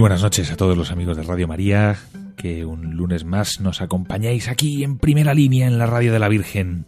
Buenas 0.00 0.22
noches 0.22 0.50
a 0.50 0.56
todos 0.56 0.78
los 0.78 0.90
amigos 0.92 1.18
de 1.18 1.24
Radio 1.24 1.46
María, 1.46 1.98
que 2.34 2.64
un 2.64 2.96
lunes 2.96 3.26
más 3.26 3.60
nos 3.60 3.82
acompañáis 3.82 4.48
aquí 4.48 4.82
en 4.82 4.96
primera 4.96 5.34
línea 5.34 5.66
en 5.66 5.76
la 5.76 5.84
Radio 5.84 6.10
de 6.10 6.18
la 6.18 6.30
Virgen. 6.30 6.86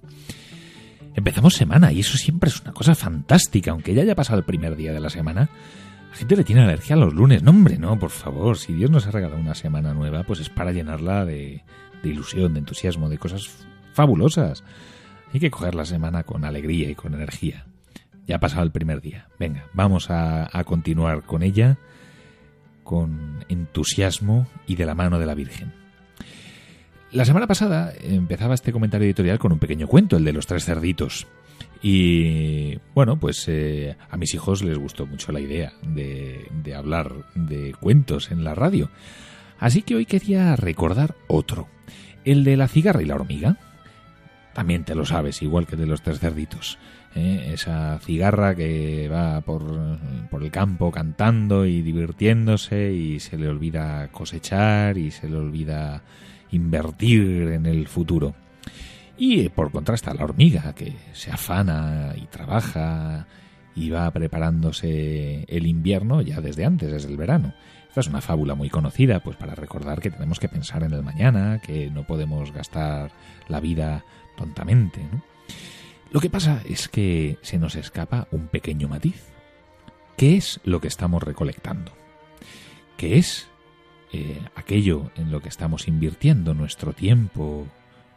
Empezamos 1.14 1.54
semana 1.54 1.92
y 1.92 2.00
eso 2.00 2.16
siempre 2.16 2.48
es 2.48 2.62
una 2.62 2.72
cosa 2.72 2.94
fantástica, 2.94 3.72
aunque 3.72 3.92
ya 3.92 4.00
haya 4.00 4.14
pasado 4.14 4.38
el 4.38 4.46
primer 4.46 4.76
día 4.76 4.94
de 4.94 5.00
la 5.00 5.10
semana. 5.10 5.50
La 6.10 6.16
gente 6.16 6.36
le 6.36 6.44
tiene 6.44 6.62
alergia 6.62 6.96
a 6.96 6.98
los 6.98 7.12
lunes. 7.12 7.42
No, 7.42 7.50
hombre, 7.50 7.76
no, 7.76 7.98
por 7.98 8.08
favor. 8.08 8.56
Si 8.56 8.72
Dios 8.72 8.90
nos 8.90 9.06
ha 9.06 9.10
regalado 9.10 9.38
una 9.38 9.54
semana 9.54 9.92
nueva, 9.92 10.22
pues 10.22 10.40
es 10.40 10.48
para 10.48 10.72
llenarla 10.72 11.26
de, 11.26 11.64
de 12.02 12.08
ilusión, 12.08 12.54
de 12.54 12.60
entusiasmo, 12.60 13.10
de 13.10 13.18
cosas 13.18 13.66
fabulosas. 13.92 14.64
Hay 15.34 15.40
que 15.40 15.50
coger 15.50 15.74
la 15.74 15.84
semana 15.84 16.22
con 16.22 16.46
alegría 16.46 16.88
y 16.88 16.94
con 16.94 17.12
energía. 17.12 17.66
Ya 18.26 18.36
ha 18.36 18.40
pasado 18.40 18.62
el 18.62 18.72
primer 18.72 19.02
día. 19.02 19.28
Venga, 19.38 19.66
vamos 19.74 20.08
a, 20.08 20.48
a 20.50 20.64
continuar 20.64 21.24
con 21.24 21.42
ella 21.42 21.76
con 22.82 23.44
entusiasmo 23.48 24.46
y 24.66 24.76
de 24.76 24.86
la 24.86 24.94
mano 24.94 25.18
de 25.18 25.26
la 25.26 25.34
Virgen. 25.34 25.72
La 27.12 27.24
semana 27.24 27.46
pasada 27.46 27.92
empezaba 28.00 28.54
este 28.54 28.72
comentario 28.72 29.04
editorial 29.04 29.38
con 29.38 29.52
un 29.52 29.58
pequeño 29.58 29.86
cuento, 29.86 30.16
el 30.16 30.24
de 30.24 30.32
los 30.32 30.46
tres 30.46 30.64
cerditos. 30.64 31.26
Y 31.82 32.78
bueno, 32.94 33.18
pues 33.18 33.44
eh, 33.48 33.96
a 34.08 34.16
mis 34.16 34.32
hijos 34.34 34.62
les 34.62 34.78
gustó 34.78 35.04
mucho 35.04 35.32
la 35.32 35.40
idea 35.40 35.72
de, 35.82 36.46
de 36.62 36.74
hablar 36.74 37.12
de 37.34 37.74
cuentos 37.78 38.30
en 38.30 38.44
la 38.44 38.54
radio. 38.54 38.88
Así 39.58 39.82
que 39.82 39.94
hoy 39.94 40.06
quería 40.06 40.56
recordar 40.56 41.14
otro, 41.28 41.68
el 42.24 42.44
de 42.44 42.56
la 42.56 42.68
cigarra 42.68 43.02
y 43.02 43.06
la 43.06 43.16
hormiga. 43.16 43.58
También 44.54 44.84
te 44.84 44.94
lo 44.94 45.04
sabes, 45.04 45.42
igual 45.42 45.66
que 45.66 45.74
el 45.74 45.82
de 45.82 45.86
los 45.86 46.02
tres 46.02 46.18
cerditos. 46.18 46.78
¿Eh? 47.14 47.50
esa 47.52 47.98
cigarra 48.00 48.54
que 48.54 49.08
va 49.08 49.40
por, 49.40 49.98
por 50.30 50.42
el 50.42 50.50
campo 50.50 50.90
cantando 50.90 51.66
y 51.66 51.82
divirtiéndose 51.82 52.92
y 52.92 53.20
se 53.20 53.36
le 53.36 53.48
olvida 53.48 54.08
cosechar 54.08 54.98
y 54.98 55.10
se 55.10 55.28
le 55.28 55.36
olvida 55.36 56.02
invertir 56.50 57.48
en 57.48 57.66
el 57.66 57.88
futuro. 57.88 58.34
Y 59.16 59.40
eh, 59.40 59.50
por 59.50 59.70
contraste 59.70 60.12
la 60.14 60.24
hormiga, 60.24 60.74
que 60.74 60.94
se 61.12 61.30
afana 61.30 62.14
y 62.16 62.26
trabaja 62.26 63.26
y 63.74 63.90
va 63.90 64.10
preparándose 64.10 65.44
el 65.48 65.66
invierno 65.66 66.22
ya 66.22 66.40
desde 66.40 66.64
antes, 66.64 66.90
desde 66.90 67.08
el 67.08 67.16
verano. 67.16 67.54
Esta 67.88 68.00
es 68.00 68.08
una 68.08 68.22
fábula 68.22 68.54
muy 68.54 68.70
conocida, 68.70 69.20
pues 69.20 69.36
para 69.36 69.54
recordar 69.54 70.00
que 70.00 70.10
tenemos 70.10 70.40
que 70.40 70.48
pensar 70.48 70.82
en 70.82 70.94
el 70.94 71.02
mañana, 71.02 71.60
que 71.64 71.90
no 71.90 72.06
podemos 72.06 72.52
gastar 72.52 73.10
la 73.48 73.60
vida 73.60 74.04
tontamente. 74.36 75.02
Lo 76.12 76.20
que 76.20 76.28
pasa 76.28 76.60
es 76.68 76.88
que 76.88 77.38
se 77.40 77.58
nos 77.58 77.74
escapa 77.74 78.28
un 78.32 78.48
pequeño 78.48 78.86
matiz. 78.86 79.32
¿Qué 80.18 80.36
es 80.36 80.60
lo 80.62 80.78
que 80.78 80.88
estamos 80.88 81.22
recolectando? 81.22 81.90
¿Qué 82.98 83.16
es 83.16 83.48
eh, 84.12 84.38
aquello 84.54 85.10
en 85.16 85.32
lo 85.32 85.40
que 85.40 85.48
estamos 85.48 85.88
invirtiendo 85.88 86.52
nuestro 86.52 86.92
tiempo, 86.92 87.66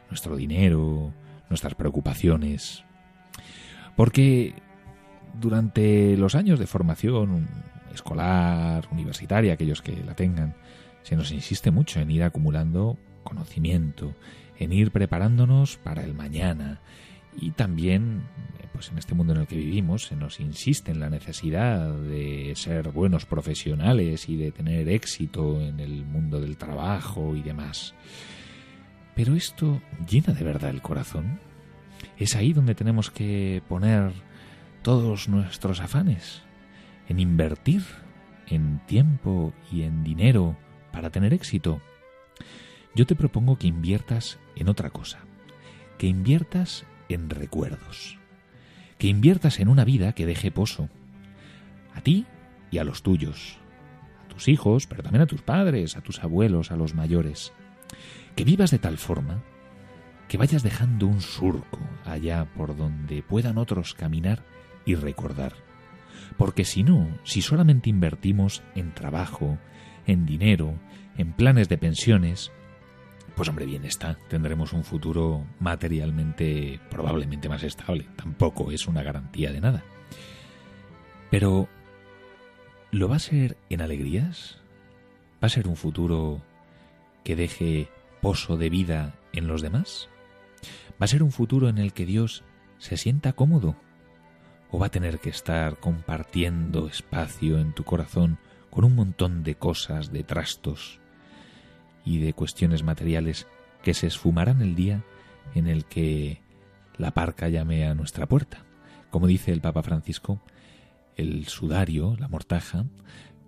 nuestro 0.09 0.35
dinero, 0.35 1.13
nuestras 1.49 1.75
preocupaciones? 1.75 2.83
Porque 3.95 4.55
durante 5.39 6.17
los 6.17 6.35
años 6.35 6.59
de 6.59 6.67
formación 6.67 7.47
escolar, 7.93 8.89
universitaria, 8.91 9.53
aquellos 9.53 9.81
que 9.81 9.95
la 10.03 10.15
tengan, 10.15 10.53
se 11.03 11.15
nos 11.15 11.31
insiste 11.31 11.71
mucho 11.71 12.01
en 12.01 12.11
ir 12.11 12.23
acumulando 12.23 12.97
conocimiento, 13.23 14.13
en 14.59 14.73
ir 14.73 14.91
preparándonos 14.91 15.77
para 15.77 16.03
el 16.03 16.13
mañana, 16.13 16.81
y 17.37 17.51
también 17.51 18.23
pues 18.75 18.89
en 18.91 18.97
este 18.97 19.15
mundo 19.15 19.33
en 19.33 19.39
el 19.39 19.47
que 19.47 19.55
vivimos 19.55 20.03
se 20.03 20.17
nos 20.17 20.41
insiste 20.41 20.91
en 20.91 20.99
la 20.99 21.09
necesidad 21.09 21.93
de 21.93 22.51
ser 22.55 22.89
buenos 22.89 23.25
profesionales 23.25 24.27
y 24.27 24.35
de 24.35 24.51
tener 24.51 24.89
éxito 24.89 25.61
en 25.61 25.79
el 25.79 26.03
mundo 26.03 26.41
del 26.41 26.57
trabajo 26.57 27.35
y 27.35 27.41
demás. 27.41 27.95
Pero 29.15 29.33
esto 29.35 29.81
llena 30.09 30.33
de 30.33 30.43
verdad 30.43 30.71
el 30.71 30.81
corazón. 30.81 31.39
Es 32.17 32.35
ahí 32.35 32.51
donde 32.51 32.75
tenemos 32.75 33.11
que 33.11 33.63
poner 33.69 34.11
todos 34.81 35.29
nuestros 35.29 35.79
afanes, 35.79 36.41
en 37.07 37.21
invertir 37.21 37.81
en 38.47 38.79
tiempo 38.85 39.53
y 39.71 39.83
en 39.83 40.03
dinero 40.03 40.57
para 40.91 41.09
tener 41.09 41.33
éxito. 41.33 41.81
Yo 42.93 43.05
te 43.05 43.15
propongo 43.15 43.57
que 43.57 43.67
inviertas 43.67 44.37
en 44.55 44.69
otra 44.69 44.89
cosa, 44.89 45.19
que 45.97 46.07
inviertas 46.07 46.85
en 47.09 47.29
recuerdos. 47.29 48.17
Que 48.97 49.07
inviertas 49.07 49.59
en 49.59 49.67
una 49.67 49.85
vida 49.85 50.13
que 50.13 50.25
deje 50.25 50.51
pozo. 50.51 50.89
A 51.93 52.01
ti 52.01 52.25
y 52.71 52.77
a 52.77 52.83
los 52.83 53.03
tuyos. 53.03 53.57
A 54.25 54.27
tus 54.27 54.47
hijos, 54.47 54.87
pero 54.87 55.03
también 55.03 55.21
a 55.21 55.27
tus 55.27 55.41
padres, 55.41 55.97
a 55.97 56.01
tus 56.01 56.23
abuelos, 56.23 56.71
a 56.71 56.75
los 56.75 56.93
mayores. 56.93 57.53
Que 58.35 58.43
vivas 58.43 58.71
de 58.71 58.79
tal 58.79 58.97
forma 58.97 59.43
que 60.27 60.37
vayas 60.37 60.63
dejando 60.63 61.07
un 61.07 61.21
surco 61.21 61.79
allá 62.03 62.45
por 62.55 62.75
donde 62.75 63.21
puedan 63.21 63.57
otros 63.57 63.93
caminar 63.93 64.43
y 64.85 64.95
recordar. 64.95 65.53
Porque 66.37 66.65
si 66.65 66.83
no, 66.83 67.07
si 67.23 67.41
solamente 67.41 67.89
invertimos 67.89 68.63
en 68.75 68.93
trabajo, 68.93 69.57
en 70.07 70.25
dinero, 70.25 70.75
en 71.17 71.33
planes 71.33 71.69
de 71.69 71.77
pensiones, 71.77 72.51
pues 73.35 73.49
hombre, 73.49 73.65
bien 73.65 73.83
está, 73.85 74.17
tendremos 74.29 74.71
un 74.71 74.83
futuro 74.83 75.45
materialmente 75.59 76.79
probablemente 76.89 77.49
más 77.49 77.63
estable. 77.63 78.07
Tampoco 78.15 78.71
es 78.71 78.87
una 78.87 79.03
garantía 79.03 79.51
de 79.51 79.61
nada. 79.61 79.83
Pero, 81.29 81.67
¿lo 82.91 83.09
va 83.09 83.17
a 83.17 83.19
ser 83.19 83.57
en 83.69 83.81
alegrías? 83.81 84.59
¿Va 85.43 85.47
a 85.47 85.49
ser 85.49 85.67
un 85.67 85.75
futuro 85.75 86.41
que 87.25 87.35
deje 87.35 87.89
pozo 88.21 88.55
de 88.55 88.69
vida 88.69 89.15
en 89.33 89.47
los 89.47 89.61
demás? 89.61 90.07
¿Va 90.93 91.05
a 91.05 91.07
ser 91.07 91.21
un 91.21 91.31
futuro 91.31 91.67
en 91.67 91.77
el 91.77 91.91
que 91.91 92.05
Dios 92.05 92.43
se 92.77 92.95
sienta 92.95 93.33
cómodo? 93.33 93.75
¿O 94.71 94.79
va 94.79 94.87
a 94.87 94.91
tener 94.91 95.19
que 95.19 95.29
estar 95.29 95.77
compartiendo 95.79 96.87
espacio 96.87 97.59
en 97.59 97.73
tu 97.73 97.83
corazón 97.83 98.39
con 98.69 98.85
un 98.85 98.95
montón 98.95 99.43
de 99.43 99.55
cosas, 99.55 100.11
de 100.11 100.23
trastos, 100.23 100.99
y 102.05 102.19
de 102.19 102.33
cuestiones 102.33 102.83
materiales 102.83 103.47
que 103.83 103.93
se 103.93 104.07
esfumarán 104.07 104.61
el 104.61 104.75
día 104.75 105.03
en 105.53 105.67
el 105.67 105.85
que 105.85 106.41
la 106.97 107.11
parca 107.11 107.49
llame 107.49 107.87
a 107.87 107.95
nuestra 107.95 108.27
puerta. 108.27 108.65
Como 109.09 109.27
dice 109.27 109.51
el 109.51 109.61
Papa 109.61 109.83
Francisco, 109.83 110.41
el 111.15 111.47
sudario, 111.47 112.15
la 112.19 112.27
mortaja, 112.27 112.85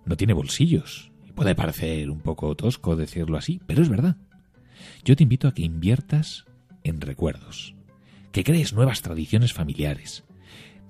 no 0.05 0.17
tiene 0.17 0.33
bolsillos. 0.33 1.11
Y 1.25 1.31
puede 1.31 1.55
parecer 1.55 2.09
un 2.09 2.21
poco 2.21 2.55
tosco 2.55 2.95
decirlo 2.95 3.37
así, 3.37 3.61
pero 3.67 3.81
es 3.81 3.89
verdad. 3.89 4.17
Yo 5.03 5.15
te 5.15 5.23
invito 5.23 5.47
a 5.47 5.53
que 5.53 5.63
inviertas 5.63 6.45
en 6.83 7.01
recuerdos, 7.01 7.75
que 8.31 8.43
crees 8.43 8.73
nuevas 8.73 9.01
tradiciones 9.01 9.53
familiares, 9.53 10.23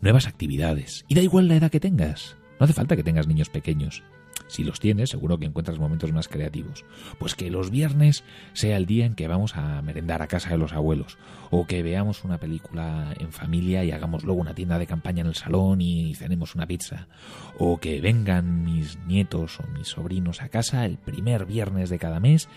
nuevas 0.01 0.27
actividades, 0.27 1.05
y 1.07 1.15
da 1.15 1.21
igual 1.21 1.47
la 1.47 1.55
edad 1.55 1.71
que 1.71 1.79
tengas. 1.79 2.37
No 2.59 2.65
hace 2.65 2.73
falta 2.73 2.95
que 2.95 3.03
tengas 3.03 3.27
niños 3.27 3.49
pequeños. 3.49 4.03
Si 4.47 4.63
los 4.63 4.79
tienes, 4.79 5.09
seguro 5.09 5.37
que 5.37 5.45
encuentras 5.45 5.79
momentos 5.79 6.13
más 6.13 6.27
creativos. 6.27 6.85
Pues 7.19 7.35
que 7.35 7.49
los 7.49 7.69
viernes 7.69 8.23
sea 8.53 8.77
el 8.77 8.85
día 8.85 9.05
en 9.05 9.15
que 9.15 9.27
vamos 9.27 9.55
a 9.55 9.81
merendar 9.81 10.21
a 10.21 10.27
casa 10.27 10.51
de 10.51 10.57
los 10.57 10.73
abuelos, 10.73 11.17
o 11.49 11.65
que 11.67 11.83
veamos 11.83 12.23
una 12.23 12.37
película 12.37 13.13
en 13.19 13.31
familia 13.31 13.83
y 13.83 13.91
hagamos 13.91 14.23
luego 14.23 14.41
una 14.41 14.53
tienda 14.53 14.79
de 14.79 14.87
campaña 14.87 15.21
en 15.21 15.27
el 15.27 15.35
salón 15.35 15.81
y 15.81 16.15
cenemos 16.15 16.55
una 16.55 16.67
pizza, 16.67 17.07
o 17.57 17.79
que 17.79 17.99
vengan 18.01 18.63
mis 18.63 18.97
nietos 19.05 19.59
o 19.59 19.67
mis 19.67 19.89
sobrinos 19.89 20.41
a 20.41 20.49
casa 20.49 20.85
el 20.85 20.97
primer 20.97 21.45
viernes 21.45 21.89
de 21.89 21.99
cada 21.99 22.19
mes 22.19 22.47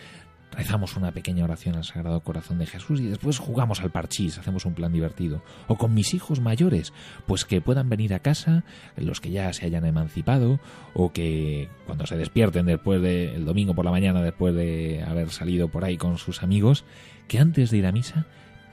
rezamos 0.52 0.96
una 0.96 1.12
pequeña 1.12 1.44
oración 1.44 1.76
al 1.76 1.84
Sagrado 1.84 2.20
Corazón 2.20 2.58
de 2.58 2.66
Jesús 2.66 3.00
y 3.00 3.06
después 3.06 3.38
jugamos 3.38 3.80
al 3.80 3.90
parchís, 3.90 4.38
hacemos 4.38 4.64
un 4.64 4.74
plan 4.74 4.92
divertido. 4.92 5.42
O 5.68 5.76
con 5.76 5.94
mis 5.94 6.14
hijos 6.14 6.40
mayores, 6.40 6.92
pues 7.26 7.44
que 7.44 7.60
puedan 7.60 7.88
venir 7.88 8.14
a 8.14 8.20
casa, 8.20 8.64
los 8.96 9.20
que 9.20 9.30
ya 9.30 9.52
se 9.52 9.66
hayan 9.66 9.84
emancipado, 9.84 10.60
o 10.94 11.12
que 11.12 11.68
cuando 11.86 12.06
se 12.06 12.16
despierten 12.16 12.66
después 12.66 13.00
de 13.00 13.34
el 13.34 13.44
domingo 13.44 13.74
por 13.74 13.84
la 13.84 13.90
mañana, 13.90 14.22
después 14.22 14.54
de 14.54 15.04
haber 15.06 15.30
salido 15.30 15.68
por 15.68 15.84
ahí 15.84 15.96
con 15.96 16.18
sus 16.18 16.42
amigos, 16.42 16.84
que 17.28 17.38
antes 17.38 17.70
de 17.70 17.78
ir 17.78 17.86
a 17.86 17.92
misa 17.92 18.26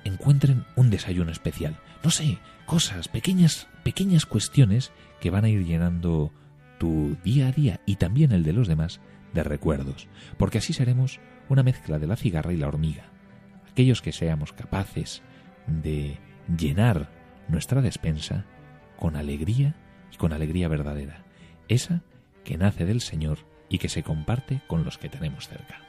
encuentren 0.03 0.65
un 0.75 0.89
desayuno 0.89 1.31
especial. 1.31 1.77
No 2.03 2.09
sé, 2.09 2.37
cosas, 2.65 3.07
pequeñas, 3.07 3.67
pequeñas 3.83 4.25
cuestiones 4.25 4.91
que 5.19 5.29
van 5.29 5.45
a 5.45 5.49
ir 5.49 5.65
llenando 5.65 6.31
tu 6.77 7.17
día 7.23 7.47
a 7.47 7.51
día 7.51 7.79
y 7.85 7.95
también 7.95 8.31
el 8.31 8.43
de 8.43 8.53
los 8.53 8.67
demás 8.67 8.99
de 9.33 9.43
recuerdos, 9.43 10.07
porque 10.37 10.57
así 10.57 10.73
seremos 10.73 11.19
una 11.49 11.63
mezcla 11.63 11.99
de 11.99 12.07
la 12.07 12.15
cigarra 12.15 12.53
y 12.53 12.57
la 12.57 12.67
hormiga, 12.67 13.05
aquellos 13.69 14.01
que 14.01 14.11
seamos 14.11 14.53
capaces 14.53 15.21
de 15.67 16.19
llenar 16.57 17.09
nuestra 17.47 17.81
despensa 17.81 18.45
con 18.97 19.15
alegría 19.15 19.75
y 20.11 20.17
con 20.17 20.33
alegría 20.33 20.67
verdadera, 20.67 21.23
esa 21.67 22.01
que 22.43 22.57
nace 22.57 22.85
del 22.85 23.01
Señor 23.01 23.39
y 23.69 23.77
que 23.77 23.89
se 23.89 24.03
comparte 24.03 24.61
con 24.67 24.83
los 24.83 24.97
que 24.97 25.09
tenemos 25.09 25.47
cerca. 25.47 25.86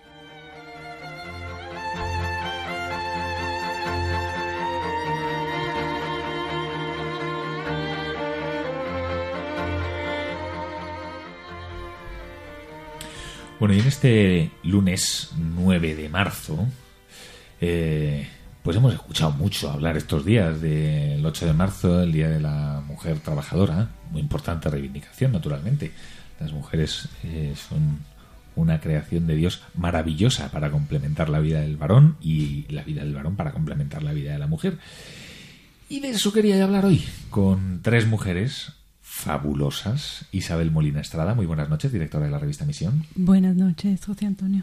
Bueno, 13.58 13.74
y 13.74 13.80
en 13.80 13.86
este 13.88 14.50
lunes 14.62 15.30
9 15.36 15.96
de 15.96 16.08
marzo, 16.08 16.64
eh, 17.60 18.28
pues 18.62 18.76
hemos 18.76 18.94
escuchado 18.94 19.32
mucho 19.32 19.68
hablar 19.68 19.96
estos 19.96 20.24
días 20.24 20.60
del 20.60 21.26
8 21.26 21.46
de 21.46 21.52
marzo, 21.54 22.02
el 22.02 22.12
Día 22.12 22.28
de 22.28 22.38
la 22.38 22.84
Mujer 22.86 23.18
Trabajadora, 23.18 23.88
muy 24.12 24.20
importante 24.20 24.70
reivindicación, 24.70 25.32
naturalmente. 25.32 25.90
Las 26.38 26.52
mujeres 26.52 27.08
eh, 27.24 27.54
son 27.56 27.98
una 28.54 28.80
creación 28.80 29.26
de 29.26 29.34
Dios 29.34 29.62
maravillosa 29.74 30.52
para 30.52 30.70
complementar 30.70 31.28
la 31.28 31.40
vida 31.40 31.60
del 31.60 31.76
varón 31.76 32.16
y 32.20 32.64
la 32.68 32.84
vida 32.84 33.02
del 33.02 33.14
varón 33.14 33.34
para 33.34 33.50
complementar 33.50 34.04
la 34.04 34.12
vida 34.12 34.32
de 34.32 34.38
la 34.38 34.46
mujer. 34.46 34.78
Y 35.88 35.98
de 35.98 36.10
eso 36.10 36.32
quería 36.32 36.62
hablar 36.62 36.84
hoy, 36.84 37.04
con 37.30 37.80
tres 37.82 38.06
mujeres 38.06 38.72
fabulosas. 39.18 40.26
Isabel 40.30 40.70
Molina 40.70 41.00
Estrada, 41.00 41.34
muy 41.34 41.44
buenas 41.44 41.68
noches, 41.68 41.92
directora 41.92 42.26
de 42.26 42.30
la 42.30 42.38
revista 42.38 42.64
Misión. 42.64 43.04
Buenas 43.16 43.56
noches, 43.56 44.04
José 44.04 44.26
Antonio. 44.26 44.62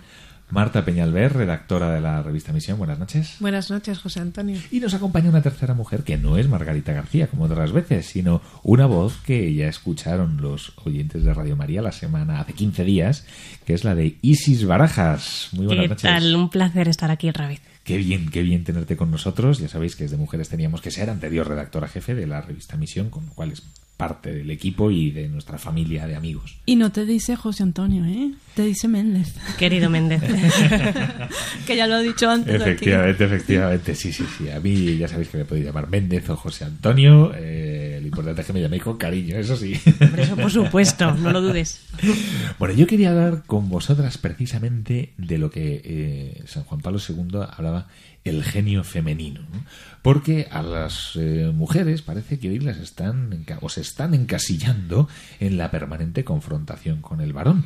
Marta 0.49 0.85
Peñalver, 0.85 1.33
redactora 1.33 1.91
de 1.91 1.99
la 1.99 2.21
revista 2.21 2.53
Misión, 2.53 2.77
buenas 2.77 2.97
noches. 2.97 3.35
Buenas 3.41 3.69
noches, 3.69 3.99
José 3.99 4.21
Antonio. 4.21 4.57
Y 4.71 4.79
nos 4.79 4.93
acompaña 4.93 5.29
una 5.29 5.41
tercera 5.41 5.73
mujer 5.73 6.03
que 6.03 6.17
no 6.17 6.37
es 6.37 6.47
Margarita 6.47 6.93
García, 6.93 7.27
como 7.27 7.45
otras 7.45 7.73
veces, 7.73 8.05
sino 8.05 8.41
una 8.63 8.85
voz 8.85 9.17
que 9.25 9.53
ya 9.53 9.67
escucharon 9.67 10.37
los 10.39 10.71
oyentes 10.85 11.25
de 11.25 11.33
Radio 11.33 11.57
María 11.57 11.81
la 11.81 11.91
semana, 11.91 12.39
hace 12.39 12.53
15 12.53 12.85
días, 12.85 13.25
que 13.65 13.73
es 13.73 13.83
la 13.83 13.93
de 13.93 14.17
Isis 14.21 14.65
Barajas. 14.65 15.49
Muy 15.51 15.65
buenas 15.65 15.83
¿Qué 15.83 15.89
noches. 15.89 16.03
tal? 16.03 16.35
Un 16.35 16.49
placer 16.49 16.87
estar 16.87 17.11
aquí 17.11 17.27
otra 17.27 17.49
vez. 17.49 17.59
Qué 17.83 17.97
bien, 17.97 18.29
qué 18.29 18.41
bien 18.41 18.63
tenerte 18.63 18.95
con 18.95 19.11
nosotros. 19.11 19.59
Ya 19.59 19.67
sabéis 19.67 19.95
que 19.97 20.05
es 20.05 20.11
de 20.11 20.17
mujeres 20.17 20.47
teníamos 20.47 20.79
que 20.81 20.91
ser 20.91 21.09
anterior 21.09 21.47
redactora 21.47 21.87
jefe 21.89 22.15
de 22.15 22.25
la 22.25 22.41
revista 22.41 22.77
Misión, 22.77 23.09
con 23.09 23.25
lo 23.25 23.33
cual 23.33 23.51
es 23.51 23.63
parte 23.97 24.33
del 24.33 24.49
equipo 24.51 24.91
y 24.91 25.11
de 25.11 25.29
nuestra 25.29 25.57
familia 25.57 26.05
de 26.05 26.15
amigos. 26.15 26.57
Y 26.65 26.75
no 26.75 26.91
te 26.91 27.05
dice 27.05 27.35
José 27.35 27.63
Antonio, 27.63 28.03
¿eh? 28.05 28.33
Te 28.53 28.63
dice 28.63 28.87
Méndez. 28.87 29.33
Querido 29.57 29.89
Méndez. 29.89 30.21
que 31.67 31.75
ya 31.75 31.87
lo 31.87 31.97
he 31.97 32.03
dicho 32.03 32.29
antes. 32.29 32.55
Efectivamente, 32.55 33.23
aquí. 33.23 33.33
efectivamente. 33.33 33.95
Sí, 33.95 34.11
sí, 34.11 34.25
sí. 34.37 34.49
A 34.49 34.59
mí 34.59 34.97
ya 34.97 35.07
sabéis 35.07 35.29
que 35.29 35.37
me 35.37 35.45
podéis 35.45 35.65
llamar 35.65 35.89
Méndez 35.89 36.29
o 36.29 36.35
José 36.35 36.65
Antonio. 36.65 37.31
Eh, 37.35 37.74
importante 38.15 38.41
es 38.41 38.47
que 38.47 38.53
me 38.53 38.61
llaméis 38.61 38.83
con 38.83 38.97
cariño, 38.97 39.35
eso 39.35 39.57
sí. 39.57 39.75
Por 39.99 40.19
eso, 40.19 40.35
por 40.37 40.51
supuesto, 40.51 41.11
no 41.15 41.31
lo 41.31 41.41
dudes. 41.41 41.81
Bueno, 42.57 42.73
yo 42.73 42.87
quería 42.87 43.09
hablar 43.09 43.43
con 43.45 43.67
vosotras 43.69 44.17
precisamente 44.17 45.13
de 45.17 45.37
lo 45.37 45.49
que 45.49 45.81
eh, 45.83 46.43
San 46.45 46.63
Juan 46.63 46.79
Pablo 46.79 46.99
II 47.05 47.39
hablaba 47.51 47.87
el 48.25 48.43
genio 48.43 48.83
femenino. 48.83 49.41
¿no? 49.41 49.63
Porque 50.01 50.47
a 50.51 50.61
las 50.61 51.11
eh, 51.15 51.51
mujeres 51.53 52.01
parece 52.01 52.39
que 52.39 52.49
hoy 52.49 52.59
las 52.59 52.77
están 52.77 53.45
o 53.61 53.69
se 53.69 53.81
están 53.81 54.13
encasillando 54.13 55.07
en 55.39 55.57
la 55.57 55.71
permanente 55.71 56.23
confrontación 56.23 57.01
con 57.01 57.21
el 57.21 57.33
varón. 57.33 57.65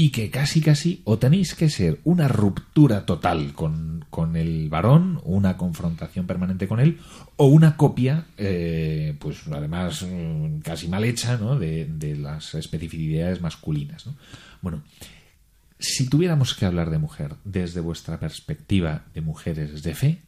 Y 0.00 0.08
que 0.12 0.30
casi 0.30 0.62
casi 0.62 1.02
o 1.04 1.18
tenéis 1.18 1.54
que 1.54 1.68
ser 1.68 2.00
una 2.04 2.26
ruptura 2.26 3.04
total 3.04 3.52
con, 3.52 4.06
con 4.08 4.34
el 4.34 4.70
varón, 4.70 5.20
una 5.24 5.58
confrontación 5.58 6.26
permanente 6.26 6.66
con 6.66 6.80
él, 6.80 6.98
o 7.36 7.48
una 7.48 7.76
copia, 7.76 8.24
eh, 8.38 9.14
pues 9.20 9.46
además 9.48 10.06
casi 10.64 10.88
mal 10.88 11.04
hecha, 11.04 11.36
¿no? 11.36 11.58
de, 11.58 12.16
las 12.18 12.54
especificidades 12.54 13.42
masculinas. 13.42 14.06
¿no? 14.06 14.16
Bueno, 14.62 14.84
si 15.78 16.08
tuviéramos 16.08 16.54
que 16.54 16.64
hablar 16.64 16.88
de 16.88 16.96
mujer 16.96 17.34
desde 17.44 17.82
vuestra 17.82 18.18
perspectiva 18.18 19.04
de 19.12 19.20
mujeres 19.20 19.82
de 19.82 19.94
fe, 19.94 20.22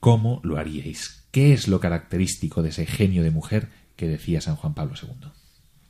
¿cómo 0.00 0.40
lo 0.42 0.58
haríais? 0.58 1.22
¿Qué 1.30 1.52
es 1.52 1.68
lo 1.68 1.78
característico 1.78 2.64
de 2.64 2.70
ese 2.70 2.84
genio 2.84 3.22
de 3.22 3.30
mujer 3.30 3.68
que 3.94 4.08
decía 4.08 4.40
San 4.40 4.56
Juan 4.56 4.74
Pablo 4.74 4.96
II? 5.00 5.37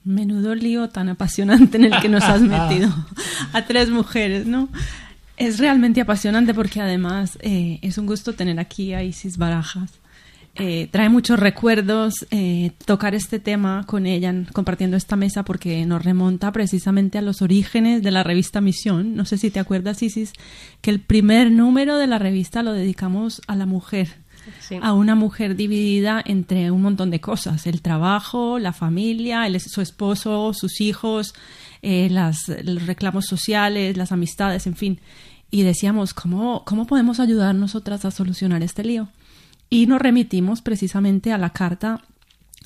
Menudo 0.08 0.54
lío 0.54 0.88
tan 0.88 1.10
apasionante 1.10 1.76
en 1.76 1.84
el 1.84 2.00
que 2.00 2.08
nos 2.08 2.24
has 2.24 2.40
metido 2.56 2.88
a 3.52 3.64
tres 3.66 3.90
mujeres, 3.90 4.46
¿no? 4.46 4.68
Es 5.36 5.58
realmente 5.58 6.00
apasionante 6.00 6.54
porque 6.54 6.80
además 6.80 7.38
eh, 7.42 7.78
es 7.82 7.98
un 7.98 8.06
gusto 8.06 8.32
tener 8.32 8.58
aquí 8.58 8.94
a 8.94 9.02
Isis 9.02 9.36
Barajas. 9.36 9.92
Eh, 10.60 10.88
trae 10.90 11.08
muchos 11.08 11.38
recuerdos 11.38 12.26
eh, 12.32 12.72
tocar 12.84 13.14
este 13.14 13.38
tema 13.38 13.84
con 13.86 14.06
ella, 14.06 14.34
compartiendo 14.52 14.96
esta 14.96 15.14
mesa, 15.14 15.44
porque 15.44 15.86
nos 15.86 16.02
remonta 16.02 16.50
precisamente 16.50 17.18
a 17.18 17.22
los 17.22 17.42
orígenes 17.42 18.02
de 18.02 18.10
la 18.10 18.24
revista 18.24 18.60
Misión. 18.60 19.14
No 19.14 19.24
sé 19.24 19.38
si 19.38 19.50
te 19.50 19.60
acuerdas, 19.60 20.02
Isis, 20.02 20.32
que 20.80 20.90
el 20.90 21.00
primer 21.00 21.52
número 21.52 21.96
de 21.96 22.08
la 22.08 22.18
revista 22.18 22.64
lo 22.64 22.72
dedicamos 22.72 23.40
a 23.46 23.54
la 23.54 23.66
mujer. 23.66 24.16
A 24.82 24.92
una 24.92 25.14
mujer 25.14 25.56
dividida 25.56 26.22
entre 26.24 26.70
un 26.70 26.82
montón 26.82 27.10
de 27.10 27.20
cosas, 27.20 27.66
el 27.66 27.82
trabajo, 27.82 28.58
la 28.58 28.72
familia, 28.72 29.46
su 29.60 29.80
esposo, 29.80 30.52
sus 30.54 30.80
hijos, 30.80 31.34
eh, 31.82 32.08
las, 32.10 32.48
los 32.64 32.86
reclamos 32.86 33.26
sociales, 33.26 33.96
las 33.96 34.12
amistades, 34.12 34.66
en 34.66 34.76
fin. 34.76 35.00
Y 35.50 35.62
decíamos, 35.62 36.14
¿cómo, 36.14 36.64
¿cómo 36.64 36.86
podemos 36.86 37.20
ayudar 37.20 37.54
nosotras 37.54 38.04
a 38.04 38.10
solucionar 38.10 38.62
este 38.62 38.84
lío? 38.84 39.08
y 39.70 39.86
nos 39.86 40.00
remitimos 40.00 40.62
precisamente 40.62 41.32
a 41.32 41.38
la 41.38 41.50
carta 41.50 42.02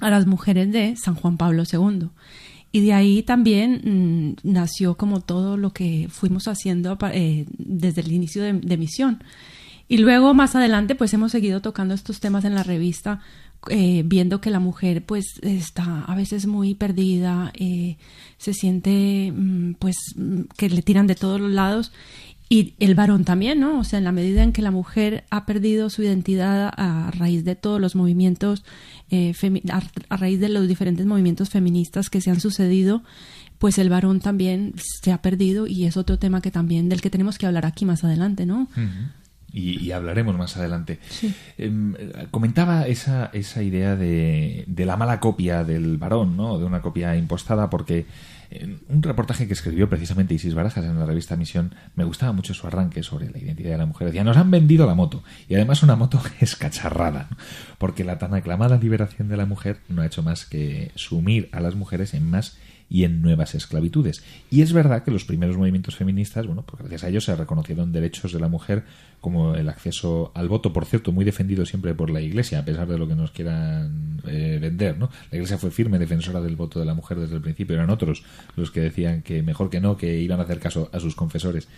a 0.01 0.11
las 0.11 0.27
mujeres 0.27 0.73
de 0.73 0.97
San 0.97 1.15
Juan 1.15 1.37
Pablo 1.37 1.65
II. 1.71 2.09
Y 2.73 2.81
de 2.81 2.93
ahí 2.95 3.23
también 3.23 4.35
mmm, 4.45 4.51
nació 4.51 4.97
como 4.97 5.21
todo 5.21 5.57
lo 5.57 5.73
que 5.73 6.09
fuimos 6.11 6.49
haciendo 6.49 6.97
eh, 7.13 7.45
desde 7.59 8.01
el 8.01 8.13
inicio 8.13 8.43
de, 8.43 8.55
de, 8.55 8.77
misión. 8.77 9.23
Y 9.89 9.99
luego 9.99 10.35
más 10.35 10.55
adelante 10.55 10.95
pues 10.95 11.13
hemos 11.15 11.33
seguido 11.33 11.61
tocando 11.61 11.95
estos 11.95 12.21
temas 12.21 12.45
en 12.45 12.55
la 12.55 12.63
revista, 12.63 13.21
eh, 13.69 14.03
viendo 14.05 14.41
que 14.41 14.51
la 14.51 14.59
mujer 14.59 15.05
pues 15.05 15.39
está 15.43 16.03
a 16.03 16.15
veces 16.15 16.47
muy 16.47 16.75
perdida, 16.75 17.53
eh, 17.55 17.97
se 18.37 18.55
siente 18.55 19.33
mmm, 19.35 19.75
pues 19.75 19.97
que 20.57 20.69
le 20.69 20.83
tiran 20.83 21.07
de 21.07 21.15
todos 21.15 21.41
los 21.41 21.51
lados 21.51 21.93
y 22.49 22.75
el 22.81 22.95
varón 22.95 23.25
también, 23.25 23.61
¿no? 23.61 23.79
O 23.79 23.85
sea, 23.85 23.99
en 23.99 24.05
la 24.05 24.13
medida 24.13 24.43
en 24.43 24.53
que 24.53 24.61
la 24.61 24.71
mujer 24.71 25.25
ha 25.31 25.47
perdido 25.47 25.89
su 25.89 26.03
identidad 26.03 26.71
a 26.77 27.11
raíz 27.11 27.45
de 27.45 27.57
todos 27.57 27.81
los 27.81 27.95
movimientos, 27.95 28.63
eh, 29.11 29.33
a, 29.71 29.83
a, 30.11 30.17
raíz 30.19 30.39
de 30.39 30.51
los 30.51 30.69
diferentes 30.69 31.07
movimientos 31.07 31.49
feministas 31.49 32.11
que 32.11 32.21
se 32.21 32.31
han 32.31 32.41
sucedido, 32.41 33.05
pues 33.59 33.79
el 33.79 33.89
varón 33.89 34.21
también 34.21 34.75
se 34.77 35.13
ha 35.13 35.23
perdido 35.23 35.67
y 35.67 35.85
es 35.87 35.97
otro 35.97 36.19
tema 36.19 36.43
que 36.43 36.51
también 36.51 36.91
del 36.91 37.01
que 37.01 37.09
tenemos 37.09 37.39
que 37.39 37.47
hablar 37.47 37.65
aquí 37.65 37.87
más 37.87 38.05
adelante, 38.05 38.45
¿no? 38.45 38.69
Y, 39.53 39.79
y, 39.81 39.93
hablaremos 39.93 40.37
más 40.39 40.57
adelante. 40.57 40.99
Sí. 41.09 41.35
Eh, 41.59 42.27
comentaba 42.31 42.87
esa, 42.87 43.31
esa 43.35 43.63
idea 43.63 43.97
de, 43.97 44.65
de, 44.67 44.87
la 44.87 44.97
mala 44.97 45.21
copia 45.21 45.63
del 45.63 45.99
varón, 45.99 46.39
¿no? 46.39 46.59
De 46.59 46.65
una 46.65 46.81
copia 46.81 47.17
impostada, 47.17 47.69
porque 47.69 48.07
en 48.55 48.81
un 48.89 49.03
reportaje 49.03 49.47
que 49.47 49.53
escribió 49.53 49.89
precisamente 49.89 50.35
Isis 50.35 50.55
Barajas 50.55 50.85
en 50.85 50.99
la 50.99 51.07
revista 51.07 51.37
Misión, 51.37 51.75
me 51.95 52.05
gustaba 52.05 52.33
mucho 52.33 52.55
su 52.55 52.67
arranque 52.67 53.03
sobre 53.03 53.31
la 53.31 53.39
identidad 53.39 53.71
de 53.71 53.79
la 53.79 53.87
mujer. 53.87 54.09
Decía, 54.09 54.25
nos 54.25 54.37
han 54.37 54.51
vendido 54.51 54.87
la 54.87 54.95
moto, 54.95 55.23
y 55.49 55.55
además 55.55 55.83
una 55.83 55.97
moto 55.97 56.21
escacharrada, 56.41 57.29
¿no? 57.31 57.37
porque 57.79 58.05
la 58.05 58.19
tan 58.19 58.35
aclamada 58.35 58.79
liberación 58.79 59.29
de 59.29 59.37
la 59.37 59.47
mujer 59.47 59.79
no 59.89 60.03
ha 60.03 60.07
hecho 60.07 60.23
más 60.23 60.45
que 60.45 60.91
sumir 60.95 61.49
a 61.53 61.61
las 61.61 61.75
mujeres 61.75 62.15
en 62.15 62.29
más 62.29 62.59
y 62.93 63.05
en 63.05 63.23
nuevas 63.23 63.55
esclavitudes. 63.55 64.23
Y 64.51 64.61
es 64.61 64.75
verdad 64.75 65.03
que 65.03 65.11
los 65.11 65.25
primeros 65.25 65.57
movimientos 65.57 65.97
feministas, 65.97 66.47
bueno, 66.47 66.63
pues 66.63 66.81
gracias 66.81 67.05
a 67.05 67.09
ellos 67.09 67.25
se 67.25 67.35
reconocieron 67.35 67.91
derechos 67.91 68.35
de 68.35 68.39
la 68.39 68.49
mujer 68.49 68.85
como 69.19 69.55
el 69.55 69.71
acceso 69.71 70.31
al 70.35 70.49
voto, 70.49 70.75
por 70.75 70.85
cierto, 70.85 71.11
muy 71.11 71.25
defendido 71.25 71.65
siempre 71.65 71.95
por 71.95 72.11
la 72.11 72.21
Iglesia, 72.21 72.59
a 72.59 72.65
pesar 72.67 72.87
de 72.87 72.99
lo 72.99 73.09
que 73.09 73.15
nos 73.15 73.31
quieran 73.31 74.21
eh, 74.27 74.59
vender, 74.61 74.99
¿no? 74.99 75.09
La 75.31 75.39
Iglesia 75.39 75.57
fue 75.57 75.71
firme 75.71 75.99
defensora 75.99 76.43
del 76.43 76.55
voto 76.55 76.81
de 76.81 76.85
la 76.85 76.93
mujer 76.93 77.19
desde 77.19 77.37
el 77.37 77.41
principio, 77.41 77.77
eran 77.77 77.89
otros 77.89 78.25
los 78.57 78.71
que 78.71 78.81
decían 78.81 79.23
que 79.23 79.43
mejor 79.43 79.71
que 79.71 79.81
no, 79.81 79.97
que 79.97 80.19
iban 80.19 80.41
a 80.41 80.43
hacer 80.43 80.59
caso 80.59 80.91
a 80.93 81.01
sus 81.01 81.17
confesores. 81.17 81.69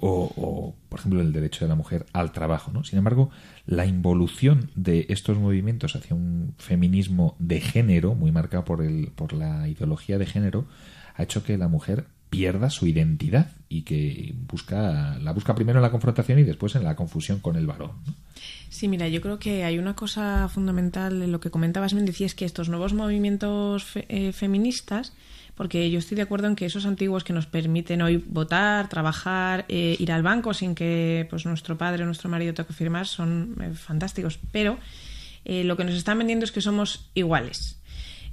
O, 0.00 0.32
o, 0.36 0.76
por 0.88 1.00
ejemplo, 1.00 1.20
el 1.20 1.32
derecho 1.32 1.64
de 1.64 1.68
la 1.68 1.74
mujer 1.74 2.06
al 2.12 2.32
trabajo. 2.32 2.70
¿no? 2.72 2.84
Sin 2.84 2.98
embargo, 2.98 3.30
la 3.66 3.84
involución 3.84 4.70
de 4.76 5.06
estos 5.08 5.38
movimientos 5.38 5.96
hacia 5.96 6.14
un 6.14 6.54
feminismo 6.58 7.34
de 7.38 7.60
género, 7.60 8.14
muy 8.14 8.30
marcado 8.30 8.64
por, 8.64 8.82
el, 8.82 9.10
por 9.14 9.32
la 9.32 9.68
ideología 9.68 10.18
de 10.18 10.26
género, 10.26 10.66
ha 11.16 11.24
hecho 11.24 11.42
que 11.42 11.58
la 11.58 11.68
mujer 11.68 12.06
pierda 12.30 12.70
su 12.70 12.86
identidad 12.86 13.50
y 13.68 13.82
que 13.82 14.34
busca 14.48 15.18
la 15.18 15.32
busca 15.32 15.54
primero 15.54 15.78
en 15.78 15.82
la 15.82 15.90
confrontación 15.90 16.38
y 16.38 16.44
después 16.44 16.74
en 16.74 16.84
la 16.84 16.94
confusión 16.94 17.40
con 17.40 17.56
el 17.56 17.66
varón. 17.66 17.92
¿no? 18.06 18.14
Sí, 18.68 18.86
mira, 18.86 19.08
yo 19.08 19.20
creo 19.20 19.38
que 19.38 19.64
hay 19.64 19.78
una 19.78 19.94
cosa 19.94 20.48
fundamental 20.48 21.22
en 21.22 21.32
lo 21.32 21.40
que 21.40 21.50
comentabas, 21.50 21.94
Mendes, 21.94 22.20
y 22.20 22.24
es 22.24 22.34
que 22.34 22.44
estos 22.44 22.68
nuevos 22.68 22.92
movimientos 22.92 23.84
fe, 23.84 24.06
eh, 24.08 24.32
feministas 24.32 25.14
porque 25.58 25.90
yo 25.90 25.98
estoy 25.98 26.14
de 26.14 26.22
acuerdo 26.22 26.46
en 26.46 26.54
que 26.54 26.66
esos 26.66 26.86
antiguos 26.86 27.24
que 27.24 27.32
nos 27.32 27.46
permiten 27.46 28.00
hoy 28.00 28.18
votar, 28.28 28.88
trabajar, 28.88 29.64
eh, 29.68 29.96
ir 29.98 30.12
al 30.12 30.22
banco 30.22 30.54
sin 30.54 30.76
que 30.76 31.26
pues 31.28 31.46
nuestro 31.46 31.76
padre 31.76 32.04
o 32.04 32.06
nuestro 32.06 32.30
marido 32.30 32.54
tenga 32.54 32.68
que 32.68 32.74
firmar 32.74 33.08
son 33.08 33.56
eh, 33.60 33.74
fantásticos, 33.74 34.38
pero 34.52 34.78
eh, 35.44 35.64
lo 35.64 35.76
que 35.76 35.82
nos 35.82 35.96
están 35.96 36.16
vendiendo 36.16 36.44
es 36.44 36.52
que 36.52 36.60
somos 36.60 37.10
iguales 37.14 37.80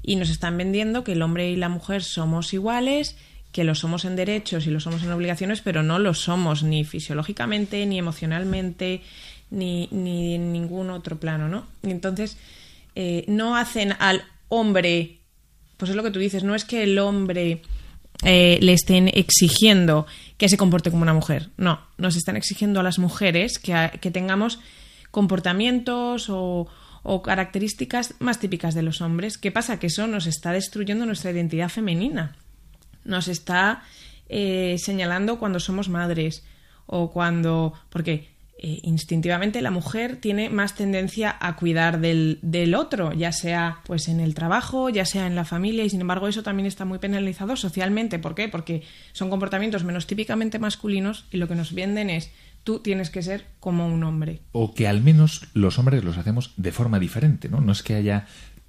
y 0.04 0.18
nos 0.18 0.30
están 0.30 0.56
vendiendo 0.56 1.04
que 1.04 1.14
el 1.14 1.24
hombre 1.24 1.50
y 1.50 1.56
la 1.56 1.68
mujer 1.68 2.04
somos 2.04 2.54
iguales, 2.54 3.18
que 3.52 3.64
lo 3.64 3.74
somos 3.74 4.06
en 4.06 4.16
derechos 4.16 4.68
y 4.68 4.70
lo 4.70 4.80
somos 4.80 5.02
en 5.02 5.12
obligaciones, 5.12 5.62
pero 5.62 5.82
no 5.82 5.98
lo 5.98 6.14
somos 6.14 6.62
ni 6.62 6.86
fisiológicamente, 6.86 7.88
ni 7.88 7.98
emocionalmente, 7.98 9.02
ni, 9.50 9.90
ni 9.90 10.36
en 10.36 10.54
ningún 10.54 10.92
otro 10.92 11.20
plano, 11.20 11.50
¿no? 11.50 11.66
Y 11.82 11.90
entonces 11.90 12.38
no 13.28 13.58
hacen 13.58 13.94
al 13.98 14.24
hombre, 14.48 15.22
pues 15.78 15.90
es 15.90 15.96
lo 15.96 16.04
que 16.04 16.12
tú 16.12 16.20
dices, 16.20 16.44
no 16.44 16.56
es 16.56 16.66
que 16.66 16.84
el 16.84 16.98
hombre 17.00 17.62
eh, 18.24 18.60
le 18.62 18.74
estén 18.74 19.10
exigiendo 19.14 20.06
que 20.38 20.50
se 20.50 20.58
comporte 20.58 20.92
como 20.92 21.04
una 21.04 21.14
mujer, 21.14 21.50
no, 21.58 21.82
nos 21.98 22.16
están 22.16 22.38
exigiendo 22.38 22.80
a 22.80 22.84
las 22.84 23.00
mujeres 23.00 23.60
que, 23.60 23.92
que 24.02 24.12
tengamos 24.12 24.60
comportamientos 25.16 26.28
o, 26.30 26.68
características 27.24 28.16
más 28.20 28.40
típicas 28.40 28.74
de 28.76 28.82
los 28.82 29.00
hombres. 29.00 29.38
¿Qué 29.38 29.52
pasa? 29.52 29.80
Que 29.80 29.88
eso 29.88 30.08
nos 30.08 30.26
está 30.26 30.52
destruyendo 30.52 31.06
nuestra 31.06 31.32
identidad 31.32 31.70
femenina. 31.70 32.36
Nos 33.06 33.30
está 33.30 33.84
eh, 34.28 34.76
señalando 34.80 35.40
cuando 35.40 35.60
somos 35.62 35.88
madres 35.88 36.44
o 36.86 37.12
cuando... 37.12 37.74
Porque 37.90 38.35
eh, 38.68 38.80
instintivamente 38.82 39.62
la 39.62 39.70
mujer 39.70 40.16
tiene 40.16 40.50
más 40.50 40.74
tendencia 40.74 41.38
a 41.40 41.56
cuidar 41.56 42.00
del, 42.00 42.40
del, 42.42 42.74
otro, 42.74 43.14
ya 43.14 43.32
sea 43.32 43.82
pues 43.86 44.08
en 44.08 44.20
el 44.20 44.34
trabajo, 44.34 44.90
ya 44.90 45.06
sea 45.06 45.28
en 45.28 45.36
la 45.36 45.46
familia, 45.46 45.84
y 45.84 45.92
sin 45.92 46.02
embargo 46.02 46.28
eso 46.28 46.42
también 46.42 46.66
está 46.66 46.84
muy 46.84 46.98
penalizado 46.98 47.58
socialmente. 47.58 48.18
¿Por 48.18 48.34
qué? 48.34 48.48
Porque 48.50 48.82
son 49.12 49.30
comportamientos 49.30 49.84
menos 49.84 50.08
típicamente 50.08 50.58
masculinos 50.58 51.28
y 51.30 51.38
lo 51.38 51.48
que 51.48 51.54
nos 51.54 51.76
venden 51.76 52.10
es 52.10 52.32
tú 52.64 52.80
tienes 52.80 53.12
que 53.12 53.22
ser 53.22 53.46
como 53.60 53.86
un 53.86 54.04
hombre. 54.04 54.42
O 54.52 54.74
que 54.74 54.88
al 54.88 55.04
menos 55.04 55.48
los 55.54 55.78
hombres 55.78 56.04
los 56.04 56.18
hacemos 56.18 56.52
de 56.58 56.72
forma 56.72 56.98
diferente, 56.98 57.50
¿no? 57.50 57.62
No 57.62 57.72
es 57.72 57.84
que 57.84 57.94
haya 57.94 58.26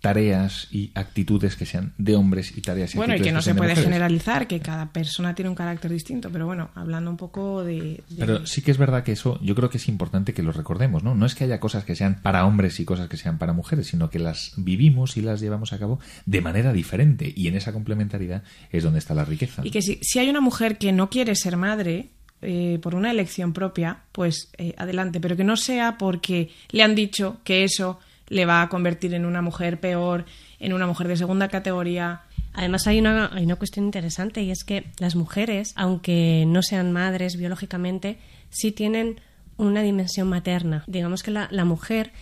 tareas 0.06 0.68
y 0.70 0.92
actitudes 0.94 1.56
que 1.56 1.66
sean 1.66 1.92
de 1.98 2.14
hombres 2.14 2.56
y 2.56 2.60
tareas 2.60 2.94
y 2.94 2.96
bueno, 2.96 3.14
actitudes 3.14 3.26
y 3.26 3.28
que 3.28 3.32
no 3.32 3.40
que 3.40 3.44
se 3.44 3.54
puede 3.56 3.70
mujeres. 3.70 3.84
generalizar, 3.84 4.46
que 4.46 4.60
cada 4.60 4.92
persona 4.92 5.34
tiene 5.34 5.48
un 5.48 5.56
carácter 5.56 5.90
distinto, 5.90 6.30
pero 6.30 6.46
bueno, 6.46 6.70
hablando 6.76 7.10
un 7.10 7.16
poco 7.16 7.64
de, 7.64 8.04
de... 8.08 8.16
Pero 8.16 8.46
sí 8.46 8.62
que 8.62 8.70
es 8.70 8.78
verdad 8.78 9.02
que 9.02 9.10
eso 9.10 9.40
yo 9.42 9.56
creo 9.56 9.68
que 9.68 9.78
es 9.78 9.88
importante 9.88 10.32
que 10.32 10.44
lo 10.44 10.52
recordemos, 10.52 11.02
¿no? 11.02 11.16
No 11.16 11.26
es 11.26 11.34
que 11.34 11.42
haya 11.42 11.58
cosas 11.58 11.84
que 11.84 11.96
sean 11.96 12.22
para 12.22 12.46
hombres 12.46 12.78
y 12.78 12.84
cosas 12.84 13.08
que 13.08 13.16
sean 13.16 13.38
para 13.38 13.52
mujeres, 13.52 13.88
sino 13.88 14.08
que 14.08 14.20
las 14.20 14.52
vivimos 14.56 15.16
y 15.16 15.22
las 15.22 15.40
llevamos 15.40 15.72
a 15.72 15.78
cabo 15.80 15.98
de 16.25 16.40
manera 16.40 16.72
diferente 16.72 17.32
y 17.34 17.48
en 17.48 17.56
esa 17.56 17.72
complementariedad 17.72 18.44
es 18.70 18.84
donde 18.84 19.00
está 19.00 19.12
la 19.12 19.25
riqueza. 19.25 19.62
Y 19.64 19.72
que 19.72 19.82
si, 19.82 19.98
si 20.02 20.20
hay 20.20 20.30
una 20.30 20.40
mujer 20.40 20.78
que 20.78 20.92
no 20.92 21.10
quiere 21.10 21.34
ser 21.34 21.56
madre, 21.56 22.10
eh, 22.42 22.78
por 22.80 22.94
una 22.94 23.10
elección 23.10 23.52
propia, 23.52 24.02
pues 24.12 24.52
eh, 24.56 24.72
adelante, 24.76 25.18
pero 25.18 25.36
que 25.36 25.42
no 25.42 25.56
sea 25.56 25.98
porque 25.98 26.50
le 26.70 26.84
han 26.84 26.94
dicho 26.94 27.38
que 27.42 27.64
eso 27.64 27.98
le 28.28 28.47
va 28.47 28.62
a 28.62 28.68
convertir 28.68 29.14
en 29.14 29.25
una 29.25 29.42
mujer 29.42 29.80
peor, 29.80 30.25
en 30.59 30.73
una 30.73 30.87
mujer 30.87 31.09
de 31.09 31.16
segunda 31.16 31.49
categoría. 31.49 32.23
Además 32.52 32.87
hay 32.87 32.99
una, 32.99 33.30
hay 33.33 33.45
una 33.45 33.56
cuestión 33.56 33.87
interesante 33.87 34.42
y 34.42 34.50
es 34.50 34.64
que 34.64 34.85
las 34.99 35.16
mujeres, 35.16 35.73
aunque 35.76 36.45
no 36.47 36.62
sean 36.62 36.92
madres 36.92 37.37
biológicamente, 37.37 38.18
sí 38.50 38.73
tienen 38.73 39.21
una 39.56 39.83
dimensión 39.83 40.28
materna. 40.28 40.85
Digamos 40.87 41.23
que 41.23 41.30
la, 41.30 41.49
la 41.50 41.64
mujer 41.64 42.12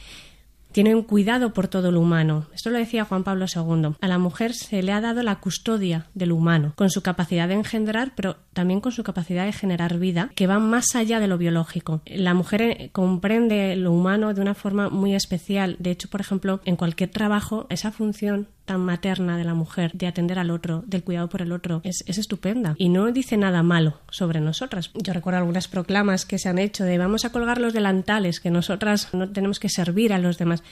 tiene 0.75 0.93
un 0.97 1.05
cuidado 1.05 1.53
por 1.53 1.69
todo 1.69 1.93
lo 1.93 2.01
humano. 2.01 2.47
Esto 2.53 2.69
lo 2.69 2.79
decía 2.79 3.05
Juan 3.05 3.23
Pablo 3.23 3.47
II. 3.47 3.95
A 4.01 4.09
la 4.09 4.19
mujer 4.19 4.55
se 4.55 4.83
le 4.83 4.91
ha 4.91 5.01
dado 5.01 5.23
la 5.23 5.37
custodia 5.37 6.09
del 6.15 6.33
humano, 6.33 6.73
con 6.75 6.91
su 6.91 7.01
capacidad 7.01 7.47
de 7.47 7.55
engendrar, 7.55 8.13
pero 8.17 8.39
también 8.53 8.81
con 8.81 8.91
su 8.91 9.05
capacidad 9.05 9.45
de 9.45 9.53
generar 9.53 9.99
vida, 9.99 10.33
que 10.35 10.49
va 10.49 10.59
más 10.59 10.97
allá 10.97 11.21
de 11.21 11.29
lo 11.29 11.39
biológico. 11.39 12.03
La 12.07 12.35
mujer 12.35 12.63
eh, 12.63 12.91
comprende 12.91 13.77
lo 13.77 13.93
humano 13.93 14.35
de 14.35 14.41
una 14.41 14.55
forma 14.55 14.91
muy 14.91 15.15
especial. 15.15 15.77
De 15.79 15.93
hecho, 15.93 16.11
por 16.11 16.21
ejemplo, 16.21 16.61
en 16.65 16.75
cualquier 16.75 17.11
trabajo, 17.11 17.67
esa 17.71 17.93
función 17.93 18.49
tan 18.65 18.81
materna 18.81 19.37
de 19.37 19.45
la 19.45 19.55
mujer, 19.55 19.93
de 19.93 20.07
atender 20.07 20.39
al 20.39 20.51
otro, 20.51 20.83
del 20.87 21.05
cuidado 21.05 21.29
por 21.29 21.43
el 21.43 21.53
otro, 21.53 21.81
es, 21.85 22.03
es, 22.07 22.19
estupenda. 22.19 22.75
Y 22.79 22.89
no 22.89 23.11
dice 23.13 23.37
nada 23.37 23.63
malo 23.63 24.01
sobre 24.11 24.41
nosotras. 24.41 24.91
Yo 24.95 25.13
recuerdo 25.13 25.39
algunas 25.39 25.69
proclamas 25.69 26.25
que 26.25 26.39
se 26.39 26.49
han 26.49 26.59
hecho 26.59 26.85
de 26.85 26.99
vamos 26.99 27.25
a 27.25 27.31
colgar 27.31 27.59
los 27.59 27.73
delantales, 27.73 28.41
que 28.41 28.51
nosotras 28.51 29.13
no 29.13 29.29
tenemos 29.31 29.61
que 29.61 29.69
servir 29.69 30.13
a 30.13 30.19
los 30.19 30.39
demás. 30.39 30.63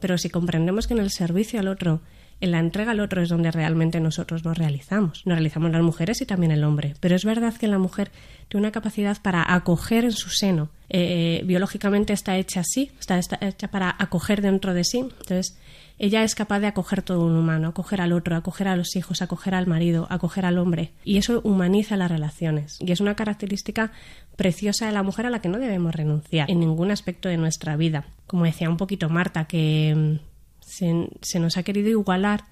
Pero 0.00 0.18
si 0.18 0.30
comprendemos 0.30 0.86
que 0.86 0.94
en 0.94 1.00
el 1.00 1.10
servicio 1.10 1.60
al 1.60 1.68
otro, 1.68 2.00
en 2.42 2.50
la 2.50 2.58
entrega 2.58 2.90
al 2.90 2.98
otro 2.98 3.22
es 3.22 3.28
donde 3.28 3.52
realmente 3.52 4.00
nosotros 4.00 4.44
nos 4.44 4.58
realizamos. 4.58 5.24
Nos 5.24 5.36
realizamos 5.36 5.70
las 5.70 5.82
mujeres 5.82 6.20
y 6.22 6.26
también 6.26 6.50
el 6.50 6.64
hombre. 6.64 6.94
Pero 6.98 7.14
es 7.14 7.24
verdad 7.24 7.54
que 7.54 7.68
la 7.68 7.78
mujer 7.78 8.10
tiene 8.48 8.66
una 8.66 8.72
capacidad 8.72 9.16
para 9.22 9.54
acoger 9.54 10.04
en 10.04 10.12
su 10.12 10.28
seno. 10.28 10.68
Eh, 10.88 11.42
biológicamente 11.46 12.12
está 12.12 12.36
hecha 12.36 12.60
así, 12.60 12.90
está, 12.98 13.16
está 13.16 13.38
hecha 13.40 13.68
para 13.68 13.94
acoger 13.96 14.42
dentro 14.42 14.74
de 14.74 14.82
sí. 14.82 14.98
Entonces, 14.98 15.56
ella 16.02 16.24
es 16.24 16.34
capaz 16.34 16.58
de 16.58 16.66
acoger 16.66 17.00
todo 17.02 17.24
un 17.24 17.36
humano, 17.36 17.68
acoger 17.68 18.00
al 18.00 18.12
otro, 18.12 18.34
acoger 18.34 18.66
a 18.66 18.74
los 18.74 18.96
hijos, 18.96 19.22
acoger 19.22 19.54
al 19.54 19.68
marido, 19.68 20.08
acoger 20.10 20.44
al 20.44 20.58
hombre. 20.58 20.90
Y 21.04 21.16
eso 21.16 21.40
humaniza 21.44 21.96
las 21.96 22.10
relaciones. 22.10 22.76
Y 22.80 22.90
es 22.90 23.00
una 23.00 23.14
característica 23.14 23.92
preciosa 24.34 24.86
de 24.86 24.92
la 24.92 25.04
mujer 25.04 25.26
a 25.26 25.30
la 25.30 25.40
que 25.40 25.48
no 25.48 25.58
debemos 25.58 25.94
renunciar 25.94 26.50
en 26.50 26.58
ningún 26.58 26.90
aspecto 26.90 27.28
de 27.28 27.36
nuestra 27.36 27.76
vida. 27.76 28.04
Como 28.26 28.44
decía 28.44 28.68
un 28.68 28.78
poquito 28.78 29.08
Marta, 29.10 29.44
que 29.44 30.18
se, 30.58 31.08
se 31.20 31.38
nos 31.38 31.56
ha 31.56 31.62
querido 31.62 31.90
igualar 31.90 32.46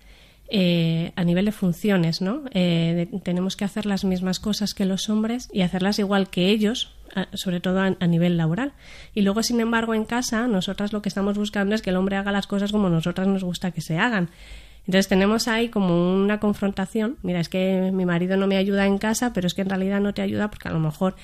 eh, 0.51 1.13
a 1.17 1.25
nivel 1.25 1.45
de 1.45 1.53
funciones, 1.53 2.21
¿no? 2.21 2.43
Eh, 2.53 3.09
tenemos 3.23 3.57
que 3.57 3.65
hacer 3.65 3.87
las 3.87 4.05
mismas 4.05 4.41
cosas 4.41 4.75
que 4.75 4.85
los 4.85 5.09
hombres 5.09 5.49
y 5.53 5.63
hacerlas 5.63 5.99
igual 5.99 6.29
que 6.29 6.49
ellos, 6.49 6.95
sobre 7.35 7.61
todo 7.61 7.81
a, 7.81 7.97
a, 7.99 8.07
nivel 8.07 8.37
laboral. 8.37 8.73
Y 9.15 9.23
luego, 9.23 9.43
sin 9.43 9.61
embargo, 9.61 9.95
en 9.95 10.05
casa, 10.05 10.47
nosotras 10.47 10.93
lo 10.93 11.03
que 11.03 11.09
estamos 11.09 11.37
buscando 11.37 11.75
es 11.75 11.83
que 11.83 11.91
el 11.91 11.97
hombre 11.97 12.17
haga 12.17 12.33
las 12.33 12.47
cosas 12.47 12.73
como 12.73 12.89
nosotras 12.89 13.27
nos 13.27 13.43
gusta 13.43 13.71
que 13.71 13.81
se 13.81 13.99
hagan. 13.99 14.31
Entonces 14.87 15.09
tenemos 15.09 15.47
ahí 15.47 15.69
como 15.69 16.15
una 16.15 16.41
confrontación. 16.41 17.17
Mira, 17.23 17.41
es 17.41 17.49
que 17.49 17.91
mi 17.93 18.07
marido 18.07 18.37
no 18.37 18.47
me 18.47 18.57
ayuda 18.57 18.87
en 18.87 18.99
casa, 18.99 19.33
pero 19.33 19.47
es 19.47 19.55
que 19.55 19.63
en 19.63 19.69
realidad 19.69 20.01
no 20.01 20.15
te 20.15 20.23
ayuda 20.23 20.49
porque 20.51 20.69
a 20.69 20.73
lo 20.73 20.81
mejor 20.81 21.15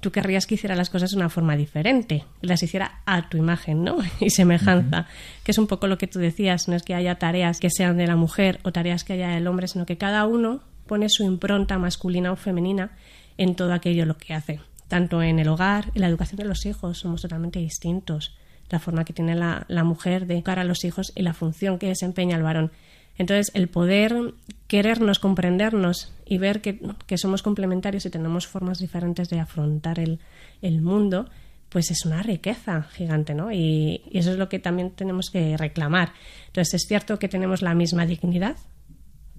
tú 0.00 0.10
querrías 0.12 0.46
que 0.46 0.54
hiciera 0.54 0.76
las 0.76 0.90
cosas 0.90 1.10
de 1.10 1.16
una 1.16 1.28
forma 1.28 1.56
diferente, 1.56 2.24
las 2.40 2.62
hiciera 2.62 3.00
a 3.06 3.28
tu 3.28 3.36
imagen, 3.36 3.84
¿no? 3.84 3.98
Y 4.20 4.30
semejanza, 4.30 5.00
uh 5.00 5.02
-huh. 5.02 5.42
que 5.44 5.52
es 5.52 5.58
un 5.58 5.66
poco 5.66 5.86
lo 5.86 5.98
que 5.98 6.06
tú 6.06 6.18
decías, 6.18 6.68
no 6.68 6.76
es 6.76 6.82
que 6.82 6.94
haya 6.94 7.16
tareas 7.16 7.60
que 7.60 7.70
sean 7.70 7.96
de 7.96 8.06
la 8.06 8.16
mujer 8.16 8.60
o 8.62 8.72
tareas 8.72 9.04
que 9.04 9.14
haya 9.14 9.30
del 9.30 9.46
hombre, 9.46 9.68
sino 9.68 9.86
que 9.86 9.96
cada 9.96 10.26
uno 10.26 10.60
pone 10.86 11.08
su 11.08 11.24
impronta 11.24 11.78
masculina 11.78 12.32
o 12.32 12.36
femenina 12.36 12.90
en 13.36 13.54
todo 13.54 13.72
aquello 13.72 14.06
lo 14.06 14.16
que 14.16 14.34
hace, 14.34 14.60
tanto 14.88 15.22
en 15.22 15.38
el 15.38 15.48
hogar, 15.48 15.90
en 15.94 16.00
la 16.02 16.08
educación 16.08 16.38
de 16.38 16.44
los 16.44 16.64
hijos, 16.66 16.98
somos 16.98 17.22
totalmente 17.22 17.58
distintos, 17.58 18.36
la 18.70 18.78
forma 18.78 19.04
que 19.04 19.12
tiene 19.12 19.34
la, 19.34 19.64
la 19.68 19.84
mujer 19.84 20.26
de 20.26 20.34
educar 20.34 20.58
a 20.58 20.64
los 20.64 20.84
hijos 20.84 21.12
y 21.14 21.22
la 21.22 21.34
función 21.34 21.78
que 21.78 21.88
desempeña 21.88 22.36
el 22.36 22.42
varón. 22.42 22.72
Entonces, 23.18 23.50
el 23.54 23.68
poder 23.68 24.34
querernos, 24.68 25.18
comprendernos 25.18 26.12
y 26.24 26.38
ver 26.38 26.60
que, 26.60 26.80
que, 27.06 27.18
somos 27.18 27.42
complementarios 27.42 28.06
y 28.06 28.10
tenemos 28.10 28.46
formas 28.46 28.78
diferentes 28.78 29.28
de 29.28 29.40
afrontar 29.40 29.98
el, 29.98 30.20
el 30.62 30.82
mundo, 30.82 31.28
pues 31.68 31.90
es 31.90 32.04
una 32.06 32.22
riqueza 32.22 32.82
gigante, 32.82 33.34
¿no? 33.34 33.50
Y, 33.50 34.02
y, 34.10 34.18
eso 34.18 34.30
es 34.30 34.38
lo 34.38 34.48
que 34.48 34.58
también 34.58 34.90
tenemos 34.92 35.30
que 35.30 35.56
reclamar. 35.56 36.12
Entonces, 36.46 36.74
es 36.74 36.86
cierto 36.86 37.18
que 37.18 37.28
tenemos 37.28 37.60
la 37.60 37.74
misma 37.74 38.06
dignidad, 38.06 38.56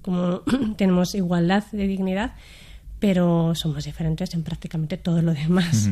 como 0.01 0.41
tenemos 0.77 1.15
igualdad 1.15 1.63
de 1.71 1.87
dignidad, 1.87 2.33
pero 2.99 3.53
somos 3.55 3.85
diferentes 3.85 4.33
en 4.33 4.43
prácticamente 4.43 4.97
todo 4.97 5.21
lo 5.21 5.33
demás. 5.33 5.89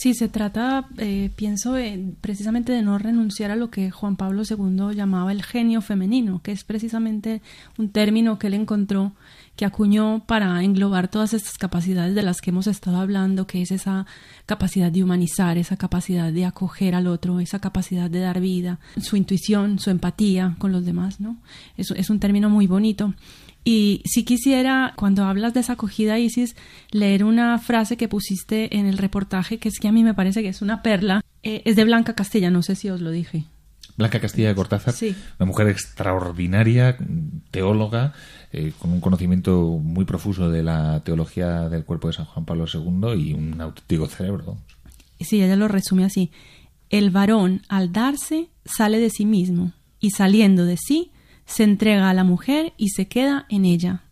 Sí, 0.00 0.14
se 0.14 0.30
trata, 0.30 0.88
eh, 0.96 1.28
pienso, 1.36 1.74
precisamente 2.22 2.72
de 2.72 2.80
no 2.80 2.96
renunciar 2.96 3.50
a 3.50 3.54
lo 3.54 3.70
que 3.70 3.90
Juan 3.90 4.16
Pablo 4.16 4.44
II 4.48 4.94
llamaba 4.96 5.30
el 5.30 5.42
genio 5.42 5.82
femenino, 5.82 6.40
que 6.42 6.52
es 6.52 6.64
precisamente 6.64 7.42
un 7.76 7.90
término 7.90 8.38
que 8.38 8.46
él 8.46 8.54
encontró, 8.54 9.12
que 9.56 9.66
acuñó 9.66 10.24
para 10.26 10.64
englobar 10.64 11.08
todas 11.08 11.34
estas 11.34 11.58
capacidades 11.58 12.14
de 12.14 12.22
las 12.22 12.40
que 12.40 12.48
hemos 12.48 12.66
estado 12.66 12.98
hablando, 12.98 13.46
que 13.46 13.60
es 13.60 13.72
esa 13.72 14.06
capacidad 14.46 14.90
de 14.90 15.04
humanizar, 15.04 15.58
esa 15.58 15.76
capacidad 15.76 16.32
de 16.32 16.46
acoger 16.46 16.94
al 16.94 17.06
otro, 17.06 17.38
esa 17.38 17.58
capacidad 17.58 18.08
de 18.08 18.20
dar 18.20 18.40
vida, 18.40 18.80
su 19.02 19.18
intuición, 19.18 19.78
su 19.78 19.90
empatía 19.90 20.56
con 20.56 20.72
los 20.72 20.86
demás, 20.86 21.20
¿no? 21.20 21.36
Es 21.76 22.08
un 22.08 22.20
término 22.20 22.48
muy 22.48 22.66
bonito. 22.66 23.12
Y 23.64 24.02
si 24.06 24.24
quisiera, 24.24 24.94
cuando 24.96 25.24
hablas 25.24 25.52
de 25.54 25.60
esa 25.60 25.74
acogida, 25.74 26.18
Isis, 26.18 26.56
leer 26.90 27.24
una 27.24 27.58
frase 27.58 27.96
que 27.96 28.08
pusiste 28.08 28.76
en 28.76 28.86
el 28.86 28.98
reportaje, 28.98 29.58
que 29.58 29.68
es 29.68 29.78
que 29.78 29.88
a 29.88 29.92
mí 29.92 30.02
me 30.02 30.14
parece 30.14 30.42
que 30.42 30.48
es 30.48 30.62
una 30.62 30.82
perla. 30.82 31.22
Eh, 31.42 31.62
es 31.64 31.76
de 31.76 31.84
Blanca 31.84 32.14
Castella, 32.14 32.50
no 32.50 32.62
sé 32.62 32.74
si 32.74 32.88
os 32.88 33.00
lo 33.00 33.10
dije. 33.10 33.44
Blanca 33.96 34.18
Castilla 34.18 34.48
de 34.48 34.54
Cortázar, 34.54 34.94
sí. 34.94 35.14
una 35.38 35.46
mujer 35.46 35.68
extraordinaria, 35.68 36.96
teóloga, 37.50 38.14
eh, 38.50 38.72
con 38.78 38.92
un 38.92 39.00
conocimiento 39.00 39.62
muy 39.62 40.06
profuso 40.06 40.50
de 40.50 40.62
la 40.62 41.02
teología 41.04 41.68
del 41.68 41.84
cuerpo 41.84 42.08
de 42.08 42.14
San 42.14 42.24
Juan 42.24 42.46
Pablo 42.46 42.64
II 42.72 43.12
y 43.14 43.34
un 43.34 43.60
auténtico 43.60 44.06
cerebro. 44.06 44.56
Sí, 45.20 45.42
ella 45.42 45.56
lo 45.56 45.68
resume 45.68 46.04
así. 46.04 46.30
El 46.88 47.10
varón, 47.10 47.62
al 47.68 47.92
darse, 47.92 48.48
sale 48.64 48.98
de 48.98 49.10
sí 49.10 49.26
mismo 49.26 49.72
y 50.00 50.12
saliendo 50.12 50.64
de 50.64 50.78
sí, 50.78 51.12
se 51.50 51.64
entrega 51.64 52.08
a 52.08 52.14
la 52.14 52.24
mujer 52.24 52.72
y 52.76 52.90
se 52.90 53.08
queda 53.08 53.46
en 53.48 53.64
ella. 53.64 54.02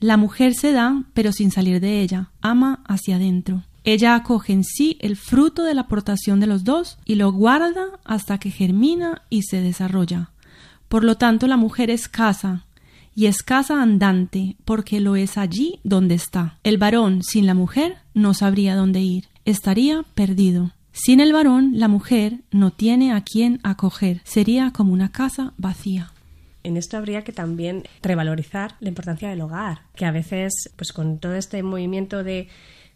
La 0.00 0.16
mujer 0.16 0.54
se 0.54 0.72
da, 0.72 1.04
pero 1.14 1.32
sin 1.32 1.50
salir 1.52 1.80
de 1.80 2.02
ella, 2.02 2.30
ama 2.40 2.82
hacia 2.86 3.16
adentro. 3.16 3.62
Ella 3.84 4.14
acoge 4.14 4.52
en 4.52 4.64
sí 4.64 4.96
el 5.00 5.16
fruto 5.16 5.62
de 5.62 5.74
la 5.74 5.82
aportación 5.82 6.40
de 6.40 6.46
los 6.46 6.64
dos 6.64 6.98
y 7.04 7.14
lo 7.14 7.32
guarda 7.32 7.86
hasta 8.04 8.38
que 8.38 8.50
germina 8.50 9.22
y 9.30 9.42
se 9.42 9.60
desarrolla. 9.60 10.30
Por 10.88 11.04
lo 11.04 11.16
tanto, 11.16 11.46
la 11.46 11.56
mujer 11.56 11.88
es 11.88 12.08
casa, 12.08 12.64
y 13.14 13.26
es 13.26 13.42
casa 13.42 13.82
andante, 13.82 14.56
porque 14.64 15.00
lo 15.00 15.16
es 15.16 15.38
allí 15.38 15.80
donde 15.84 16.14
está. 16.14 16.58
El 16.64 16.78
varón 16.78 17.22
sin 17.22 17.46
la 17.46 17.54
mujer 17.54 17.98
no 18.14 18.34
sabría 18.34 18.74
dónde 18.74 19.00
ir, 19.00 19.28
estaría 19.44 20.02
perdido. 20.14 20.72
Sin 20.92 21.20
el 21.20 21.32
varón, 21.32 21.72
la 21.74 21.88
mujer 21.88 22.40
no 22.50 22.70
tiene 22.70 23.12
a 23.12 23.22
quién 23.22 23.60
acoger, 23.62 24.20
sería 24.24 24.72
como 24.72 24.92
una 24.92 25.10
casa 25.10 25.54
vacía. 25.56 26.12
En 26.64 26.76
esto 26.76 26.96
habría 26.96 27.24
que 27.24 27.32
también 27.32 27.84
revalorizar 28.02 28.76
la 28.80 28.88
importancia 28.88 29.30
del 29.30 29.40
hogar, 29.40 29.82
que 29.94 30.04
a 30.04 30.12
veces, 30.12 30.52
pues 30.76 30.92
con 30.92 31.18
todo 31.18 31.34
este 31.34 31.62
movimiento 31.62 32.22
de 32.22 32.48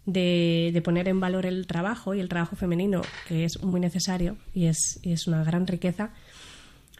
de, 0.06 0.80
poner 0.84 1.08
en 1.08 1.20
valor 1.20 1.46
el 1.46 1.66
trabajo 1.66 2.14
y 2.14 2.20
el 2.20 2.28
trabajo 2.28 2.56
femenino, 2.56 3.02
que 3.28 3.44
es 3.44 3.62
muy 3.62 3.80
necesario 3.80 4.38
y 4.54 4.66
es, 4.66 5.00
es 5.02 5.26
una 5.26 5.44
gran 5.44 5.66
riqueza, 5.66 6.10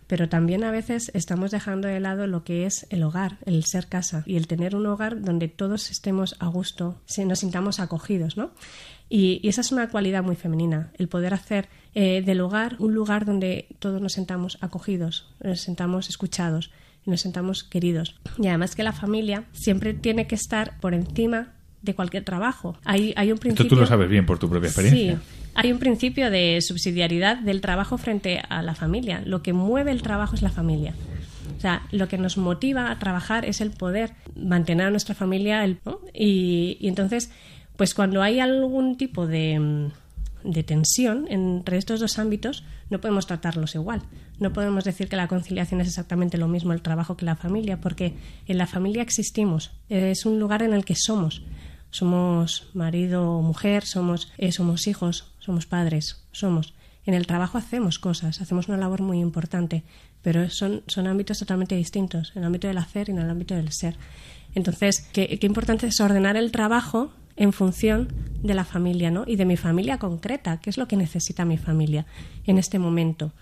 pero 0.06 0.28
también 0.28 0.62
a 0.64 0.70
veces 0.70 1.11
estamos 1.14 1.50
dejando 1.50 1.88
de 1.88 2.00
lado 2.00 2.26
lo 2.26 2.44
que 2.44 2.66
es 2.66 2.87
el 2.90 3.02
hogar, 3.02 3.38
el 3.44 3.64
ser 3.64 3.87
casa 3.88 4.23
y 4.26 4.37
el 4.37 4.46
tener 4.46 4.76
un 4.76 4.87
hogar 4.87 5.20
donde 5.20 5.49
todos 5.49 5.90
estemos 5.90 6.37
a 6.38 6.46
gusto, 6.46 7.00
nos 7.25 7.38
sintamos 7.38 7.80
acogidos, 7.80 8.37
¿no? 8.37 8.50
Y, 9.08 9.46
esa 9.48 9.60
es 9.60 9.72
una 9.72 9.88
cualidad 9.88 10.22
muy 10.22 10.36
femenina, 10.36 10.90
el 10.98 11.08
poder 11.08 11.34
hacer 11.34 11.68
eh, 11.94 12.22
del 12.22 12.40
hogar 12.40 12.76
un 12.78 12.94
lugar 12.94 13.25
donde 13.25 13.68
todos 13.78 14.00
nos 14.00 14.12
sentamos 14.12 14.58
acogidos, 14.60 15.32
nos 15.42 15.60
sentamos 15.60 16.08
escuchados 16.08 16.70
y 17.06 17.10
nos 17.10 17.20
sentamos 17.20 17.62
queridos. 17.62 18.16
Y 18.38 18.48
además 18.48 18.75
que 18.75 18.82
la 18.82 18.92
familia 18.92 19.44
siempre 19.52 19.94
tiene 19.94 20.26
que 20.26 20.34
estar 20.34 20.78
por 20.80 20.92
encima 20.92 21.52
de 21.82 21.94
cualquier 21.94 22.25
trabajo. 22.25 22.76
Hay, 22.84 23.14
hay 23.16 23.30
un 23.30 23.38
principio... 23.38 23.64
Esto 23.64 23.76
tú 23.76 23.80
lo 23.80 23.86
sabes 23.86 24.08
bien 24.08 24.26
por 24.26 24.38
tu 24.38 24.48
propia 24.50 24.68
experiencia. 24.68 25.14
Sí, 25.14 25.22
hay 25.54 25.72
un 25.72 25.78
principio 25.78 26.30
de 26.30 26.60
subsidiariedad 26.60 27.38
del 27.38 27.62
trabajo 27.62 27.96
frente 27.96 28.42
a 28.46 28.60
la 28.62 28.75
familia. 28.75 29.22
Lo 29.25 29.42
que 29.42 29.54
mueve 29.54 29.90
el 29.90 30.02
trabajo 30.02 30.34
es 30.34 30.42
la 30.42 30.50
familia. 30.50 30.94
O 31.56 31.60
sea, 31.60 31.86
lo 31.92 32.08
que 32.08 32.18
nos 32.18 32.36
motiva 32.36 32.90
a 32.90 32.98
trabajar 32.98 33.46
es 33.46 33.62
el 33.62 33.70
poder 33.70 34.12
mantener 34.34 34.88
a 34.88 34.90
nuestra 34.90 35.14
familia. 35.14 35.66
y, 35.66 36.76
y 36.78 36.88
entonces, 36.88 37.30
pues 37.76 37.95
cuando 37.95 38.23
hay 38.23 38.40
algún 38.40 38.97
tipo 38.97 39.26
de 39.26 39.90
de 40.47 40.62
tensión 40.62 41.26
entre 41.28 41.76
estos 41.76 42.00
dos 42.00 42.18
ámbitos, 42.18 42.64
no 42.88 43.00
podemos 43.00 43.26
tratarlos 43.26 43.75
igual. 43.75 44.02
No 44.38 44.52
podemos 44.52 44.85
decir 44.85 45.09
que 45.09 45.16
la 45.16 45.28
conciliación 45.28 45.80
es 45.80 45.88
exactamente 45.88 46.38
lo 46.38 46.49
mismo 46.49 46.73
el 46.73 46.83
trabajo 46.83 47.16
que 47.16 47.25
la 47.25 47.37
familia, 47.37 47.80
porque 47.80 48.14
en 48.47 48.59
la 48.59 48.66
familia 48.66 49.02
existimos. 49.02 49.73
Es 49.88 50.25
un 50.25 50.38
lugar 50.38 50.62
en 50.62 50.73
el 50.73 50.85
que 50.85 50.95
somos. 50.95 51.42
Somos 51.90 52.68
marido 52.75 53.30
o 53.30 53.42
mujer, 53.42 53.85
somos, 53.85 54.30
eh, 54.38 54.52
somos 54.52 54.87
hijos, 54.87 55.33
somos 55.38 55.66
padres, 55.66 56.25
somos. 56.33 56.75
En 57.04 57.14
el 57.14 57.26
trabajo 57.26 57.59
hacemos 57.59 57.99
cosas, 57.99 58.40
hacemos 58.40 58.68
una 58.68 58.76
labor 58.76 59.00
muy 59.00 59.21
importante, 59.21 59.85
pero 60.23 60.50
son, 60.50 60.83
son 60.88 61.06
ámbitos 61.06 61.38
totalmente 61.38 61.76
distintos, 61.76 62.33
en 62.35 62.42
el 62.42 62.47
ámbito 62.47 62.66
del 62.66 62.78
hacer 62.78 63.09
y 63.09 63.12
en 63.12 63.18
el 63.18 63.30
ámbito 63.30 63.54
del 63.54 63.73
ser. 63.73 63.97
Entonces, 64.54 65.09
qué, 65.12 65.38
qué 65.38 65.47
importante 65.47 65.87
es 65.87 66.00
ordenar 66.00 66.37
el 66.37 66.50
trabajo 66.50 67.12
en 67.37 67.52
función 67.52 68.09
de 68.43 68.55
la 68.55 68.64
familia, 68.64 69.11
¿no? 69.11 69.25
Y 69.26 69.37
de 69.37 69.45
mi 69.45 69.57
familia 69.57 69.99
concreta, 69.99 70.59
qué 70.59 70.71
es 70.71 70.78
lo 70.78 70.88
que 70.88 70.97
necesita 70.97 71.45
mi 71.45 71.59
familia 71.59 72.07
en 72.45 72.59
este 72.59 72.78
momento. 72.78 73.33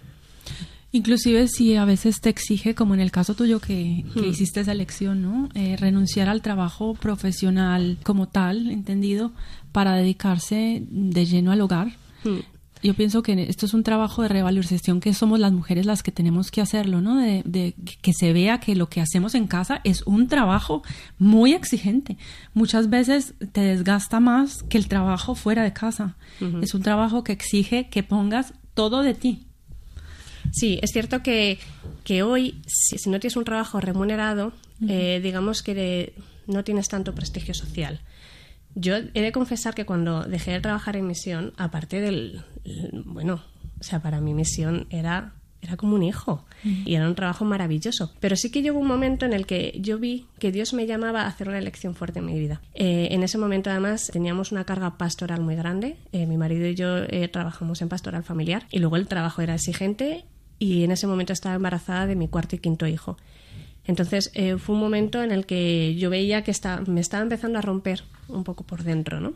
Inclusive 0.93 1.49
si 1.49 1.75
a 1.75 1.85
veces 1.85 2.21
te 2.21 2.29
exige, 2.29 2.75
como 2.75 2.95
en 2.95 3.01
el 3.01 3.11
caso 3.11 3.35
tuyo 3.35 3.61
que, 3.61 4.05
hmm. 4.15 4.25
hiciste 4.25 4.61
esa 4.61 4.73
elección, 4.73 5.23
¿no? 5.23 5.49
Eh, 5.55 5.77
renunciar 5.77 6.29
al 6.29 6.43
trabajo 6.43 6.95
profesional 6.95 7.99
como 8.05 8.29
tal, 8.29 8.71
entendido, 8.71 9.33
para 9.73 9.97
dedicarse 9.97 10.83
de 10.89 11.27
lleno 11.27 11.51
al 11.51 11.61
hogar. 11.61 11.89
Hmm 12.23 12.54
yo 12.85 12.93
pienso 12.93 13.23
que 13.23 13.47
esto 13.49 13.65
es 13.65 13.73
un 13.73 13.83
trabajo 13.83 14.21
de 14.23 14.29
revalorización 14.29 15.01
que 15.01 15.15
somos 15.15 15.41
las 15.41 15.53
mujeres 15.53 15.87
las 15.87 16.03
que 16.03 16.13
tenemos 16.13 16.51
que 16.51 16.61
hacerlo, 16.61 17.01
¿no? 17.01 17.17
De, 17.17 17.75
que 18.03 18.13
se 18.13 18.35
vea 18.35 18.61
que 18.61 18.77
lo 18.77 18.91
que 18.91 19.01
hacemos 19.01 19.35
en 19.35 19.47
casa 19.47 19.81
es 19.85 20.03
un 20.03 20.29
trabajo 20.29 20.83
muy 21.19 21.55
exigente. 21.55 22.19
Muchas 22.53 22.91
veces 22.91 23.33
te 23.53 23.63
desgasta 23.63 24.21
más 24.21 24.63
que 24.65 24.77
el 24.77 24.87
trabajo 24.87 25.35
fuera 25.35 25.63
de 25.63 25.73
casa. 25.73 26.17
Es 26.61 26.75
un 26.75 26.83
trabajo 26.83 27.25
que 27.25 27.33
exige 27.33 27.89
que 27.89 28.03
pongas 28.03 28.53
todo 28.75 29.03
de 29.03 29.15
ti. 29.15 29.47
Sí, 30.53 30.79
es 30.83 30.91
cierto 30.91 31.23
que, 31.23 31.59
que 32.05 32.23
hoy, 32.23 32.61
si, 32.67 32.97
no 33.09 33.19
tienes 33.19 33.37
un 33.37 33.45
trabajo 33.45 33.81
remunerado, 33.81 34.53
eh, 34.87 35.21
digamos 35.23 35.63
que 35.63 36.13
no 36.47 36.65
tienes 36.65 36.89
tanto 36.89 37.15
prestigio 37.15 37.55
social. 37.55 38.03
Yo 38.75 38.97
he 38.97 39.23
de 39.23 39.33
confesar 39.33 39.75
que 39.75 39.87
cuando 39.87 40.25
dejé 40.25 40.53
de 40.53 40.61
trabajar 40.61 40.97
en 40.97 41.07
misión, 41.07 41.53
aparte 41.57 42.01
del, 42.01 42.45
bueno, 43.05 43.43
o 43.81 43.85
sea, 43.85 44.01
para 44.01 44.21
mi 44.21 44.35
misión 44.35 44.87
era 44.91 45.35
era 45.65 45.77
como 45.77 45.95
un 45.95 46.03
hijo 46.03 46.45
y 46.63 46.95
era 46.95 47.09
un 47.09 47.15
trabajo 47.15 47.45
maravilloso. 47.45 48.13
Pero 48.21 48.37
sí 48.37 48.51
que 48.51 48.63
llegó 48.63 48.79
un 48.79 48.87
momento 48.87 49.25
en 49.27 49.33
el 49.33 49.47
que 49.47 49.77
yo 49.81 49.99
vi 49.99 50.27
que 50.39 50.53
Dios 50.53 50.75
me 50.75 50.87
llamaba 50.87 51.23
a 51.23 51.27
hacer 51.27 51.49
una 51.49 51.59
elección 51.59 51.95
fuerte 51.95 52.19
en 52.19 52.27
mi 52.27 52.39
vida. 52.39 52.61
Eh, 52.75 53.09
en 53.11 53.23
ese 53.23 53.39
momento 53.39 53.71
además 53.71 54.11
teníamos 54.13 54.53
una 54.53 54.65
carga 54.65 54.99
pastoral 54.99 55.41
muy 55.41 55.57
grande. 55.57 55.97
Eh, 56.13 56.27
mi 56.27 56.37
marido 56.37 56.67
y 56.67 56.75
yo 56.75 56.99
eh, 57.09 57.29
trabajamos 57.29 57.81
en 57.83 57.89
pastoral 57.89 58.25
familiar 58.25 58.67
y 58.71 58.79
luego 58.79 58.97
el 58.97 59.09
trabajo 59.09 59.43
era 59.43 59.55
exigente 59.55 60.25
y 60.59 60.85
en 60.85 60.91
ese 60.91 61.07
momento 61.07 61.33
estaba 61.33 61.55
embarazada 61.55 62.07
de 62.07 62.15
mi 62.15 62.29
cuarto 62.29 62.57
y 62.57 62.59
quinto 62.59 62.87
hijo. 62.87 63.17
Entonces 63.87 64.31
eh, 64.35 64.57
fue 64.57 64.75
un 64.75 64.81
momento 64.81 65.23
en 65.23 65.31
el 65.31 65.45
que 65.47 65.95
yo 65.97 66.09
veía 66.11 66.43
que 66.43 66.53
me 66.87 67.01
estaba 67.01 67.23
empezando 67.23 67.59
a 67.59 67.63
romper 67.63 68.05
un 68.29 68.45
poco 68.45 68.65
por 68.65 68.83
dentro, 68.83 69.21
¿no? 69.21 69.35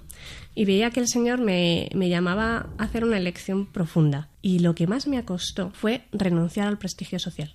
Y 0.55 0.65
veía 0.65 0.91
que 0.91 1.01
el 1.01 1.09
Señor 1.09 1.39
me, 1.41 1.91
llamaba 1.95 2.69
a 2.79 2.85
hacer 2.85 3.05
una 3.05 3.19
elección 3.19 3.67
profunda. 3.67 4.29
Y 4.41 4.61
lo 4.61 4.75
que 4.75 4.87
más 4.87 5.07
me 5.07 5.23
costó 5.25 5.71
fue 5.71 6.03
renunciar 6.13 6.67
al 6.67 6.79
prestigio 6.79 7.19
social 7.19 7.55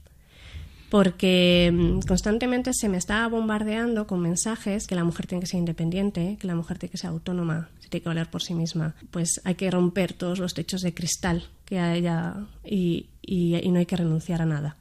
porque 0.89 1.71
mm, 1.73 2.01
constantemente 2.08 2.71
se 2.71 2.88
me 2.88 2.97
estaba 2.97 3.27
bombardeando 3.27 4.06
con 4.06 4.19
mensajes 4.19 4.86
que 4.86 4.93
la 4.93 5.03
mujer 5.03 5.25
tiene 5.25 5.39
que 5.41 5.47
ser 5.47 5.58
independiente, 5.58 6.38
que 6.39 6.45
la 6.45 6.53
mujer 6.53 6.77
tiene 6.77 6.91
que 6.91 6.99
ser 6.99 7.10
autónoma, 7.10 7.69
se 7.79 7.89
tiene 7.89 8.03
que 8.03 8.10
valer 8.10 8.29
por 8.29 8.43
sí 8.43 8.53
misma. 8.53 8.93
Pues 9.10 9.41
hay 9.43 9.56
que 9.56 9.71
romper 9.71 10.13
todos 10.13 10.38
los 10.38 10.53
techos 10.53 10.82
de 10.82 10.93
cristal 10.93 11.47
que 11.65 11.79
haya 11.79 12.45
y, 12.63 13.08
y 13.23 13.67
no 13.71 13.79
hay 13.79 13.88
que 13.88 13.95
renunciar 13.95 14.43
a 14.43 14.45
nada. 14.45 14.77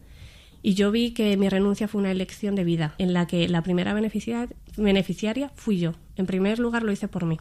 Y 0.63 0.75
yo 0.75 0.91
vi 0.91 1.13
que 1.13 1.37
mi 1.37 1.49
renuncia 1.49 1.89
fue 1.89 2.01
una 2.01 2.11
elección 2.11 2.55
de 2.55 2.65
vida, 2.65 2.95
en 2.99 3.13
la 3.13 3.27
que 3.27 3.49
la 3.49 3.63
primera 3.63 3.95
beneficiaria 3.95 5.51
fui 5.57 5.79
yo. 5.79 5.95
En 6.17 6.27
primer 6.27 6.59
lugar 6.59 6.83
lo 6.83 6.93
hice 6.93 7.09
por 7.09 7.25
mí 7.25 7.39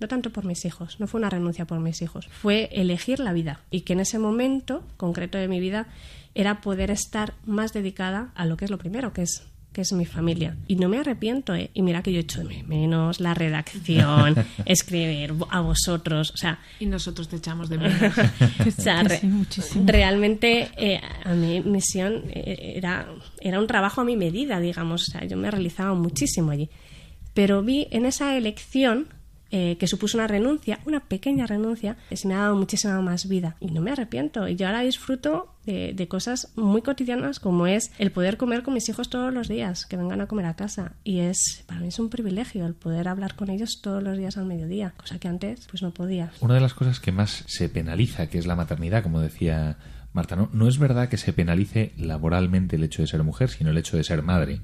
no 0.00 0.08
tanto 0.08 0.30
por 0.30 0.44
mis 0.44 0.64
hijos, 0.64 1.00
no 1.00 1.06
fue 1.06 1.18
una 1.18 1.30
renuncia 1.30 1.66
por 1.66 1.80
mis 1.80 2.02
hijos, 2.02 2.28
fue 2.28 2.68
elegir 2.72 3.20
la 3.20 3.32
vida 3.32 3.60
y 3.70 3.82
que 3.82 3.94
en 3.94 4.00
ese 4.00 4.18
momento 4.18 4.84
concreto 4.96 5.38
de 5.38 5.48
mi 5.48 5.60
vida 5.60 5.86
era 6.34 6.60
poder 6.60 6.90
estar 6.90 7.34
más 7.44 7.72
dedicada 7.72 8.30
a 8.34 8.44
lo 8.44 8.56
que 8.56 8.66
es 8.66 8.70
lo 8.70 8.78
primero, 8.78 9.12
que 9.12 9.22
es 9.22 9.44
que 9.76 9.82
es 9.82 9.92
mi 9.92 10.06
familia. 10.06 10.56
Y 10.68 10.76
no 10.76 10.88
me 10.88 10.96
arrepiento, 10.96 11.54
¿eh? 11.54 11.68
Y 11.74 11.82
mira 11.82 12.02
que 12.02 12.10
yo 12.10 12.16
he 12.16 12.22
hecho 12.22 12.42
de 12.42 12.62
menos 12.62 13.20
la 13.20 13.34
redacción, 13.34 14.34
escribir 14.64 15.34
a 15.50 15.60
vosotros, 15.60 16.30
o 16.30 16.36
sea... 16.38 16.60
Y 16.80 16.86
nosotros 16.86 17.28
te 17.28 17.36
echamos 17.36 17.68
de 17.68 17.76
menos. 17.76 18.00
o 18.66 18.70
sea, 18.70 19.04
realmente 19.84 20.70
eh, 20.78 20.98
a 21.24 21.34
mi 21.34 21.60
misión 21.60 22.22
eh, 22.30 22.72
era, 22.76 23.06
era 23.38 23.60
un 23.60 23.66
trabajo 23.66 24.00
a 24.00 24.04
mi 24.04 24.16
medida, 24.16 24.60
digamos, 24.60 25.10
o 25.10 25.12
sea, 25.12 25.26
yo 25.26 25.36
me 25.36 25.50
realizaba 25.50 25.92
muchísimo 25.92 26.52
allí. 26.52 26.70
Pero 27.34 27.62
vi 27.62 27.86
en 27.90 28.06
esa 28.06 28.34
elección 28.34 29.08
eh, 29.50 29.76
que 29.78 29.86
supuso 29.86 30.18
una 30.18 30.26
renuncia, 30.26 30.80
una 30.86 31.00
pequeña 31.00 31.46
renuncia, 31.46 31.96
se 32.12 32.26
me 32.26 32.34
ha 32.34 32.38
dado 32.38 32.56
muchísima 32.56 33.00
más 33.00 33.28
vida. 33.28 33.56
Y 33.60 33.70
no 33.70 33.80
me 33.80 33.92
arrepiento. 33.92 34.48
Y 34.48 34.56
yo 34.56 34.66
ahora 34.66 34.80
disfruto 34.80 35.54
de, 35.66 36.08
cosas 36.08 36.52
muy 36.56 36.82
cotidianas 36.82 37.40
como 37.40 37.66
es 37.66 37.90
el 37.98 38.12
poder 38.12 38.36
comer 38.36 38.62
con 38.62 38.74
mis 38.74 38.88
hijos 38.88 39.10
todos 39.10 39.32
los 39.32 39.48
días, 39.48 39.84
que 39.86 39.96
vengan 39.96 40.20
a 40.20 40.26
comer 40.26 40.46
a 40.46 40.54
casa. 40.54 40.92
Y 41.04 41.20
es, 41.20 41.64
para 41.66 41.80
mí 41.80 41.88
es 41.88 41.98
un 41.98 42.08
privilegio 42.08 42.66
el 42.66 42.74
poder 42.74 43.08
hablar 43.08 43.34
con 43.34 43.50
ellos 43.50 43.80
todos 43.82 44.02
los 44.02 44.16
días 44.16 44.36
al 44.36 44.46
mediodía, 44.46 44.94
cosa 44.96 45.18
que 45.18 45.28
antes 45.28 45.66
pues 45.70 45.82
no 45.82 45.92
podía. 45.92 46.30
Una 46.40 46.54
de 46.54 46.60
las 46.60 46.74
cosas 46.74 47.00
que 47.00 47.12
más 47.12 47.44
se 47.46 47.68
penaliza, 47.68 48.28
que 48.28 48.38
es 48.38 48.46
la 48.46 48.56
maternidad, 48.56 49.02
como 49.02 49.20
decía 49.20 49.78
Marta, 50.12 50.36
no, 50.36 50.48
no 50.52 50.68
es 50.68 50.78
verdad 50.78 51.08
que 51.08 51.18
se 51.18 51.32
penalice 51.32 51.92
laboralmente 51.96 52.76
el 52.76 52.84
hecho 52.84 53.02
de 53.02 53.08
ser 53.08 53.22
mujer, 53.22 53.50
sino 53.50 53.70
el 53.70 53.78
hecho 53.78 53.96
de 53.96 54.04
ser 54.04 54.22
madre. 54.22 54.60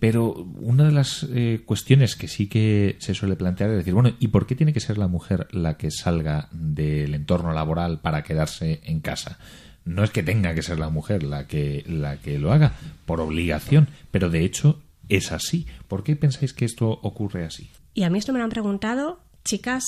Pero 0.00 0.32
una 0.32 0.84
de 0.84 0.92
las 0.92 1.26
eh, 1.30 1.62
cuestiones 1.66 2.16
que 2.16 2.26
sí 2.26 2.48
que 2.48 2.96
se 3.00 3.14
suele 3.14 3.36
plantear 3.36 3.70
es 3.70 3.76
decir, 3.76 3.92
bueno, 3.92 4.14
¿y 4.18 4.28
por 4.28 4.46
qué 4.46 4.56
tiene 4.56 4.72
que 4.72 4.80
ser 4.80 4.96
la 4.96 5.08
mujer 5.08 5.46
la 5.52 5.76
que 5.76 5.90
salga 5.90 6.48
del 6.52 7.14
entorno 7.14 7.52
laboral 7.52 8.00
para 8.00 8.24
quedarse 8.24 8.80
en 8.84 9.00
casa? 9.00 9.38
No 9.84 10.02
es 10.02 10.10
que 10.10 10.22
tenga 10.22 10.54
que 10.54 10.62
ser 10.62 10.78
la 10.78 10.88
mujer 10.88 11.22
la 11.22 11.46
que, 11.46 11.84
la 11.86 12.16
que 12.16 12.38
lo 12.38 12.50
haga 12.50 12.72
por 13.04 13.20
obligación, 13.20 13.88
pero 14.10 14.30
de 14.30 14.42
hecho 14.42 14.80
es 15.10 15.32
así. 15.32 15.66
¿Por 15.86 16.02
qué 16.02 16.16
pensáis 16.16 16.54
que 16.54 16.64
esto 16.64 16.88
ocurre 16.88 17.44
así? 17.44 17.70
Y 17.92 18.04
a 18.04 18.10
mí 18.10 18.18
esto 18.18 18.32
me 18.32 18.38
lo 18.38 18.44
han 18.44 18.50
preguntado 18.50 19.20
chicas 19.44 19.84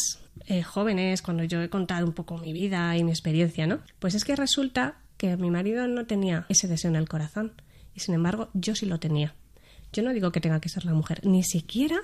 eh, 0.46 0.62
jóvenes 0.62 1.22
cuando 1.22 1.44
yo 1.44 1.62
he 1.62 1.70
contado 1.70 2.06
un 2.06 2.12
poco 2.12 2.36
mi 2.36 2.52
vida 2.52 2.94
y 2.98 3.04
mi 3.04 3.12
experiencia, 3.12 3.66
¿no? 3.66 3.78
Pues 3.98 4.14
es 4.14 4.24
que 4.24 4.36
resulta 4.36 4.96
que 5.16 5.38
mi 5.38 5.50
marido 5.50 5.88
no 5.88 6.04
tenía 6.04 6.44
ese 6.50 6.68
deseo 6.68 6.90
en 6.90 6.96
el 6.96 7.08
corazón 7.08 7.52
y 7.94 8.00
sin 8.00 8.14
embargo 8.14 8.50
yo 8.52 8.74
sí 8.74 8.84
lo 8.84 8.98
tenía 8.98 9.34
Yo 9.92 10.02
no 10.02 10.12
digo 10.12 10.32
que 10.32 10.40
tenga 10.40 10.60
que 10.60 10.68
ser 10.68 10.84
la 10.84 10.94
mujer, 10.94 11.24
ni 11.26 11.42
siquiera 11.42 11.96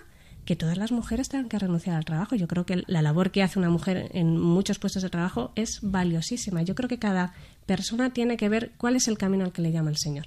que 0.44 0.57
todas 0.57 0.79
las 0.79 0.92
mujeres 0.92 1.29
tengan 1.29 1.48
que 1.48 1.59
renunciar 1.59 1.96
al 1.96 2.05
trabajo. 2.05 2.35
Yo 2.35 2.48
creo 2.48 2.64
que 2.64 2.83
la 2.87 3.03
labor 3.03 3.31
que 3.31 3.42
hace 3.42 3.59
una 3.59 3.68
mujer 3.68 4.11
en 4.14 4.38
muchos 4.38 4.79
puestos 4.79 5.03
de 5.03 5.11
trabajo 5.11 5.53
es 5.57 5.81
valiosísima. 5.83 6.62
Yo 6.62 6.74
creo 6.74 6.88
que 6.88 6.98
cada 6.98 7.35
persona 7.66 8.14
tiene 8.14 8.37
que 8.37 8.48
ver 8.48 8.72
cuál 8.79 8.96
es 8.96 9.09
el 9.09 9.18
camino 9.18 9.44
al 9.44 9.53
que 9.53 9.62
le 9.62 9.72
llama 9.72 9.90
el 9.90 9.98
Señor. 9.98 10.27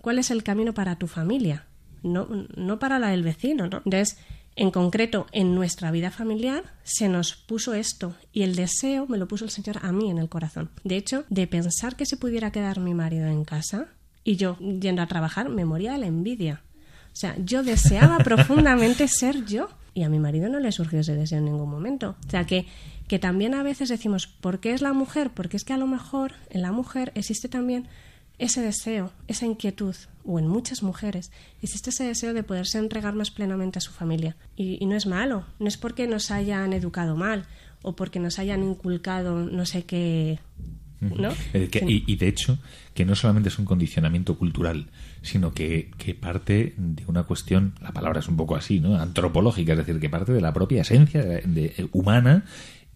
¿Cuál 0.00 0.18
es 0.18 0.30
el 0.30 0.42
camino 0.42 0.72
para 0.72 0.96
tu 0.96 1.06
familia? 1.06 1.66
No, 2.02 2.26
no 2.56 2.78
para 2.78 2.98
la 2.98 3.08
del 3.08 3.22
vecino, 3.22 3.68
¿no? 3.68 3.82
Entonces, 3.84 4.16
en 4.56 4.70
concreto, 4.70 5.26
en 5.32 5.54
nuestra 5.54 5.90
vida 5.90 6.10
familiar 6.10 6.64
se 6.82 7.08
nos 7.08 7.34
puso 7.34 7.74
esto 7.74 8.14
y 8.32 8.42
el 8.42 8.54
deseo 8.54 9.06
me 9.06 9.16
lo 9.18 9.28
puso 9.28 9.44
el 9.44 9.50
Señor 9.50 9.78
a 9.82 9.92
mí 9.92 10.10
en 10.10 10.18
el 10.18 10.28
corazón. 10.28 10.70
De 10.84 10.96
hecho, 10.96 11.24
de 11.30 11.46
pensar 11.46 11.96
que 11.96 12.06
se 12.06 12.16
pudiera 12.16 12.52
quedar 12.52 12.80
mi 12.80 12.94
marido 12.94 13.26
en 13.26 13.44
casa 13.44 13.88
y 14.24 14.36
yo 14.36 14.58
yendo 14.58 15.02
a 15.02 15.06
trabajar, 15.06 15.48
me 15.48 15.64
moría 15.64 15.92
de 15.92 15.98
la 15.98 16.06
envidia. 16.06 16.62
O 17.12 17.16
sea, 17.16 17.36
yo 17.38 17.62
deseaba 17.62 18.18
profundamente 18.18 19.06
ser 19.08 19.44
yo 19.44 19.68
y 19.94 20.02
a 20.04 20.08
mi 20.08 20.18
marido 20.18 20.48
no 20.48 20.58
le 20.58 20.72
surgió 20.72 21.00
ese 21.00 21.14
deseo 21.14 21.38
en 21.38 21.44
ningún 21.44 21.70
momento. 21.70 22.16
O 22.26 22.30
sea, 22.30 22.46
que, 22.46 22.66
que 23.08 23.18
también 23.18 23.54
a 23.54 23.62
veces 23.62 23.88
decimos, 23.88 24.26
¿por 24.26 24.60
qué 24.60 24.72
es 24.72 24.80
la 24.80 24.92
mujer? 24.92 25.30
Porque 25.30 25.56
es 25.56 25.64
que 25.64 25.74
a 25.74 25.76
lo 25.76 25.86
mejor 25.86 26.32
en 26.50 26.62
la 26.62 26.72
mujer 26.72 27.12
existe 27.14 27.48
también 27.48 27.86
ese 28.38 28.62
deseo, 28.62 29.12
esa 29.28 29.46
inquietud, 29.46 29.94
o 30.24 30.38
en 30.38 30.48
muchas 30.48 30.82
mujeres, 30.82 31.30
existe 31.60 31.90
ese 31.90 32.04
deseo 32.04 32.32
de 32.32 32.42
poderse 32.42 32.78
entregar 32.78 33.14
más 33.14 33.30
plenamente 33.30 33.78
a 33.78 33.82
su 33.82 33.92
familia. 33.92 34.36
Y, 34.56 34.82
y, 34.82 34.86
no 34.86 34.96
es 34.96 35.06
malo, 35.06 35.44
no 35.58 35.68
es 35.68 35.76
porque 35.76 36.06
nos 36.06 36.30
hayan 36.30 36.72
educado 36.72 37.14
mal 37.14 37.46
o 37.82 37.94
porque 37.94 38.18
nos 38.20 38.38
hayan 38.38 38.62
inculcado 38.62 39.36
no 39.36 39.66
sé 39.66 39.84
qué 39.84 40.38
¿no? 41.02 41.32
y, 41.52 42.16
de 42.16 42.28
hecho, 42.28 42.58
que 42.94 43.04
no 43.04 43.14
solamente 43.14 43.48
es 43.48 43.58
un 43.58 43.64
condicionamiento 43.64 44.38
cultural, 44.38 44.86
sino 45.22 45.52
que, 45.52 45.90
que, 45.98 46.14
parte 46.14 46.74
de 46.76 47.04
una 47.06 47.24
cuestión, 47.24 47.74
la 47.80 47.92
palabra 47.92 48.20
es 48.20 48.28
un 48.28 48.36
poco 48.36 48.56
así, 48.56 48.80
¿no? 48.80 48.96
Antropológica, 48.96 49.72
es 49.72 49.78
decir, 49.78 49.98
que 50.00 50.08
parte 50.08 50.32
de 50.32 50.40
la 50.40 50.52
propia 50.52 50.82
esencia 50.82 51.22
de, 51.22 51.88
humana 51.92 52.44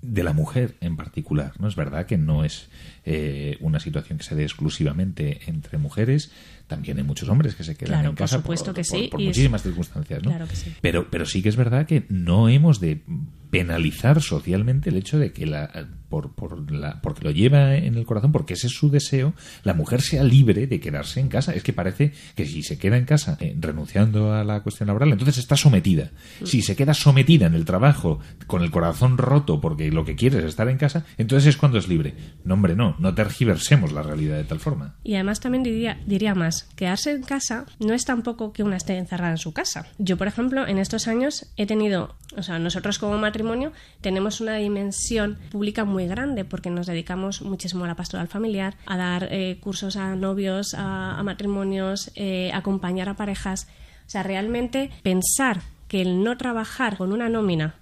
de 0.02 0.22
la 0.22 0.32
mujer 0.32 0.76
en 0.80 0.96
particular. 0.96 1.52
¿no? 1.58 1.68
Es 1.68 1.74
verdad 1.74 2.06
que 2.06 2.18
no 2.18 2.44
es 2.44 2.68
eh, 3.04 3.56
una 3.60 3.80
situación 3.80 4.18
que 4.18 4.24
se 4.24 4.34
dé 4.34 4.44
exclusivamente 4.44 5.40
entre 5.46 5.78
mujeres, 5.78 6.30
también 6.66 6.98
hay 6.98 7.04
muchos 7.04 7.28
hombres 7.28 7.54
que 7.54 7.64
se 7.64 7.76
quedan 7.76 8.04
en 8.04 8.14
casa 8.14 8.36
por, 8.36 8.42
supuesto 8.42 8.74
que 8.74 8.84
sí, 8.84 9.08
por, 9.10 9.20
muchísimas 9.20 9.62
circunstancias. 9.62 10.22
¿no? 10.22 10.30
Claro 10.30 10.48
que 10.48 10.56
sí. 10.56 10.72
pero, 10.80 11.10
pero 11.10 11.26
sí 11.26 11.42
que 11.42 11.48
es 11.48 11.56
verdad 11.56 11.86
que 11.86 12.04
no 12.08 12.48
hemos 12.48 12.80
de 12.80 13.02
penalizar 13.50 14.20
socialmente 14.20 14.90
el 14.90 14.96
hecho 14.96 15.18
de 15.18 15.32
que 15.32 15.46
la, 15.46 15.70
por, 16.08 16.32
por 16.34 16.70
la, 16.70 17.00
porque 17.00 17.24
lo 17.24 17.30
lleva 17.30 17.76
en 17.76 17.94
el 17.94 18.04
corazón, 18.04 18.32
porque 18.32 18.54
ese 18.54 18.66
es 18.66 18.74
su 18.74 18.90
deseo, 18.90 19.34
la 19.62 19.74
mujer 19.74 20.02
sea 20.02 20.24
libre 20.24 20.66
de 20.66 20.80
quedarse 20.80 21.20
en 21.20 21.28
casa. 21.28 21.54
Es 21.54 21.62
que 21.62 21.72
parece 21.72 22.12
que 22.34 22.46
si 22.46 22.62
se 22.62 22.78
queda 22.78 22.96
en 22.96 23.04
casa 23.04 23.36
eh, 23.40 23.56
renunciando 23.58 24.32
a 24.32 24.44
la 24.44 24.62
cuestión 24.62 24.88
laboral, 24.88 25.12
entonces 25.12 25.38
está 25.38 25.56
sometida. 25.56 26.10
Si 26.44 26.62
se 26.62 26.76
queda 26.76 26.94
sometida 26.94 27.46
en 27.46 27.54
el 27.54 27.64
trabajo 27.64 28.20
con 28.46 28.62
el 28.62 28.70
corazón 28.70 29.18
roto 29.18 29.60
porque 29.60 29.90
lo 29.90 30.04
que 30.04 30.16
quiere 30.16 30.38
es 30.38 30.44
estar 30.44 30.68
en 30.68 30.78
casa, 30.78 31.04
entonces 31.18 31.48
es 31.48 31.56
cuando 31.56 31.78
es 31.78 31.88
libre. 31.88 32.14
No, 32.44 32.54
hombre, 32.54 32.74
no, 32.74 32.96
no 32.98 33.14
tergiversemos 33.14 33.92
la 33.92 34.02
realidad 34.02 34.36
de 34.36 34.44
tal 34.44 34.60
forma. 34.60 34.96
Y 35.04 35.14
además 35.14 35.40
también 35.40 35.62
diría, 35.62 36.00
diría 36.06 36.34
más, 36.34 36.55
quedarse 36.76 37.12
en 37.12 37.22
casa 37.22 37.66
no 37.78 37.94
es 37.94 38.04
tampoco 38.04 38.52
que 38.52 38.62
una 38.62 38.76
esté 38.76 38.96
encerrada 38.96 39.32
en 39.32 39.38
su 39.38 39.52
casa. 39.52 39.86
Yo, 39.98 40.16
por 40.16 40.26
ejemplo, 40.26 40.66
en 40.66 40.78
estos 40.78 41.08
años 41.08 41.46
he 41.56 41.66
tenido, 41.66 42.14
o 42.36 42.42
sea, 42.42 42.58
nosotros 42.58 42.98
como 42.98 43.18
matrimonio 43.18 43.72
tenemos 44.00 44.40
una 44.40 44.56
dimensión 44.56 45.38
pública 45.50 45.84
muy 45.84 46.06
grande 46.06 46.44
porque 46.44 46.70
nos 46.70 46.86
dedicamos 46.86 47.42
muchísimo 47.42 47.84
a 47.84 47.88
la 47.88 47.96
pastoral 47.96 48.28
familiar, 48.28 48.76
a 48.86 48.96
dar 48.96 49.28
eh, 49.30 49.58
cursos 49.60 49.96
a 49.96 50.14
novios, 50.16 50.74
a, 50.76 51.22
matrimonios, 51.22 52.10
eh, 52.14 52.50
acompañar 52.52 53.08
a 53.08 53.14
parejas. 53.14 53.68
O 54.06 54.10
sea, 54.10 54.22
realmente 54.22 54.90
pensar 55.02 55.62
que 55.88 56.02
el 56.02 56.22
no 56.22 56.36
trabajar 56.36 56.96
con 56.96 57.12
una 57.12 57.28
nómina 57.28 57.74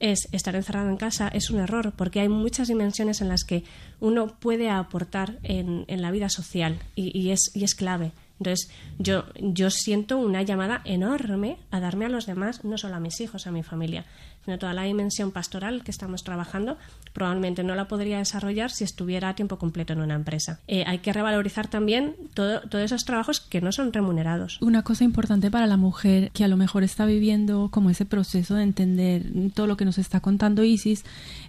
es 0.00 0.28
estar 0.32 0.56
encerrado 0.56 0.90
en 0.90 0.96
casa 0.96 1.28
es 1.28 1.50
un 1.50 1.60
error 1.60 1.92
porque 1.96 2.20
hay 2.20 2.28
muchas 2.28 2.68
dimensiones 2.68 3.20
en 3.20 3.28
las 3.28 3.44
que 3.44 3.62
uno 4.00 4.26
puede 4.38 4.68
aportar 4.68 5.38
en, 5.42 5.84
en 5.86 6.02
la 6.02 6.10
vida 6.10 6.28
social 6.28 6.78
y, 6.96 7.16
y, 7.16 7.30
es, 7.30 7.50
y 7.54 7.64
es 7.64 7.74
clave. 7.74 8.12
Entonces, 8.40 8.70
yo, 8.98 9.24
yo 9.38 9.68
siento 9.70 10.16
una 10.16 10.42
llamada 10.42 10.80
enorme 10.86 11.58
a 11.70 11.78
darme 11.78 12.06
a 12.06 12.08
los 12.08 12.24
demás, 12.24 12.64
no 12.64 12.78
solo 12.78 12.94
a 12.94 13.00
mis 13.00 13.20
hijos, 13.20 13.46
a 13.46 13.52
mi 13.52 13.62
familia, 13.62 14.06
sino 14.50 14.58
toda 14.58 14.74
la 14.74 14.82
dimensión 14.82 15.30
pastoral 15.30 15.84
que 15.84 15.92
estamos 15.92 16.24
trabajando, 16.24 16.76
probablemente 17.12 17.62
no 17.62 17.76
la 17.76 17.86
podría 17.86 18.18
desarrollar 18.18 18.72
si 18.72 18.82
estuviera 18.82 19.28
a 19.28 19.34
tiempo 19.36 19.58
completo 19.58 19.92
en 19.92 20.00
una 20.00 20.16
empresa. 20.16 20.58
Eh, 20.66 20.82
hay 20.88 20.98
que 20.98 21.12
revalorizar 21.12 21.68
también 21.68 22.16
todo, 22.34 22.62
todos 22.62 22.84
esos 22.84 23.04
trabajos 23.04 23.38
que 23.38 23.60
no 23.60 23.70
son 23.70 23.92
remunerados. 23.92 24.60
Una 24.60 24.82
cosa 24.82 25.04
importante 25.04 25.52
para 25.52 25.68
la 25.68 25.76
mujer 25.76 26.32
que 26.32 26.42
a 26.42 26.48
lo 26.48 26.56
mejor 26.56 26.82
está 26.82 27.06
viviendo 27.06 27.68
como 27.70 27.90
ese 27.90 28.04
proceso 28.04 28.56
de 28.56 28.64
entender 28.64 29.24
todo 29.54 29.68
lo 29.68 29.76
que 29.76 29.84
nos 29.84 29.98
está 29.98 30.18
contando 30.18 30.64
Isis 30.64 31.04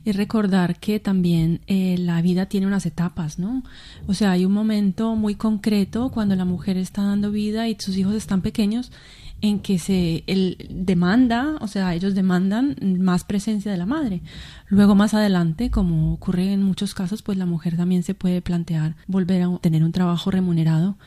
es 0.06 0.16
recordar 0.16 0.76
que 0.76 1.00
también 1.00 1.62
eh, 1.66 1.96
la 1.98 2.22
vida 2.22 2.46
tiene 2.46 2.68
unas 2.68 2.86
etapas, 2.86 3.40
¿no? 3.40 3.64
O 4.06 4.14
sea, 4.14 4.30
hay 4.30 4.46
un 4.46 4.52
momento 4.52 5.16
muy 5.16 5.34
concreto 5.34 6.12
cuando 6.12 6.36
la 6.36 6.46
mujer 6.46 6.78
está 6.78 7.02
dando 7.02 7.32
vida 7.32 7.68
y 7.68 7.76
sus 7.80 7.98
hijos 7.98 8.14
están 8.14 8.44
pequeños 8.44 8.92
en 9.42 9.60
que 9.60 9.80
se 9.80 10.24
el, 10.28 10.58
demanda, 10.70 11.58
o 11.62 11.68
sea, 11.68 11.94
ellos 11.96 12.14
demandan 12.14 12.76
más 13.00 13.24
presencia 13.24 13.72
de 13.72 13.78
la 13.78 13.86
madre. 13.86 14.22
Luego 14.68 14.96
más 14.96 15.14
adelante, 15.14 15.72
como 15.72 16.14
ocurre 16.14 16.54
en 16.54 16.64
muchos 16.64 16.94
casos, 16.94 17.22
pues 17.22 17.38
la 17.38 17.46
mujer 17.46 17.76
también 17.76 18.04
se 18.04 18.14
puede 18.14 18.42
plantear 18.42 18.96
volver 19.08 19.42
a 19.42 19.58
tener 19.58 19.84
un 19.84 19.92
trabajo 19.92 20.32
remunerado 20.32 20.98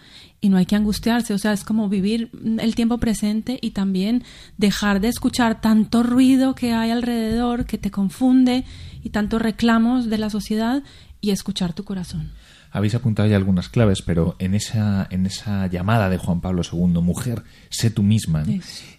y 0.40 0.48
no 0.50 0.58
hay 0.58 0.66
que 0.66 0.76
angustiarse, 0.76 1.32
o 1.32 1.38
sea, 1.38 1.52
es 1.52 1.64
como 1.64 1.88
vivir 1.88 2.30
el 2.58 2.74
tiempo 2.74 2.98
presente 2.98 3.58
y 3.62 3.70
también 3.70 4.24
dejar 4.58 5.00
de 5.00 5.08
escuchar 5.08 5.60
tanto 5.60 6.02
ruido 6.02 6.54
que 6.54 6.74
hay 6.74 6.90
alrededor 6.90 7.64
que 7.64 7.78
te 7.78 7.90
confunde 7.90 8.64
y 9.02 9.10
tantos 9.10 9.40
reclamos 9.40 10.10
de 10.10 10.18
la 10.18 10.28
sociedad 10.28 10.82
y 11.20 11.30
escuchar 11.30 11.72
tu 11.72 11.84
corazón 11.84 12.30
habéis 12.74 12.96
apuntado 12.96 13.28
ya 13.28 13.36
algunas 13.36 13.68
claves, 13.68 14.02
pero 14.02 14.34
en 14.40 14.52
esa, 14.52 15.06
en 15.10 15.26
esa 15.26 15.68
llamada 15.68 16.10
de 16.10 16.18
Juan 16.18 16.40
Pablo 16.40 16.62
II, 16.70 17.00
mujer, 17.00 17.44
sé 17.70 17.88
tú 17.88 18.02
misma, 18.02 18.44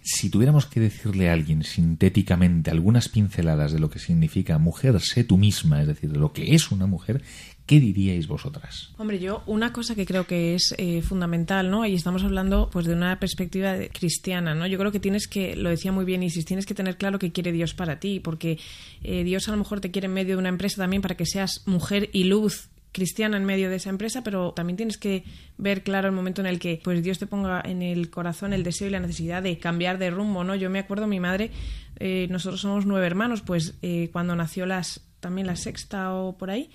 si 0.02 0.30
tuviéramos 0.30 0.64
que 0.64 0.80
decirle 0.80 1.28
a 1.28 1.34
alguien 1.34 1.62
sintéticamente 1.62 2.70
algunas 2.70 3.10
pinceladas 3.10 3.72
de 3.72 3.78
lo 3.78 3.90
que 3.90 3.98
significa 3.98 4.56
mujer, 4.56 4.98
sé 5.00 5.24
tú 5.24 5.36
misma, 5.36 5.82
es 5.82 5.88
decir, 5.88 6.10
de 6.10 6.18
lo 6.18 6.32
que 6.32 6.54
es 6.54 6.72
una 6.72 6.86
mujer, 6.86 7.22
¿Qué 7.66 7.80
diríais 7.80 8.28
vosotras? 8.28 8.90
Hombre, 8.96 9.18
yo 9.18 9.42
una 9.46 9.72
cosa 9.72 9.96
que 9.96 10.06
creo 10.06 10.24
que 10.24 10.54
es 10.54 10.72
eh, 10.78 11.02
fundamental, 11.02 11.68
¿no? 11.68 11.84
Y 11.84 11.94
estamos 11.94 12.22
hablando 12.22 12.70
pues 12.72 12.86
de 12.86 12.94
una 12.94 13.18
perspectiva 13.18 13.74
cristiana, 13.92 14.54
¿no? 14.54 14.68
Yo 14.68 14.78
creo 14.78 14.92
que 14.92 15.00
tienes 15.00 15.26
que, 15.26 15.56
lo 15.56 15.68
decía 15.68 15.90
muy 15.90 16.04
bien 16.04 16.22
Isis, 16.22 16.44
tienes 16.44 16.64
que 16.64 16.74
tener 16.74 16.96
claro 16.96 17.18
qué 17.18 17.32
quiere 17.32 17.50
Dios 17.50 17.74
para 17.74 17.98
ti, 17.98 18.20
porque 18.20 18.60
eh, 19.02 19.24
Dios 19.24 19.48
a 19.48 19.50
lo 19.50 19.56
mejor 19.56 19.80
te 19.80 19.90
quiere 19.90 20.06
en 20.06 20.14
medio 20.14 20.36
de 20.36 20.38
una 20.38 20.48
empresa 20.48 20.76
también 20.76 21.02
para 21.02 21.16
que 21.16 21.26
seas 21.26 21.64
mujer 21.66 22.08
y 22.12 22.22
luz 22.22 22.68
cristiana 22.96 23.36
en 23.36 23.44
medio 23.44 23.68
de 23.68 23.76
esa 23.76 23.90
empresa, 23.90 24.22
pero 24.24 24.52
también 24.52 24.78
tienes 24.78 24.96
que 24.96 25.22
ver 25.58 25.82
claro 25.82 26.08
el 26.08 26.14
momento 26.14 26.40
en 26.40 26.46
el 26.46 26.58
que 26.58 26.80
pues 26.82 27.02
Dios 27.02 27.18
te 27.18 27.26
ponga 27.26 27.60
en 27.62 27.82
el 27.82 28.08
corazón 28.08 28.54
el 28.54 28.62
deseo 28.62 28.88
y 28.88 28.90
la 28.90 29.00
necesidad 29.00 29.42
de 29.42 29.58
cambiar 29.58 29.98
de 29.98 30.08
rumbo, 30.08 30.44
¿no? 30.44 30.54
Yo 30.54 30.70
me 30.70 30.78
acuerdo 30.78 31.06
mi 31.06 31.20
madre, 31.20 31.50
eh, 31.98 32.26
nosotros 32.30 32.62
somos 32.62 32.86
nueve 32.86 33.06
hermanos, 33.06 33.42
pues 33.42 33.74
eh, 33.82 34.08
cuando 34.14 34.34
nació 34.34 34.64
las 34.64 35.02
también 35.20 35.46
la 35.46 35.56
sexta 35.56 36.14
o 36.14 36.38
por 36.38 36.48
ahí, 36.50 36.70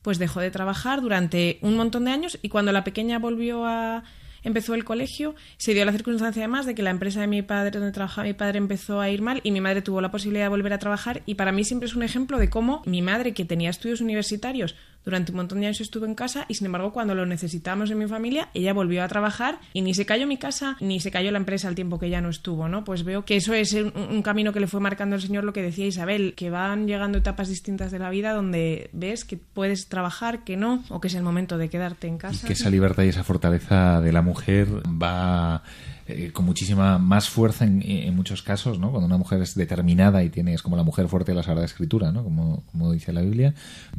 pues 0.00 0.18
dejó 0.18 0.40
de 0.40 0.50
trabajar 0.50 1.02
durante 1.02 1.58
un 1.60 1.76
montón 1.76 2.06
de 2.06 2.12
años 2.12 2.38
y 2.40 2.48
cuando 2.48 2.72
la 2.72 2.82
pequeña 2.82 3.18
volvió 3.18 3.66
a 3.66 4.02
empezó 4.46 4.74
el 4.74 4.84
colegio, 4.84 5.34
se 5.58 5.74
dio 5.74 5.84
la 5.84 5.92
circunstancia 5.92 6.42
además 6.44 6.66
de 6.66 6.74
que 6.74 6.82
la 6.82 6.90
empresa 6.90 7.20
de 7.20 7.26
mi 7.26 7.42
padre, 7.42 7.72
donde 7.72 7.92
trabajaba 7.92 8.26
mi 8.26 8.32
padre, 8.32 8.58
empezó 8.58 9.00
a 9.00 9.10
ir 9.10 9.20
mal 9.20 9.40
y 9.42 9.50
mi 9.50 9.60
madre 9.60 9.82
tuvo 9.82 10.00
la 10.00 10.12
posibilidad 10.12 10.44
de 10.44 10.50
volver 10.50 10.72
a 10.72 10.78
trabajar 10.78 11.22
y 11.26 11.34
para 11.34 11.52
mí 11.52 11.64
siempre 11.64 11.88
es 11.88 11.96
un 11.96 12.04
ejemplo 12.04 12.38
de 12.38 12.48
cómo 12.48 12.82
mi 12.86 13.02
madre, 13.02 13.34
que 13.34 13.44
tenía 13.44 13.70
estudios 13.70 14.00
universitarios, 14.00 14.76
durante 15.06 15.30
un 15.30 15.36
montón 15.36 15.60
de 15.60 15.66
años 15.66 15.80
estuvo 15.80 16.04
en 16.04 16.14
casa 16.14 16.44
y 16.48 16.54
sin 16.54 16.66
embargo 16.66 16.92
cuando 16.92 17.14
lo 17.14 17.24
necesitamos 17.24 17.90
en 17.90 17.98
mi 17.98 18.08
familia, 18.08 18.50
ella 18.52 18.74
volvió 18.74 19.02
a 19.04 19.08
trabajar 19.08 19.60
y 19.72 19.80
ni 19.80 19.94
se 19.94 20.04
cayó 20.04 20.26
mi 20.26 20.36
casa 20.36 20.76
ni 20.80 21.00
se 21.00 21.10
cayó 21.12 21.30
la 21.30 21.38
empresa 21.38 21.68
al 21.68 21.76
tiempo 21.76 21.98
que 21.98 22.06
ella 22.06 22.20
no 22.20 22.28
estuvo, 22.28 22.68
¿no? 22.68 22.84
Pues 22.84 23.04
veo 23.04 23.24
que 23.24 23.36
eso 23.36 23.54
es 23.54 23.72
un, 23.72 23.92
un 23.96 24.22
camino 24.22 24.52
que 24.52 24.60
le 24.60 24.66
fue 24.66 24.80
marcando 24.80 25.16
el 25.16 25.22
Señor 25.22 25.44
lo 25.44 25.52
que 25.52 25.62
decía 25.62 25.86
Isabel, 25.86 26.34
que 26.34 26.50
van 26.50 26.88
llegando 26.88 27.18
etapas 27.18 27.48
distintas 27.48 27.92
de 27.92 28.00
la 28.00 28.10
vida 28.10 28.32
donde 28.32 28.90
ves 28.92 29.24
que 29.24 29.36
puedes 29.36 29.88
trabajar, 29.88 30.42
que 30.42 30.56
no, 30.56 30.82
o 30.88 31.00
que 31.00 31.06
es 31.06 31.14
el 31.14 31.22
momento 31.22 31.56
de 31.56 31.68
quedarte 31.68 32.08
en 32.08 32.18
casa. 32.18 32.44
Y 32.44 32.48
que 32.48 32.54
esa 32.54 32.68
libertad 32.68 33.04
y 33.04 33.08
esa 33.08 33.22
fortaleza 33.22 34.00
de 34.00 34.12
la 34.12 34.22
mujer 34.22 34.66
va 34.84 35.62
eh, 36.08 36.30
con 36.32 36.44
muchísima 36.44 36.98
más 36.98 37.28
fuerza 37.28 37.64
en, 37.64 38.14
muchos 38.14 38.40
casos, 38.40 38.78
¿no? 38.78 38.90
Cuando 38.90 39.06
una 39.06 39.16
mujer 39.16 39.42
es 39.42 39.56
determinada 39.56 40.22
y 40.22 40.30
tiene, 40.30 40.54
es 40.54 40.62
como 40.62 40.76
la 40.76 40.84
mujer 40.84 41.08
fuerte 41.08 41.32
de 41.32 41.36
la 41.36 41.42
Sagrada 41.42 41.66
Escritura, 41.66 42.12
¿no? 42.12 42.22
Como, 42.22 42.62
como 42.70 42.92
dice 42.92 43.12
la 43.12 43.22
Biblia, 43.22 43.54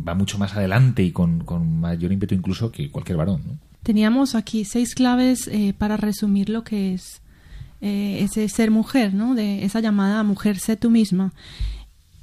va 0.07 0.15
mucho 0.15 0.37
más 0.37 0.55
adelante 0.55 1.03
y 1.03 1.11
con, 1.11 1.43
mayor 1.81 2.13
ímpetu 2.13 2.33
incluso 2.33 2.71
que 2.71 2.89
cualquier 2.91 3.17
varón. 3.17 3.59
Teníamos 3.83 4.35
aquí 4.35 4.63
seis 4.63 4.95
claves 4.95 5.49
eh, 5.49 5.73
para 5.77 5.97
resumir 5.97 6.47
lo 6.47 6.63
que 6.63 6.93
es 6.93 7.21
eh, 7.81 8.19
ese 8.21 8.47
ser 8.47 8.71
mujer, 8.71 9.13
¿no? 9.13 9.35
De 9.35 9.65
esa 9.65 9.81
llamada 9.81 10.23
mujer 10.23 10.59
sé 10.59 10.77
tú 10.77 10.89
misma. 10.89 11.33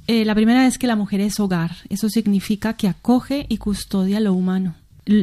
La 0.07 0.35
primera 0.35 0.67
es 0.67 0.77
que 0.77 0.85
la 0.85 0.95
mujer 0.95 1.19
es 1.19 1.39
hogar. 1.39 1.77
Eso 1.89 2.09
significa 2.09 2.73
que 2.73 2.87
acoge 2.87 3.47
y 3.49 3.57
custodia 3.57 4.19
lo 4.19 4.33
humano. 4.33 4.75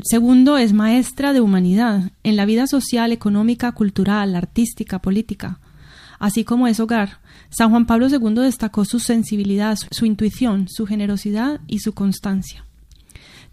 Segundo 0.05 0.59
es 0.59 0.73
maestra 0.73 1.33
de 1.33 1.41
humanidad 1.41 2.13
en 2.23 2.37
la 2.37 2.45
vida 2.45 2.67
social, 2.69 3.11
económica, 3.11 3.73
cultural, 3.73 4.37
artística, 4.37 5.01
política. 5.01 5.59
Así 6.21 6.45
como 6.45 6.69
es 6.69 6.79
hogar, 6.79 7.19
San 7.51 7.71
Juan 7.71 7.87
Pablo 7.87 8.09
II 8.09 8.43
destacó 8.43 8.85
su 8.85 9.01
sensibilidad, 9.01 9.77
su 9.91 10.07
intuición, 10.07 10.69
su 10.69 10.87
generosidad 10.87 11.61
y 11.67 11.81
su 11.81 11.95
constancia. 11.95 12.65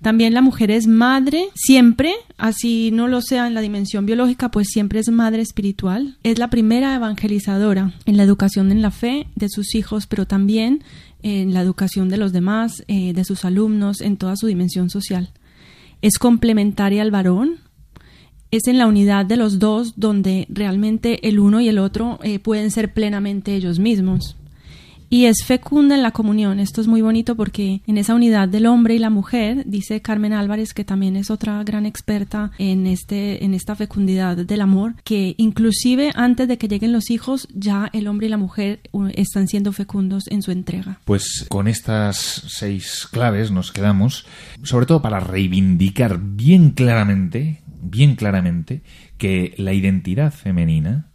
También 0.01 0.33
la 0.33 0.41
mujer 0.41 0.69
es 0.71 0.87
madre 0.87 1.49
siempre, 1.55 2.13
así 2.37 2.91
no 2.93 3.07
lo 3.07 3.21
sea 3.21 3.47
en 3.47 3.53
la 3.55 3.61
dimensión 3.61 4.05
biológica, 4.05 4.49
pues 4.49 4.67
siempre 4.69 4.99
es 4.99 5.09
madre 5.09 5.41
espiritual. 5.41 6.17
Es 6.23 6.37
la 6.37 6.49
primera 6.49 6.95
evangelizadora 6.95 7.93
en 8.05 8.17
la 8.17 8.23
educación 8.23 8.71
en 8.71 8.81
la 8.81 8.91
fe 8.91 9.27
de 9.35 9.49
sus 9.49 9.75
hijos, 9.75 10.05
pero 10.07 10.25
también 10.25 10.83
en 11.21 11.53
la 11.53 11.61
educación 11.61 12.07
de 12.07 12.17
los 12.17 12.31
demás, 12.31 12.83
eh, 12.87 13.13
de 13.13 13.25
sus 13.25 13.43
alumnos, 13.43 13.99
en 13.99 14.15
toda 14.15 14.37
su 14.37 14.47
dimensión 14.47 14.89
social. 14.89 15.31
Es 16.01 16.17
complementaria 16.17 17.01
al 17.01 17.11
varón, 17.11 17.57
es 18.51 18.67
en 18.67 18.77
la 18.77 18.87
unidad 18.87 19.25
de 19.25 19.37
los 19.37 19.59
dos 19.59 19.93
donde 19.97 20.47
realmente 20.49 21.27
el 21.27 21.39
uno 21.39 21.61
y 21.61 21.67
el 21.67 21.77
otro 21.77 22.19
eh, 22.23 22.39
pueden 22.39 22.71
ser 22.71 22.93
plenamente 22.93 23.53
ellos 23.53 23.79
mismos 23.79 24.35
y 25.09 25.25
es 25.25 25.43
fecunda 25.45 25.95
en 25.95 26.03
la 26.03 26.11
comunión. 26.11 26.59
Esto 26.59 26.81
es 26.81 26.87
muy 26.87 27.01
bonito 27.01 27.35
porque 27.35 27.81
en 27.87 27.97
esa 27.97 28.15
unidad 28.15 28.47
del 28.47 28.67
hombre 28.67 28.95
y 28.95 28.99
la 28.99 29.09
mujer, 29.09 29.63
dice 29.65 30.01
Carmen 30.01 30.33
Álvarez, 30.33 30.73
que 30.73 30.83
también 30.83 31.15
es 31.15 31.31
otra 31.31 31.63
gran 31.63 31.85
experta 31.85 32.51
en, 32.57 32.87
este, 32.87 33.43
en 33.43 33.53
esta 33.53 33.75
fecundidad 33.75 34.37
del 34.37 34.61
amor, 34.61 34.95
que 35.03 35.35
inclusive 35.37 36.11
antes 36.15 36.47
de 36.47 36.57
que 36.57 36.67
lleguen 36.67 36.93
los 36.93 37.09
hijos, 37.09 37.47
ya 37.53 37.89
el 37.93 38.07
hombre 38.07 38.27
y 38.27 38.29
la 38.29 38.37
mujer 38.37 38.81
uh, 38.91 39.07
están 39.13 39.47
siendo 39.47 39.71
fecundos 39.71 40.27
en 40.27 40.41
su 40.41 40.51
entrega. 40.51 40.99
Pues 41.05 41.45
con 41.49 41.67
estas 41.67 42.17
seis 42.47 43.07
claves 43.11 43.51
nos 43.51 43.71
quedamos, 43.71 44.25
sobre 44.63 44.85
todo 44.85 45.01
para 45.01 45.19
reivindicar 45.19 46.19
bien 46.21 46.71
claramente, 46.71 47.61
bien 47.81 48.15
claramente, 48.15 48.83
que 49.17 49.53
la 49.57 49.73
identidad 49.73 50.33
femenina 50.33 51.08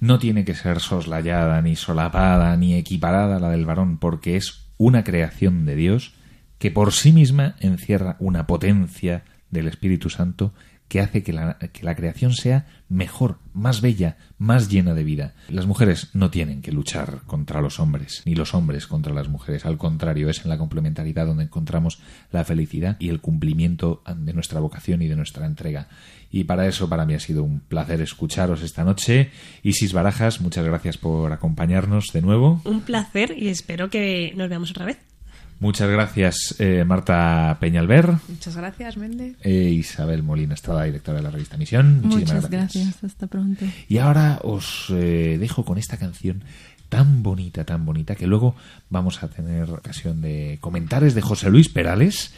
no 0.00 0.18
tiene 0.18 0.44
que 0.44 0.54
ser 0.54 0.80
soslayada, 0.80 1.60
ni 1.62 1.76
solapada, 1.76 2.56
ni 2.56 2.74
equiparada 2.74 3.36
a 3.36 3.40
la 3.40 3.50
del 3.50 3.66
varón, 3.66 3.98
porque 3.98 4.36
es 4.36 4.66
una 4.76 5.04
creación 5.04 5.66
de 5.66 5.76
Dios 5.76 6.14
que 6.58 6.70
por 6.70 6.92
sí 6.92 7.12
misma 7.12 7.56
encierra 7.60 8.16
una 8.18 8.46
potencia 8.46 9.24
del 9.50 9.68
Espíritu 9.68 10.10
Santo 10.10 10.52
que 10.94 11.00
hace 11.00 11.24
que 11.24 11.32
la, 11.32 11.58
que 11.58 11.82
la, 11.82 11.96
creación 11.96 12.34
sea 12.34 12.66
mejor, 12.88 13.40
más 13.52 13.80
bella, 13.80 14.16
más 14.38 14.68
llena 14.68 14.94
de 14.94 15.02
vida. 15.02 15.34
Las 15.48 15.66
mujeres 15.66 16.10
no 16.12 16.30
tienen 16.30 16.62
que 16.62 16.70
luchar 16.70 17.22
contra 17.26 17.60
los 17.60 17.80
hombres, 17.80 18.22
ni 18.26 18.36
los 18.36 18.54
hombres 18.54 18.86
contra 18.86 19.12
las 19.12 19.28
mujeres. 19.28 19.66
Al 19.66 19.76
contrario, 19.76 20.30
es 20.30 20.44
en 20.44 20.50
la 20.50 20.56
complementariedad 20.56 21.26
donde 21.26 21.42
encontramos 21.42 21.98
la 22.30 22.44
felicidad 22.44 22.96
y 23.00 23.08
el 23.08 23.20
cumplimiento 23.20 24.04
de 24.16 24.34
nuestra 24.34 24.60
vocación 24.60 25.02
y 25.02 25.08
de 25.08 25.16
nuestra 25.16 25.46
entrega. 25.46 25.88
Y 26.30 26.44
para 26.44 26.68
eso, 26.68 26.88
para 26.88 27.06
mí 27.06 27.14
ha 27.14 27.18
sido 27.18 27.42
un 27.42 27.58
placer 27.58 28.00
escucharos 28.00 28.62
esta 28.62 28.84
noche. 28.84 29.32
Isis 29.64 29.92
Barajas, 29.92 30.40
muchas 30.40 30.64
gracias 30.64 30.96
por 30.96 31.32
acompañarnos 31.32 32.12
de 32.12 32.22
nuevo. 32.22 32.62
Un 32.64 32.82
placer 32.82 33.34
y 33.36 33.48
espero 33.48 33.90
que 33.90 34.32
nos 34.36 34.48
veamos 34.48 34.70
otra 34.70 34.86
vez. 34.86 35.13
Muchas 35.60 35.88
gracias, 35.88 36.56
eh, 36.58 36.84
Marta 36.84 37.56
Peñalver. 37.60 38.12
Muchas 38.28 38.56
gracias, 38.56 38.96
Méndez. 38.96 39.36
Eh, 39.42 39.70
Isabel 39.70 40.22
Molina 40.22 40.54
Estrada, 40.54 40.84
directora 40.84 41.18
de 41.18 41.24
la 41.24 41.30
revista 41.30 41.56
Misión. 41.56 42.02
Muchísimas 42.02 42.34
Muchas 42.34 42.50
gracias. 42.50 43.04
Hasta 43.04 43.26
pronto. 43.26 43.64
Y 43.88 43.98
ahora 43.98 44.40
os 44.42 44.86
eh, 44.90 45.38
dejo 45.38 45.64
con 45.64 45.78
esta 45.78 45.96
canción 45.96 46.42
tan 46.88 47.22
bonita, 47.22 47.64
tan 47.64 47.84
bonita, 47.84 48.14
que 48.14 48.26
luego 48.26 48.54
vamos 48.90 49.22
a 49.22 49.28
tener 49.28 49.70
ocasión 49.70 50.20
de 50.20 50.58
comentar. 50.60 51.02
Es 51.02 51.14
de 51.14 51.22
José 51.22 51.50
Luis 51.50 51.68
Perales 51.68 52.32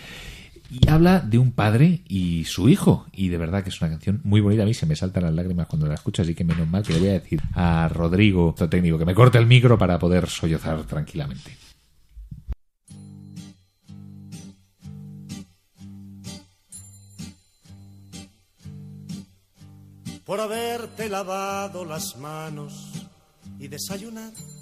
y 0.70 0.88
habla 0.88 1.20
de 1.20 1.38
un 1.38 1.52
padre 1.52 2.02
y 2.08 2.44
su 2.44 2.68
hijo. 2.68 3.06
Y 3.12 3.28
de 3.28 3.38
verdad 3.38 3.62
que 3.62 3.70
es 3.70 3.80
una 3.80 3.90
canción 3.90 4.20
muy 4.24 4.40
bonita. 4.40 4.62
A 4.62 4.66
mí 4.66 4.74
se 4.74 4.86
me 4.86 4.96
saltan 4.96 5.24
las 5.24 5.34
lágrimas 5.34 5.66
cuando 5.66 5.86
la 5.86 5.94
escucho, 5.94 6.22
así 6.22 6.34
que 6.34 6.44
menos 6.44 6.68
mal 6.68 6.82
que 6.82 6.92
le 6.92 6.98
voy 7.00 7.08
a 7.08 7.12
decir 7.12 7.40
a 7.54 7.88
Rodrigo, 7.88 8.54
técnico, 8.70 8.98
que 8.98 9.04
me 9.04 9.14
corte 9.14 9.38
el 9.38 9.46
micro 9.46 9.78
para 9.78 9.98
poder 9.98 10.28
sollozar 10.28 10.84
tranquilamente. 10.84 11.65
Por 20.26 20.40
haberte 20.40 21.08
lavado 21.08 21.86
las 21.86 22.16
manos 22.16 22.92
y 23.58 23.68
desayunado 23.68 24.56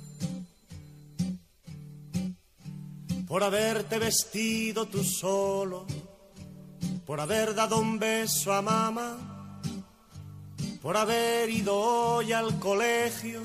por 3.35 3.43
haberte 3.43 3.99
vestido 3.99 4.87
tú 4.87 5.03
solo, 5.03 5.87
por 7.05 7.21
haber 7.21 7.53
dado 7.53 7.79
un 7.81 7.99
beso 7.99 8.53
a 8.53 8.63
mamá, 8.63 9.61
por 10.81 10.97
haber 10.97 11.51
ido 11.51 11.75
hoy 11.75 12.33
al 12.33 12.61
colegio, 12.61 13.43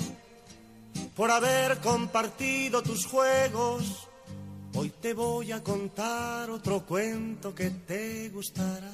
por 1.15 1.31
haber 1.31 1.79
compartido 1.79 2.83
tus 2.83 3.07
juegos. 3.07 4.07
Hoy 4.75 4.91
te 5.01 5.15
voy 5.15 5.51
a 5.51 5.63
contar 5.63 6.51
otro 6.51 6.85
cuento 6.85 7.55
que 7.55 7.71
te 7.71 8.29
gustará. 8.29 8.93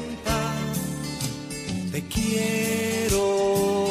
te 1.91 2.03
quiero 2.03 3.81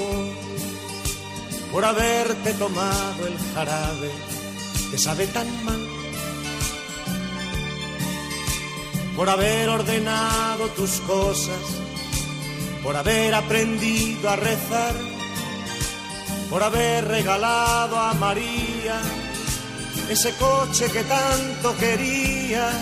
por 1.71 1.85
haberte 1.85 2.55
tomado 2.55 3.27
el 3.27 3.37
jarabe 3.55 4.11
que 4.91 4.99
sabe 4.99 5.27
tan 5.29 5.47
mal. 5.65 5.87
Por 9.17 9.29
haber 9.29 9.69
ordenado 9.69 10.69
tus 10.69 11.01
cosas, 11.01 11.61
por 12.83 12.97
haber 12.97 13.35
aprendido 13.35 14.31
a 14.31 14.37
rezar, 14.37 14.95
por 16.49 16.63
haber 16.63 17.07
regalado 17.07 17.99
a 17.99 18.15
María 18.15 19.01
ese 20.09 20.33
coche 20.35 20.91
que 20.91 21.05
tanto 21.05 21.77
querías. 21.77 22.75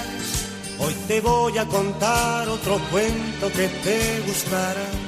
Hoy 0.79 0.95
te 1.09 1.21
voy 1.21 1.59
a 1.59 1.67
contar 1.67 2.49
otro 2.49 2.79
cuento 2.91 3.51
que 3.53 3.69
te 3.69 4.21
gustará. 4.27 5.08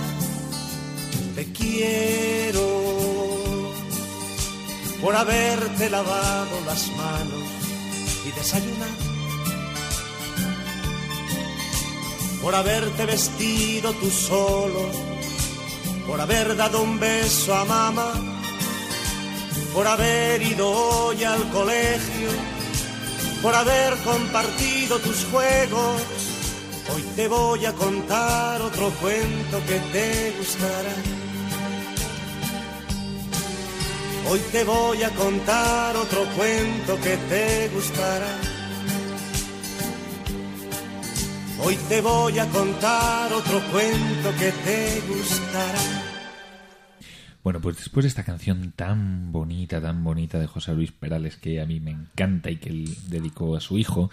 quiero 1.61 2.81
por 5.01 5.15
haberte 5.15 5.89
lavado 5.89 6.61
las 6.65 6.87
manos 6.89 7.43
y 8.25 8.31
desayunado, 8.31 9.03
por 12.41 12.53
haberte 12.53 13.05
vestido 13.05 13.93
tú 13.93 14.09
solo, 14.11 14.89
por 16.07 16.21
haber 16.21 16.55
dado 16.55 16.83
un 16.83 16.99
beso 16.99 17.55
a 17.55 17.65
mamá, 17.65 18.13
por 19.73 19.87
haber 19.87 20.41
ido 20.43 20.69
hoy 20.69 21.23
al 21.23 21.49
colegio, 21.49 22.29
por 23.41 23.55
haber 23.55 23.97
compartido 24.03 24.99
tus 24.99 25.25
juegos. 25.31 26.01
Hoy 26.93 27.03
te 27.15 27.27
voy 27.27 27.65
a 27.65 27.73
contar 27.73 28.61
otro 28.61 28.89
cuento 29.01 29.61
que 29.65 29.79
te 29.93 30.33
gustará 30.37 31.20
Hoy 34.31 34.39
te 34.49 34.63
voy 34.63 35.03
a 35.03 35.09
contar 35.09 35.93
otro 35.97 36.23
cuento 36.37 36.95
que 37.01 37.17
te 37.17 37.67
gustará. 37.67 38.39
Hoy 41.61 41.75
te 41.89 41.99
voy 41.99 42.39
a 42.39 42.47
contar 42.47 43.33
otro 43.33 43.59
cuento 43.73 44.29
que 44.39 44.53
te 44.63 45.01
gustará. 45.05 46.11
Bueno, 47.43 47.59
pues 47.59 47.75
después 47.75 48.05
de 48.05 48.07
esta 48.07 48.23
canción 48.23 48.71
tan 48.71 49.33
bonita, 49.33 49.81
tan 49.81 50.01
bonita 50.01 50.39
de 50.39 50.47
José 50.47 50.75
Luis 50.75 50.93
Perales, 50.93 51.35
que 51.35 51.59
a 51.59 51.65
mí 51.65 51.81
me 51.81 51.91
encanta 51.91 52.49
y 52.49 52.55
que 52.55 52.69
él 52.69 52.97
dedicó 53.07 53.57
a 53.57 53.59
su 53.59 53.77
hijo, 53.77 54.11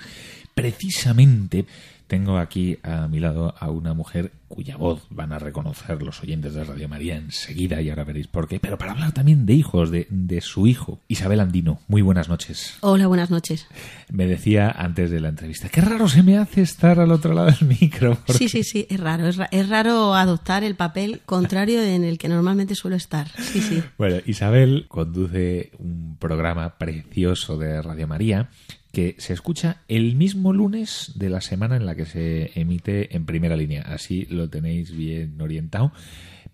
precisamente 0.62 1.66
tengo 2.08 2.38
aquí 2.38 2.78
a 2.82 3.06
mi 3.06 3.20
lado 3.20 3.54
a 3.60 3.70
una 3.70 3.92
mujer 3.92 4.32
cuya 4.48 4.78
voz 4.78 5.02
van 5.10 5.30
a 5.32 5.38
reconocer 5.38 6.02
los 6.02 6.22
oyentes 6.22 6.54
de 6.54 6.64
Radio 6.64 6.88
María 6.88 7.16
enseguida 7.16 7.82
y 7.82 7.90
ahora 7.90 8.04
veréis 8.04 8.26
por 8.28 8.48
qué, 8.48 8.58
pero 8.58 8.78
para 8.78 8.92
hablar 8.92 9.12
también 9.12 9.44
de 9.44 9.52
hijos, 9.52 9.90
de, 9.90 10.06
de 10.08 10.40
su 10.40 10.66
hijo, 10.66 10.98
Isabel 11.06 11.38
Andino. 11.40 11.80
Muy 11.86 12.00
buenas 12.00 12.30
noches. 12.30 12.76
Hola, 12.80 13.06
buenas 13.08 13.30
noches. 13.30 13.66
Me 14.10 14.26
decía 14.26 14.70
antes 14.70 15.10
de 15.10 15.20
la 15.20 15.28
entrevista, 15.28 15.68
qué 15.68 15.82
raro 15.82 16.08
se 16.08 16.22
me 16.22 16.38
hace 16.38 16.62
estar 16.62 16.98
al 16.98 17.12
otro 17.12 17.34
lado 17.34 17.50
del 17.50 17.68
micro. 17.68 18.14
porque- 18.16 18.32
Sí, 18.38 18.48
sí, 18.48 18.64
sí, 18.64 18.86
es 18.88 18.98
raro. 18.98 19.28
Es, 19.28 19.36
ra- 19.36 19.48
es 19.52 19.68
raro 19.68 20.14
adoptar 20.14 20.64
el 20.64 20.76
papel 20.76 21.20
contrario 21.26 21.82
en 21.82 22.04
el 22.04 22.16
que 22.18 22.28
normalmente 22.28 22.74
suelo 22.74 22.96
estar. 22.96 23.28
Sí, 23.38 23.60
sí. 23.60 23.82
Bueno, 23.98 24.16
Isabel 24.24 24.86
conduce 24.88 25.72
un 25.78 26.16
programa 26.18 26.78
precioso 26.78 27.58
de 27.58 27.82
Radio 27.82 28.08
María 28.08 28.48
que 28.98 29.14
se 29.18 29.32
escucha 29.32 29.76
el 29.86 30.16
mismo 30.16 30.52
lunes 30.52 31.12
de 31.14 31.30
la 31.30 31.40
semana 31.40 31.76
en 31.76 31.86
la 31.86 31.94
que 31.94 32.04
se 32.04 32.50
emite 32.60 33.14
en 33.14 33.26
primera 33.26 33.56
línea. 33.56 33.82
Así 33.82 34.26
lo 34.28 34.50
tenéis 34.50 34.90
bien 34.90 35.40
orientado. 35.40 35.92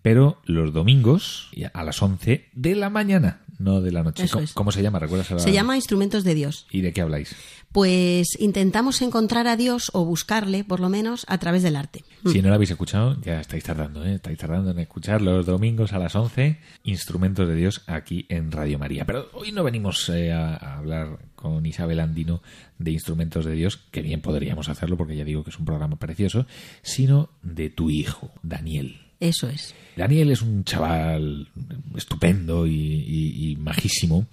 Pero 0.03 0.43
los 0.45 0.71
domingos 0.71 1.49
a 1.73 1.83
las 1.83 1.99
11 2.03 2.45
de 2.53 2.75
la 2.75 2.91
mañana, 2.91 3.41
no 3.59 3.81
de 3.81 3.91
la 3.91 4.03
noche. 4.03 4.23
Eso 4.23 4.33
¿Cómo, 4.37 4.43
es. 4.43 4.53
cómo 4.53 4.71
se 4.71 4.81
llama? 4.81 4.99
¿Recuerdas? 4.99 5.31
ahora? 5.31 5.43
Se 5.43 5.51
llama 5.51 5.75
Instrumentos 5.75 6.23
de 6.23 6.33
Dios. 6.35 6.67
¿Y 6.71 6.81
de 6.81 6.93
qué 6.93 7.01
habláis? 7.01 7.35
Pues 7.71 8.39
intentamos 8.39 9.01
encontrar 9.01 9.47
a 9.47 9.57
Dios 9.57 9.91
o 9.93 10.05
buscarle, 10.05 10.63
por 10.63 10.79
lo 10.79 10.87
menos, 10.89 11.25
a 11.27 11.37
través 11.39 11.61
del 11.61 11.75
arte. 11.75 12.03
Si 12.25 12.41
no 12.41 12.49
lo 12.49 12.55
habéis 12.55 12.71
escuchado, 12.71 13.19
ya 13.21 13.41
estáis 13.41 13.63
tardando, 13.63 14.05
¿eh? 14.05 14.15
Estáis 14.15 14.37
tardando 14.37 14.71
en 14.71 14.79
escuchar 14.79 15.21
los 15.21 15.45
domingos 15.45 15.91
a 15.91 15.99
las 15.99 16.15
11, 16.15 16.57
Instrumentos 16.83 17.47
de 17.47 17.55
Dios 17.55 17.81
aquí 17.87 18.25
en 18.29 18.51
Radio 18.51 18.79
María. 18.79 19.05
Pero 19.05 19.29
hoy 19.33 19.51
no 19.51 19.63
venimos 19.63 20.07
eh, 20.09 20.31
a, 20.31 20.55
a 20.55 20.77
hablar 20.77 21.19
con 21.35 21.65
Isabel 21.65 21.99
Andino 21.99 22.41
de 22.79 22.91
Instrumentos 22.91 23.45
de 23.45 23.53
Dios, 23.53 23.77
que 23.91 24.01
bien 24.01 24.21
podríamos 24.21 24.69
hacerlo 24.69 24.95
porque 24.97 25.15
ya 25.17 25.25
digo 25.25 25.43
que 25.43 25.49
es 25.49 25.59
un 25.59 25.65
programa 25.65 25.97
precioso, 25.97 26.45
sino 26.81 27.29
de 27.43 27.69
tu 27.69 27.89
hijo, 27.89 28.31
Daniel. 28.41 29.04
Eso 29.19 29.49
es. 29.49 29.73
Daniel 29.95 30.31
es 30.31 30.41
un 30.41 30.63
chaval 30.63 31.47
estupendo 31.95 32.67
y, 32.67 32.73
y- 32.73 33.51
y 33.51 33.55
majísimo 33.55 34.27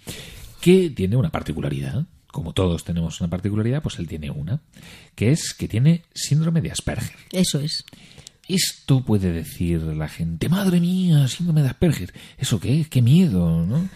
que 0.60 0.90
tiene 0.90 1.16
una 1.16 1.30
particularidad. 1.30 2.06
Como 2.28 2.52
todos 2.54 2.82
tenemos 2.84 3.20
una 3.20 3.28
particularidad, 3.30 3.82
pues 3.82 3.98
él 3.98 4.08
tiene 4.08 4.30
una, 4.30 4.60
que 5.14 5.30
es 5.30 5.52
que 5.54 5.68
tiene 5.68 6.02
síndrome 6.14 6.62
de 6.62 6.70
Asperger. 6.70 7.12
Eso 7.30 7.60
es. 7.60 7.84
Esto 8.48 9.04
puede 9.04 9.32
decir 9.32 9.80
la 9.82 10.08
gente, 10.08 10.48
madre 10.48 10.80
mía, 10.80 11.28
síndrome 11.28 11.62
de 11.62 11.68
Asperger. 11.68 12.12
¿Eso 12.38 12.58
qué 12.58 12.80
es? 12.80 12.88
¡Qué 12.88 13.02
miedo! 13.02 13.64
¿no? 13.66 13.88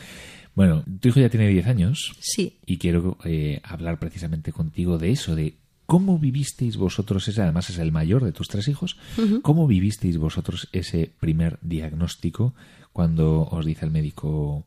Bueno, 0.55 0.85
tu 1.01 1.09
hijo 1.09 1.21
ya 1.21 1.29
tiene 1.31 1.49
10 1.49 1.67
años 1.67 2.15
Sí. 2.21 2.59
y 2.65 2.79
quiero 2.79 3.19
eh, 3.25 3.61
hablar 3.65 3.99
precisamente 3.99 4.53
contigo 4.53 4.99
de 4.99 5.11
eso, 5.11 5.35
de 5.35 5.55
cómo 5.87 6.19
vivisteis 6.19 6.77
vosotros 6.77 7.27
ese, 7.29 7.43
además 7.43 7.71
es 7.71 7.79
el 7.79 7.93
mayor 7.93 8.25
de 8.25 8.33
tus 8.33 8.49
tres 8.49 8.69
hijos, 8.69 8.97
cómo 9.43 9.67
vivisteis 9.67 10.19
vosotros 10.19 10.69
ese 10.73 11.11
primer 11.21 11.59
diagnóstico 11.63 12.55
cuando 12.93 13.43
os 13.43 13.65
dice 13.65 13.85
el 13.85 13.93
médico 13.93 14.65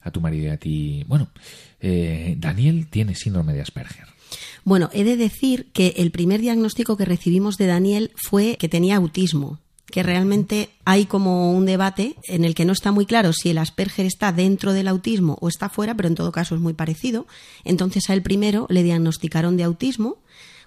a 0.00 0.10
tu 0.10 0.20
marido 0.20 0.46
y 0.46 0.48
a 0.48 0.56
ti, 0.56 1.04
bueno, 1.06 1.28
eh, 1.80 2.36
Daniel 2.38 2.88
tiene 2.88 3.14
síndrome 3.14 3.52
de 3.52 3.60
Asperger. 3.60 4.06
Bueno, 4.64 4.88
he 4.92 5.04
de 5.04 5.16
decir 5.16 5.70
que 5.72 5.94
el 5.98 6.10
primer 6.10 6.40
diagnóstico 6.40 6.96
que 6.96 7.04
recibimos 7.04 7.56
de 7.56 7.66
Daniel 7.66 8.12
fue 8.16 8.56
que 8.58 8.68
tenía 8.68 8.96
autismo, 8.96 9.58
que 9.86 10.02
realmente 10.02 10.70
hay 10.84 11.04
como 11.04 11.52
un 11.52 11.66
debate 11.66 12.16
en 12.24 12.44
el 12.44 12.54
que 12.54 12.64
no 12.64 12.72
está 12.72 12.92
muy 12.92 13.04
claro 13.04 13.32
si 13.32 13.50
el 13.50 13.58
Asperger 13.58 14.06
está 14.06 14.32
dentro 14.32 14.72
del 14.72 14.88
autismo 14.88 15.36
o 15.40 15.48
está 15.48 15.68
fuera, 15.68 15.94
pero 15.94 16.08
en 16.08 16.14
todo 16.14 16.32
caso 16.32 16.54
es 16.54 16.60
muy 16.60 16.72
parecido. 16.72 17.26
Entonces 17.64 18.08
a 18.08 18.14
él 18.14 18.22
primero 18.22 18.66
le 18.70 18.82
diagnosticaron 18.82 19.56
de 19.56 19.64
autismo 19.64 20.18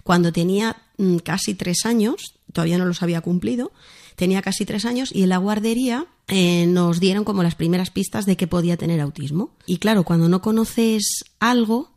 cuando 0.06 0.32
tenía 0.32 0.76
mm, 0.98 1.16
casi 1.16 1.54
tres 1.54 1.84
años, 1.84 2.36
todavía 2.52 2.78
no 2.78 2.84
los 2.84 3.02
había 3.02 3.22
cumplido, 3.22 3.72
tenía 4.14 4.40
casi 4.40 4.64
tres 4.64 4.84
años 4.84 5.10
y 5.12 5.24
en 5.24 5.30
la 5.30 5.38
guardería 5.38 6.06
eh, 6.28 6.66
nos 6.66 7.00
dieron 7.00 7.24
como 7.24 7.42
las 7.42 7.56
primeras 7.56 7.90
pistas 7.90 8.24
de 8.24 8.36
que 8.36 8.46
podía 8.46 8.76
tener 8.76 9.00
autismo. 9.00 9.50
Y 9.66 9.78
claro, 9.78 10.04
cuando 10.04 10.28
no 10.28 10.42
conoces 10.42 11.24
algo, 11.40 11.90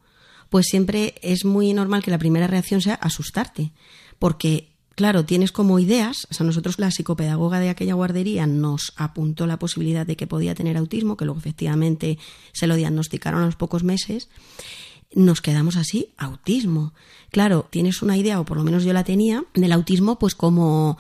pues 0.49 0.65
siempre 0.65 1.13
es 1.21 1.45
muy 1.45 1.71
normal 1.71 2.01
que 2.01 2.09
la 2.09 2.17
primera 2.17 2.47
reacción 2.47 2.81
sea 2.81 2.95
asustarte, 2.95 3.73
porque 4.17 4.69
claro, 4.95 5.23
tienes 5.23 5.51
como 5.51 5.77
ideas, 5.77 6.25
o 6.31 6.33
sea, 6.33 6.47
nosotros 6.47 6.79
la 6.79 6.89
psicopedagoga 6.89 7.59
de 7.59 7.69
aquella 7.69 7.93
guardería 7.93 8.47
nos 8.47 8.91
apuntó 8.97 9.45
la 9.45 9.59
posibilidad 9.59 10.07
de 10.07 10.17
que 10.17 10.25
podía 10.25 10.55
tener 10.55 10.77
autismo, 10.77 11.15
que 11.15 11.25
luego 11.25 11.39
efectivamente 11.39 12.17
se 12.53 12.65
lo 12.65 12.75
diagnosticaron 12.75 13.43
a 13.43 13.45
los 13.45 13.55
pocos 13.55 13.83
meses, 13.83 14.29
nos 15.13 15.41
quedamos 15.41 15.75
así, 15.75 16.09
autismo. 16.17 16.93
Claro, 17.31 17.67
tienes 17.69 18.01
una 18.01 18.17
idea, 18.17 18.39
o 18.39 18.45
por 18.45 18.57
lo 18.57 18.63
menos 18.63 18.83
yo 18.83 18.93
la 18.93 19.03
tenía, 19.03 19.43
del 19.53 19.71
autismo 19.71 20.19
pues 20.19 20.35
como 20.35 20.97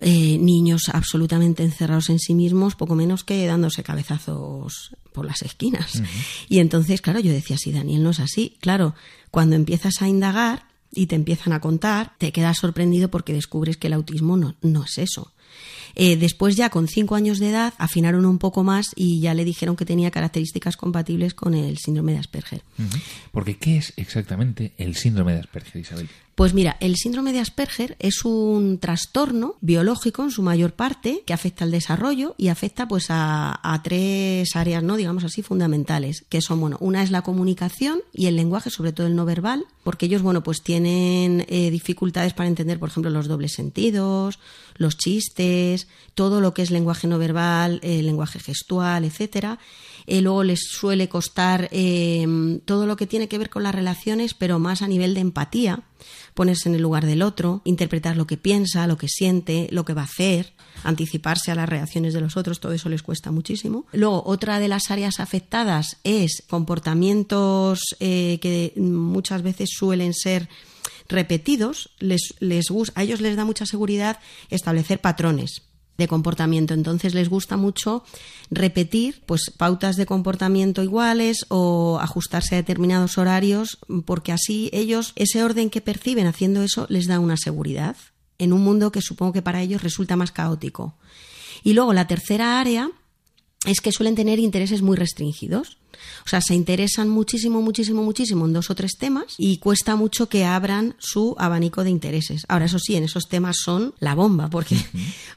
eh, 0.00 0.38
niños 0.38 0.90
absolutamente 0.92 1.62
encerrados 1.62 2.10
en 2.10 2.18
sí 2.18 2.34
mismos, 2.34 2.74
poco 2.74 2.94
menos 2.94 3.24
que 3.24 3.46
dándose 3.46 3.82
cabezazos 3.82 4.94
por 5.12 5.24
las 5.24 5.42
esquinas. 5.42 6.02
Y 6.48 6.58
entonces, 6.58 7.00
claro, 7.00 7.20
yo 7.20 7.32
decía, 7.32 7.56
si 7.56 7.72
Daniel 7.72 8.02
no 8.02 8.10
es 8.10 8.20
así, 8.20 8.56
claro, 8.60 8.94
cuando 9.30 9.56
empiezas 9.56 10.02
a 10.02 10.08
indagar 10.08 10.66
y 10.92 11.06
te 11.06 11.14
empiezan 11.14 11.52
a 11.52 11.60
contar, 11.60 12.12
te 12.18 12.32
quedas 12.32 12.58
sorprendido 12.58 13.10
porque 13.10 13.32
descubres 13.32 13.78
que 13.78 13.86
el 13.86 13.94
autismo 13.94 14.36
no, 14.36 14.54
no 14.60 14.84
es 14.84 14.98
eso. 14.98 15.32
Eh, 15.98 16.16
después 16.16 16.56
ya 16.56 16.68
con 16.68 16.88
cinco 16.88 17.14
años 17.14 17.38
de 17.38 17.48
edad 17.48 17.72
afinaron 17.78 18.26
un 18.26 18.38
poco 18.38 18.62
más 18.62 18.90
y 18.94 19.20
ya 19.20 19.32
le 19.32 19.44
dijeron 19.44 19.76
que 19.76 19.86
tenía 19.86 20.10
características 20.10 20.76
compatibles 20.76 21.32
con 21.32 21.54
el 21.54 21.78
síndrome 21.78 22.12
de 22.12 22.18
Asperger. 22.18 22.62
Porque, 23.32 23.56
¿qué 23.56 23.78
es 23.78 23.94
exactamente 23.96 24.72
el 24.76 24.94
síndrome 24.94 25.32
de 25.32 25.40
Asperger, 25.40 25.80
Isabel? 25.80 26.08
Pues 26.36 26.52
mira, 26.52 26.76
el 26.80 26.96
síndrome 26.96 27.32
de 27.32 27.40
Asperger 27.40 27.96
es 27.98 28.26
un 28.26 28.76
trastorno 28.78 29.56
biológico 29.62 30.22
en 30.22 30.30
su 30.30 30.42
mayor 30.42 30.74
parte 30.74 31.22
que 31.24 31.32
afecta 31.32 31.64
al 31.64 31.70
desarrollo 31.70 32.34
y 32.36 32.48
afecta 32.48 32.86
pues 32.86 33.06
a, 33.08 33.80
tres 33.82 34.54
áreas, 34.54 34.82
¿no? 34.82 34.96
digamos 34.96 35.24
así, 35.24 35.40
fundamentales, 35.40 36.26
que 36.28 36.42
son, 36.42 36.60
bueno, 36.60 36.76
una 36.80 37.02
es 37.02 37.10
la 37.10 37.22
comunicación 37.22 38.00
y 38.12 38.26
el 38.26 38.36
lenguaje, 38.36 38.68
sobre 38.68 38.92
todo 38.92 39.06
el 39.06 39.16
no 39.16 39.24
verbal, 39.24 39.64
porque 39.82 40.06
ellos, 40.06 40.20
bueno, 40.20 40.42
pues 40.42 40.60
tienen 40.62 41.46
eh, 41.48 41.70
dificultades 41.70 42.34
para 42.34 42.50
entender, 42.50 42.78
por 42.78 42.90
ejemplo, 42.90 43.10
los 43.10 43.28
dobles 43.28 43.54
sentidos, 43.54 44.38
los 44.76 44.98
chistes, 44.98 45.88
todo 46.14 46.42
lo 46.42 46.52
que 46.52 46.60
es 46.60 46.70
lenguaje 46.70 47.06
no 47.06 47.18
verbal, 47.18 47.80
eh, 47.82 48.02
lenguaje 48.02 48.40
gestual, 48.40 49.06
etcétera. 49.06 49.58
Eh, 50.06 50.20
luego 50.20 50.44
les 50.44 50.60
suele 50.60 51.08
costar 51.08 51.68
eh, 51.72 52.60
todo 52.64 52.86
lo 52.86 52.96
que 52.96 53.06
tiene 53.06 53.28
que 53.28 53.38
ver 53.38 53.50
con 53.50 53.62
las 53.62 53.74
relaciones, 53.74 54.34
pero 54.34 54.58
más 54.58 54.82
a 54.82 54.88
nivel 54.88 55.14
de 55.14 55.20
empatía, 55.20 55.82
ponerse 56.34 56.68
en 56.68 56.74
el 56.74 56.82
lugar 56.82 57.06
del 57.06 57.22
otro, 57.22 57.62
interpretar 57.64 58.16
lo 58.16 58.26
que 58.26 58.36
piensa, 58.36 58.86
lo 58.86 58.96
que 58.98 59.08
siente, 59.08 59.68
lo 59.70 59.84
que 59.84 59.94
va 59.94 60.02
a 60.02 60.04
hacer, 60.04 60.52
anticiparse 60.84 61.50
a 61.50 61.54
las 61.54 61.68
reacciones 61.68 62.14
de 62.14 62.20
los 62.20 62.36
otros, 62.36 62.60
todo 62.60 62.72
eso 62.72 62.88
les 62.88 63.02
cuesta 63.02 63.32
muchísimo. 63.32 63.86
Luego, 63.92 64.22
otra 64.26 64.60
de 64.60 64.68
las 64.68 64.90
áreas 64.90 65.18
afectadas 65.18 65.96
es 66.04 66.44
comportamientos 66.48 67.80
eh, 68.00 68.38
que 68.40 68.72
muchas 68.76 69.42
veces 69.42 69.70
suelen 69.72 70.14
ser 70.14 70.48
repetidos, 71.08 71.90
les, 71.98 72.34
les 72.40 72.66
a 72.94 73.02
ellos 73.02 73.20
les 73.20 73.36
da 73.36 73.44
mucha 73.44 73.64
seguridad 73.64 74.18
establecer 74.50 75.00
patrones 75.00 75.62
de 75.98 76.08
comportamiento. 76.08 76.74
Entonces 76.74 77.14
les 77.14 77.28
gusta 77.28 77.56
mucho 77.56 78.04
repetir 78.50 79.22
pues 79.26 79.50
pautas 79.56 79.96
de 79.96 80.06
comportamiento 80.06 80.82
iguales 80.82 81.46
o 81.48 81.98
ajustarse 82.00 82.54
a 82.54 82.58
determinados 82.58 83.18
horarios 83.18 83.78
porque 84.04 84.32
así 84.32 84.70
ellos 84.72 85.12
ese 85.16 85.42
orden 85.42 85.70
que 85.70 85.80
perciben 85.80 86.26
haciendo 86.26 86.62
eso 86.62 86.86
les 86.88 87.06
da 87.06 87.18
una 87.18 87.36
seguridad 87.36 87.96
en 88.38 88.52
un 88.52 88.62
mundo 88.62 88.92
que 88.92 89.00
supongo 89.00 89.32
que 89.32 89.42
para 89.42 89.62
ellos 89.62 89.82
resulta 89.82 90.16
más 90.16 90.30
caótico. 90.30 90.94
Y 91.64 91.72
luego 91.72 91.92
la 91.92 92.06
tercera 92.06 92.60
área 92.60 92.90
es 93.64 93.80
que 93.80 93.92
suelen 93.92 94.14
tener 94.14 94.38
intereses 94.38 94.82
muy 94.82 94.96
restringidos. 94.96 95.78
O 96.26 96.28
sea, 96.28 96.40
se 96.42 96.54
interesan 96.54 97.08
muchísimo, 97.08 97.62
muchísimo, 97.62 98.02
muchísimo 98.02 98.44
en 98.44 98.52
dos 98.52 98.68
o 98.70 98.74
tres 98.74 98.92
temas 98.98 99.34
y 99.38 99.56
cuesta 99.58 99.96
mucho 99.96 100.28
que 100.28 100.44
abran 100.44 100.94
su 100.98 101.34
abanico 101.38 101.84
de 101.84 101.90
intereses. 101.90 102.44
Ahora, 102.48 102.66
eso 102.66 102.78
sí, 102.78 102.96
en 102.96 103.04
esos 103.04 103.28
temas 103.28 103.56
son 103.64 103.94
la 103.98 104.14
bomba, 104.14 104.50
porque 104.50 104.76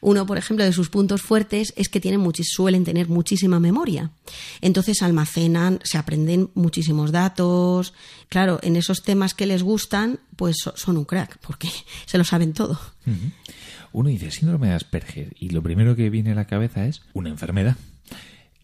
uno, 0.01 0.25
por 0.25 0.37
ejemplo, 0.37 0.65
de 0.65 0.73
sus 0.73 0.89
puntos 0.89 1.21
fuertes 1.21 1.73
es 1.77 1.87
que 1.87 2.01
tienen 2.01 2.19
suelen 2.43 2.83
tener 2.83 3.07
muchísima 3.07 3.59
memoria. 3.59 4.11
Entonces 4.59 5.01
almacenan, 5.01 5.79
se 5.83 5.97
aprenden 5.97 6.49
muchísimos 6.55 7.11
datos. 7.13 7.93
Claro, 8.27 8.59
en 8.61 8.75
esos 8.75 9.01
temas 9.01 9.33
que 9.33 9.45
les 9.45 9.63
gustan, 9.63 10.19
pues 10.35 10.57
so- 10.61 10.73
son 10.75 10.97
un 10.97 11.05
crack, 11.05 11.37
porque 11.39 11.69
se 12.05 12.17
lo 12.17 12.25
saben 12.25 12.51
todo. 12.53 12.79
Uno 13.93 14.09
dice 14.09 14.29
síndrome 14.29 14.67
de 14.67 14.73
Asperger 14.73 15.35
y 15.39 15.49
lo 15.49 15.63
primero 15.63 15.95
que 15.95 16.09
viene 16.09 16.33
a 16.33 16.35
la 16.35 16.45
cabeza 16.45 16.85
es 16.85 17.01
una 17.13 17.29
enfermedad. 17.29 17.77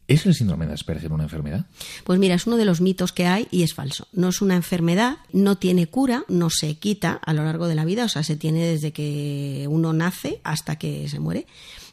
¿Es 0.07 0.25
el 0.27 0.35
síndrome 0.35 0.67
de 0.67 0.73
Asperger 0.73 1.11
una 1.11 1.23
enfermedad? 1.23 1.65
Pues 2.03 2.19
mira, 2.19 2.35
es 2.35 2.45
uno 2.45 2.57
de 2.57 2.65
los 2.65 2.79
mitos 2.79 3.11
que 3.11 3.25
hay 3.25 3.47
y 3.49 3.63
es 3.63 3.73
falso. 3.73 4.07
No 4.13 4.29
es 4.29 4.41
una 4.41 4.55
enfermedad, 4.55 5.17
no 5.33 5.57
tiene 5.57 5.87
cura, 5.87 6.25
no 6.27 6.49
se 6.51 6.75
quita 6.75 7.13
a 7.13 7.33
lo 7.33 7.43
largo 7.43 7.67
de 7.67 7.75
la 7.75 7.85
vida, 7.85 8.05
o 8.05 8.09
sea, 8.09 8.21
se 8.21 8.35
tiene 8.35 8.65
desde 8.65 8.93
que 8.93 9.65
uno 9.67 9.93
nace 9.93 10.41
hasta 10.43 10.77
que 10.77 11.09
se 11.09 11.19
muere. 11.19 11.47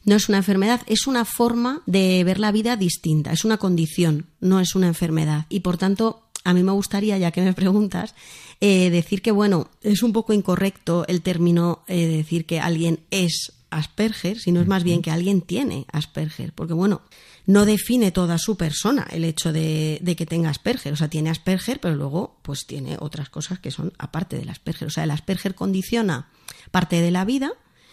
No 0.05 0.15
es 0.15 0.29
una 0.29 0.39
enfermedad, 0.39 0.83
es 0.87 1.07
una 1.07 1.25
forma 1.25 1.81
de 1.87 2.23
ver 2.25 2.39
la 2.39 2.53
vida 2.53 2.77
distinta, 2.77 3.33
es 3.33 3.45
una 3.45 3.57
condición, 3.57 4.27
no 4.41 4.61
es 4.61 4.75
una 4.75 4.89
enfermedad. 4.89 5.47
Y 5.49 5.61
por 5.61 5.79
tanto, 5.79 6.23
a 6.45 6.53
mí 6.53 6.63
me 6.63 6.73
gustaría, 6.73 7.17
ya 7.17 7.31
que 7.31 7.41
me 7.41 7.53
preguntas, 7.55 8.15
eh, 8.61 8.91
decir 8.91 9.23
que, 9.23 9.31
bueno, 9.31 9.71
es 9.81 10.03
un 10.03 10.13
poco 10.13 10.35
incorrecto 10.35 11.07
el 11.09 11.23
término 11.23 11.83
eh, 11.87 12.07
decir 12.07 12.45
que 12.45 12.61
alguien 12.61 13.01
es 13.11 13.53
Asperger, 13.73 14.39
sino 14.39 14.61
es 14.61 14.67
más 14.67 14.85
bien 14.85 15.03
que 15.03 15.11
alguien 15.11 15.43
tiene 15.43 15.87
Asperger, 15.93 16.53
porque 16.53 16.75
bueno, 16.75 17.03
no 17.47 17.65
define 17.65 18.13
toda 18.13 18.39
su 18.39 18.57
persona 18.57 19.07
el 19.11 19.25
hecho 19.25 19.53
de, 19.53 19.99
de, 20.03 20.17
que 20.17 20.27
tenga 20.27 20.51
Asperger, 20.51 20.93
o 20.93 20.97
sea, 20.97 21.09
tiene 21.09 21.31
Asperger, 21.31 21.81
pero 21.81 21.95
luego 21.95 22.39
pues 22.43 22.67
tiene 22.67 22.97
otras 23.01 23.29
cosas 23.31 23.59
que 23.59 23.71
son 23.71 23.93
aparte 23.99 24.37
del 24.37 24.49
Asperger, 24.49 24.89
o 24.89 24.91
sea, 24.91 25.05
el 25.05 25.11
Asperger 25.11 25.55
condiciona 25.55 26.29
parte 26.71 27.01
de 27.01 27.11
la 27.11 27.25
vida 27.25 27.53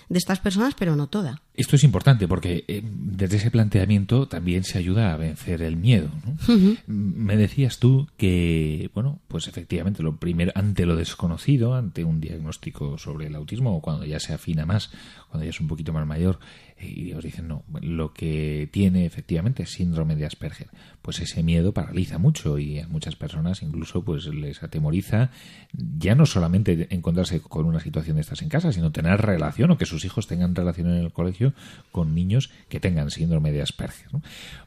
de 0.09 0.17
estas 0.17 0.39
personas, 0.39 0.73
pero 0.77 0.95
no 0.95 1.07
toda. 1.07 1.41
Esto 1.59 1.75
es 1.75 1.83
importante 1.83 2.25
porque 2.25 2.63
eh, 2.69 2.81
desde 2.85 3.35
ese 3.35 3.51
planteamiento 3.51 4.29
también 4.29 4.63
se 4.63 4.77
ayuda 4.77 5.11
a 5.11 5.17
vencer 5.17 5.61
el 5.61 5.75
miedo. 5.75 6.09
¿no? 6.25 6.55
Ujú. 6.55 6.77
Me 6.87 7.35
decías 7.35 7.79
tú 7.79 8.07
que, 8.15 8.89
bueno, 8.93 9.19
pues 9.27 9.49
efectivamente, 9.49 10.01
lo 10.01 10.15
primero, 10.15 10.53
ante 10.55 10.85
lo 10.85 10.95
desconocido, 10.95 11.75
ante 11.75 12.05
un 12.05 12.21
diagnóstico 12.21 12.97
sobre 12.97 13.27
el 13.27 13.35
autismo, 13.35 13.75
o 13.75 13.81
cuando 13.81 14.05
ya 14.05 14.21
se 14.21 14.33
afina 14.33 14.65
más, 14.65 14.89
cuando 15.29 15.43
ya 15.43 15.49
es 15.49 15.59
un 15.59 15.67
poquito 15.67 15.91
más 15.91 16.07
mayor, 16.07 16.39
eh, 16.77 16.87
y 16.87 17.13
os 17.13 17.23
dicen, 17.23 17.49
no, 17.49 17.63
lo 17.81 18.13
que 18.13 18.69
tiene 18.71 19.05
efectivamente 19.05 19.63
es 19.63 19.71
síndrome 19.71 20.15
de 20.15 20.25
Asperger, 20.25 20.69
pues 21.01 21.19
ese 21.19 21.43
miedo 21.43 21.73
paraliza 21.73 22.17
mucho 22.17 22.57
y 22.57 22.79
a 22.79 22.87
muchas 22.87 23.15
personas 23.15 23.61
incluso 23.63 24.03
pues 24.03 24.27
les 24.27 24.63
atemoriza 24.63 25.31
ya 25.73 26.15
no 26.15 26.25
solamente 26.25 26.87
encontrarse 26.91 27.41
con 27.41 27.65
una 27.65 27.79
situación 27.79 28.15
de 28.15 28.21
estas 28.21 28.41
en 28.41 28.49
casa, 28.49 28.71
sino 28.71 28.91
tener 28.91 29.21
relación 29.21 29.71
o 29.71 29.77
que 29.77 29.85
sus 29.85 30.05
hijos 30.05 30.27
tengan 30.27 30.55
relación 30.55 30.87
en 30.87 31.03
el 31.03 31.11
colegio 31.11 31.48
con 31.91 32.13
niños 32.15 32.49
que 32.69 32.79
tengan 32.79 33.11
síndrome 33.11 33.51
de 33.51 33.61
Asperger. 33.61 34.09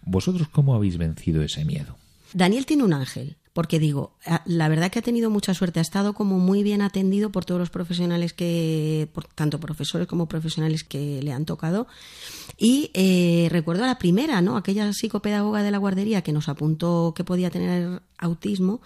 ¿Vosotros 0.03 0.49
cómo 0.49 0.75
habéis 0.75 0.99
vencido 0.99 1.43
ese 1.43 1.65
miedo? 1.65 1.97
Daniel 2.35 2.67
tiene 2.67 2.85
un 2.85 2.95
ángel, 2.95 3.37
porque 3.53 3.79
digo, 3.79 4.17
la 4.47 4.69
verdad 4.69 4.91
que 4.91 5.01
ha 5.01 5.03
tenido 5.03 5.29
mucha 5.29 5.53
suerte, 5.53 5.79
ha 5.79 5.83
estado 5.83 6.15
como 6.15 6.39
muy 6.39 6.63
bien 6.63 6.81
atendido 6.81 7.31
por 7.31 7.45
todos 7.45 7.59
los 7.59 7.71
profesionales 7.71 8.33
que, 8.33 9.09
por, 9.13 9.25
tanto 9.25 9.61
profesores 9.61 10.07
como 10.07 10.27
profesionales 10.27 10.85
que 10.85 11.23
le 11.23 11.33
han 11.33 11.45
tocado. 11.45 11.87
Y 12.57 12.91
eh, 12.95 13.49
recuerdo 13.51 13.85
a 13.85 13.89
la 13.89 13.99
primera, 13.99 14.41
¿no? 14.41 14.57
Aquella 14.57 14.91
psicopedagoga 14.93 15.63
de 15.63 15.71
la 15.71 15.79
guardería 15.79 16.23
que 16.23 16.33
nos 16.33 16.49
apuntó 16.49 17.13
que 17.15 17.25
podía 17.25 17.51
tener 17.51 18.01
autismo, 18.17 18.81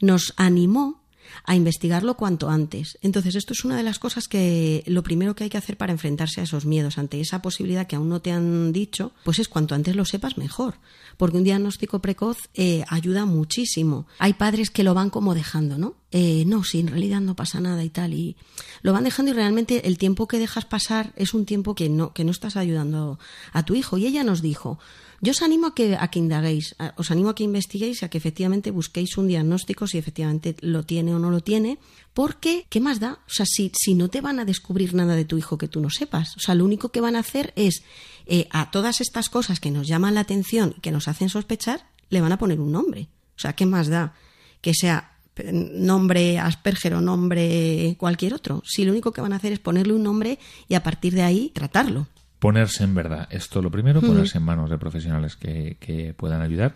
nos 0.00 0.32
animó 0.36 1.02
a 1.44 1.54
investigarlo 1.54 2.16
cuanto 2.16 2.48
antes. 2.48 2.98
Entonces, 3.02 3.34
esto 3.34 3.52
es 3.52 3.64
una 3.64 3.76
de 3.76 3.82
las 3.82 3.98
cosas 3.98 4.28
que 4.28 4.82
lo 4.86 5.02
primero 5.02 5.34
que 5.34 5.44
hay 5.44 5.50
que 5.50 5.58
hacer 5.58 5.76
para 5.76 5.92
enfrentarse 5.92 6.40
a 6.40 6.44
esos 6.44 6.66
miedos, 6.66 6.98
ante 6.98 7.20
esa 7.20 7.42
posibilidad 7.42 7.86
que 7.86 7.96
aún 7.96 8.08
no 8.08 8.20
te 8.20 8.32
han 8.32 8.72
dicho, 8.72 9.12
pues 9.24 9.38
es 9.38 9.48
cuanto 9.48 9.74
antes 9.74 9.96
lo 9.96 10.04
sepas 10.04 10.38
mejor, 10.38 10.76
porque 11.16 11.36
un 11.36 11.44
diagnóstico 11.44 12.00
precoz 12.00 12.48
eh, 12.54 12.84
ayuda 12.88 13.26
muchísimo. 13.26 14.06
Hay 14.18 14.34
padres 14.34 14.70
que 14.70 14.84
lo 14.84 14.94
van 14.94 15.10
como 15.10 15.34
dejando, 15.34 15.78
¿no? 15.78 15.94
Eh, 16.12 16.44
no, 16.46 16.64
si 16.64 16.80
en 16.80 16.88
realidad 16.88 17.20
no 17.20 17.36
pasa 17.36 17.60
nada 17.60 17.84
y 17.84 17.90
tal, 17.90 18.14
y 18.14 18.36
lo 18.82 18.92
van 18.92 19.04
dejando 19.04 19.32
y 19.32 19.34
realmente 19.34 19.86
el 19.86 19.98
tiempo 19.98 20.28
que 20.28 20.38
dejas 20.38 20.64
pasar 20.64 21.12
es 21.16 21.34
un 21.34 21.44
tiempo 21.44 21.74
que 21.74 21.88
no, 21.88 22.12
que 22.12 22.24
no 22.24 22.30
estás 22.30 22.56
ayudando 22.56 23.18
a 23.52 23.64
tu 23.64 23.74
hijo. 23.74 23.98
Y 23.98 24.06
ella 24.06 24.24
nos 24.24 24.40
dijo, 24.40 24.78
yo 25.26 25.32
os 25.34 25.42
animo 25.42 25.66
a 25.66 25.74
que, 25.74 25.96
a 25.98 26.06
que 26.08 26.20
indaguéis, 26.22 26.76
a- 26.78 26.94
os 26.96 27.10
animo 27.10 27.28
a 27.30 27.34
que 27.34 27.42
investiguéis, 27.42 28.02
a 28.02 28.08
que 28.08 28.18
efectivamente 28.22 28.70
busquéis 28.70 29.18
un 29.18 29.26
diagnóstico 29.26 29.86
si 29.90 29.98
efectivamente 29.98 30.54
lo 30.60 30.84
tiene 30.86 31.10
o 31.14 31.18
no 31.18 31.30
lo 31.34 31.40
tiene, 31.42 31.78
porque, 32.14 32.64
¿qué 32.70 32.78
más 32.80 33.00
da? 33.00 33.18
O 33.26 33.30
sea, 33.36 33.44
si, 33.44 33.72
si 33.74 33.94
no 33.94 34.08
te 34.08 34.20
van 34.20 34.38
a 34.38 34.44
descubrir 34.44 34.94
nada 34.94 35.14
de 35.16 35.24
tu 35.24 35.36
hijo 35.36 35.58
que 35.58 35.66
tú 35.68 35.80
no 35.80 35.90
sepas, 35.90 36.36
o 36.36 36.40
sea, 36.40 36.54
lo 36.54 36.64
único 36.64 36.90
que 36.90 37.00
van 37.00 37.16
a 37.16 37.20
hacer 37.26 37.52
es 37.56 37.82
eh, 38.26 38.46
a 38.50 38.70
todas 38.70 39.00
estas 39.00 39.28
cosas 39.28 39.58
que 39.58 39.70
nos 39.72 39.88
llaman 39.88 40.14
la 40.14 40.20
atención 40.20 40.74
y 40.78 40.80
que 40.80 40.92
nos 40.92 41.08
hacen 41.08 41.28
sospechar, 41.28 41.84
le 42.08 42.20
van 42.20 42.32
a 42.32 42.38
poner 42.38 42.60
un 42.60 42.70
nombre. 42.72 43.08
O 43.36 43.40
sea, 43.40 43.54
¿qué 43.54 43.66
más 43.66 43.88
da? 43.88 44.14
Que 44.60 44.72
sea 44.74 45.12
nombre 45.52 46.38
Asperger 46.38 46.94
o 46.94 47.00
nombre 47.00 47.94
cualquier 47.98 48.32
otro. 48.34 48.62
Si 48.64 48.84
lo 48.84 48.92
único 48.92 49.12
que 49.12 49.20
van 49.20 49.32
a 49.32 49.36
hacer 49.36 49.52
es 49.52 49.58
ponerle 49.58 49.92
un 49.92 50.02
nombre 50.02 50.38
y 50.68 50.74
a 50.74 50.82
partir 50.82 51.14
de 51.14 51.22
ahí 51.22 51.50
tratarlo. 51.54 52.06
Ponerse 52.38 52.84
en 52.84 52.94
verdad. 52.94 53.28
Esto 53.30 53.62
lo 53.62 53.70
primero, 53.70 54.00
ponerse 54.00 54.38
en 54.38 54.44
manos 54.44 54.68
de 54.70 54.78
profesionales 54.78 55.36
que, 55.36 55.76
que 55.80 56.12
puedan 56.14 56.42
ayudar. 56.42 56.74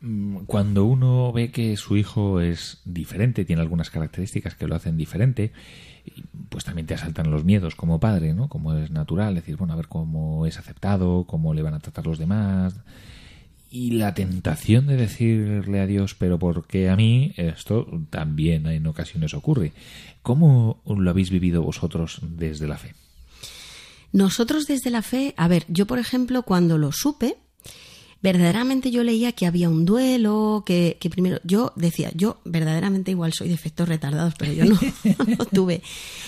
Mm, 0.00 0.44
Cuando 0.46 0.84
uno 0.84 1.32
ve 1.32 1.50
que 1.50 1.76
su 1.76 1.96
hijo 1.96 2.40
es 2.40 2.80
diferente, 2.84 3.44
tiene 3.44 3.62
algunas 3.62 3.90
características 3.90 4.54
que 4.54 4.66
lo 4.66 4.74
hacen 4.74 4.96
diferente, 4.96 5.52
pues 6.48 6.64
también 6.64 6.86
te 6.86 6.94
asaltan 6.94 7.30
los 7.30 7.44
miedos 7.44 7.74
como 7.74 8.00
padre, 8.00 8.32
¿no? 8.32 8.48
Como 8.48 8.74
es 8.74 8.90
natural, 8.90 9.34
decir, 9.34 9.56
bueno, 9.56 9.72
a 9.72 9.76
ver 9.76 9.88
cómo 9.88 10.46
es 10.46 10.58
aceptado, 10.58 11.24
cómo 11.24 11.54
le 11.54 11.62
van 11.62 11.74
a 11.74 11.80
tratar 11.80 12.06
los 12.06 12.18
demás. 12.18 12.74
Y 13.68 13.92
la 13.92 14.14
tentación 14.14 14.86
de 14.86 14.96
decirle 14.96 15.80
a 15.80 15.86
Dios, 15.86 16.14
pero 16.14 16.38
porque 16.38 16.88
a 16.88 16.96
mí 16.96 17.32
esto 17.36 17.86
también 18.10 18.66
en 18.66 18.86
ocasiones 18.86 19.34
ocurre. 19.34 19.72
¿Cómo 20.22 20.80
lo 20.86 21.10
habéis 21.10 21.30
vivido 21.30 21.62
vosotros 21.62 22.20
desde 22.22 22.68
la 22.68 22.78
fe? 22.78 22.94
Nosotros 24.12 24.66
desde 24.66 24.90
la 24.90 25.02
fe, 25.02 25.34
a 25.36 25.48
ver, 25.48 25.64
yo 25.68 25.86
por 25.86 25.98
ejemplo 25.98 26.42
cuando 26.42 26.78
lo 26.78 26.92
supe, 26.92 27.36
verdaderamente 28.22 28.90
yo 28.90 29.04
leía 29.04 29.32
que 29.32 29.46
había 29.46 29.68
un 29.68 29.84
duelo, 29.84 30.64
que, 30.66 30.96
que 31.00 31.10
primero 31.10 31.38
yo 31.44 31.72
decía, 31.76 32.10
yo 32.14 32.40
verdaderamente 32.44 33.10
igual 33.10 33.32
soy 33.32 33.48
de 33.48 33.54
efectos 33.54 33.88
retardados, 33.88 34.34
pero 34.38 34.52
yo 34.52 34.64
no, 34.64 34.78
tuve 35.52 35.82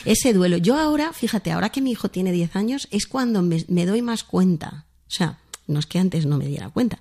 ese 0.04 0.32
duelo. 0.32 0.58
Yo 0.58 0.78
ahora, 0.78 1.12
fíjate, 1.12 1.50
ahora 1.50 1.70
que 1.70 1.80
mi 1.80 1.90
hijo 1.90 2.08
tiene 2.08 2.32
10 2.32 2.56
años, 2.56 2.88
es 2.90 3.06
cuando 3.06 3.42
me, 3.42 3.64
me 3.68 3.86
doy 3.86 4.02
más 4.02 4.24
cuenta. 4.24 4.86
O 5.08 5.10
sea, 5.10 5.38
no 5.66 5.78
es 5.78 5.86
que 5.86 5.98
antes 5.98 6.26
no 6.26 6.38
me 6.38 6.46
diera 6.46 6.70
cuenta. 6.70 6.98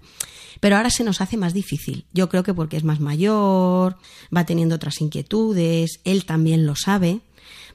Pero 0.60 0.78
ahora 0.78 0.90
se 0.90 1.04
nos 1.04 1.22
hace 1.22 1.38
más 1.38 1.54
difícil. 1.54 2.06
Yo 2.14 2.30
creo 2.30 2.44
que 2.44 2.54
porque 2.54 2.78
es 2.78 2.84
más 2.84 3.00
mayor, 3.00 3.98
va 4.36 4.46
teniendo 4.46 4.76
otras 4.76 5.02
inquietudes, 5.02 6.00
él 6.04 6.26
también 6.26 6.66
lo 6.66 6.76
sabe, 6.76 7.22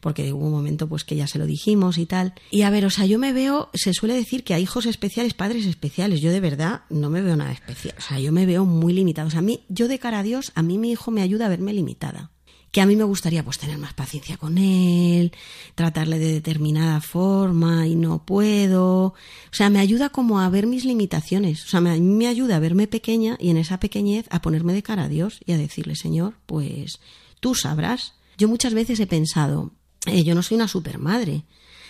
porque 0.02 0.32
hubo 0.32 0.46
un 0.46 0.50
momento 0.50 0.88
pues 0.88 1.04
que 1.04 1.14
ya 1.14 1.28
se 1.28 1.38
lo 1.38 1.46
dijimos 1.46 1.96
y 1.96 2.06
tal. 2.06 2.34
Y 2.50 2.62
a 2.62 2.70
ver, 2.70 2.84
o 2.84 2.90
sea, 2.90 3.06
yo 3.06 3.20
me 3.20 3.32
veo, 3.32 3.70
se 3.72 3.94
suele 3.94 4.14
decir 4.14 4.42
que 4.42 4.52
hay 4.52 4.64
hijos 4.64 4.84
especiales, 4.84 5.32
padres 5.32 5.64
especiales. 5.64 6.20
Yo 6.20 6.32
de 6.32 6.40
verdad 6.40 6.82
no 6.90 7.08
me 7.08 7.22
veo 7.22 7.36
nada 7.36 7.52
especial. 7.52 7.94
O 7.96 8.00
sea, 8.00 8.18
yo 8.18 8.32
me 8.32 8.44
veo 8.44 8.64
muy 8.64 8.92
limitada. 8.92 9.28
O 9.28 9.30
sea, 9.30 9.38
a 9.38 9.42
mí, 9.42 9.60
yo 9.68 9.86
de 9.86 10.00
cara 10.00 10.18
a 10.18 10.22
Dios, 10.24 10.50
a 10.56 10.62
mí 10.64 10.76
mi 10.76 10.90
hijo 10.90 11.12
me 11.12 11.22
ayuda 11.22 11.46
a 11.46 11.50
verme 11.50 11.72
limitada. 11.72 12.32
Que 12.72 12.80
a 12.80 12.86
mí 12.86 12.96
me 12.96 13.04
gustaría 13.04 13.44
pues 13.44 13.58
tener 13.58 13.78
más 13.78 13.94
paciencia 13.94 14.38
con 14.38 14.58
él, 14.58 15.30
tratarle 15.76 16.18
de 16.18 16.32
determinada 16.32 17.00
forma 17.00 17.86
y 17.86 17.94
no 17.94 18.26
puedo. 18.26 19.04
O 19.04 19.14
sea, 19.52 19.70
me 19.70 19.78
ayuda 19.78 20.08
como 20.08 20.40
a 20.40 20.48
ver 20.48 20.66
mis 20.66 20.84
limitaciones. 20.84 21.64
O 21.64 21.68
sea, 21.68 21.80
me, 21.80 22.00
me 22.00 22.26
ayuda 22.26 22.56
a 22.56 22.60
verme 22.60 22.88
pequeña 22.88 23.36
y 23.38 23.50
en 23.50 23.56
esa 23.56 23.78
pequeñez 23.78 24.26
a 24.30 24.42
ponerme 24.42 24.72
de 24.72 24.82
cara 24.82 25.04
a 25.04 25.08
Dios 25.08 25.38
y 25.46 25.52
a 25.52 25.58
decirle, 25.58 25.94
Señor, 25.94 26.34
pues 26.46 26.98
tú 27.38 27.54
sabrás. 27.54 28.14
Yo 28.36 28.48
muchas 28.48 28.74
veces 28.74 28.98
he 28.98 29.06
pensado, 29.06 29.70
eh, 30.06 30.24
yo 30.24 30.34
no 30.34 30.42
soy 30.42 30.56
una 30.56 30.68
supermadre. 30.68 31.44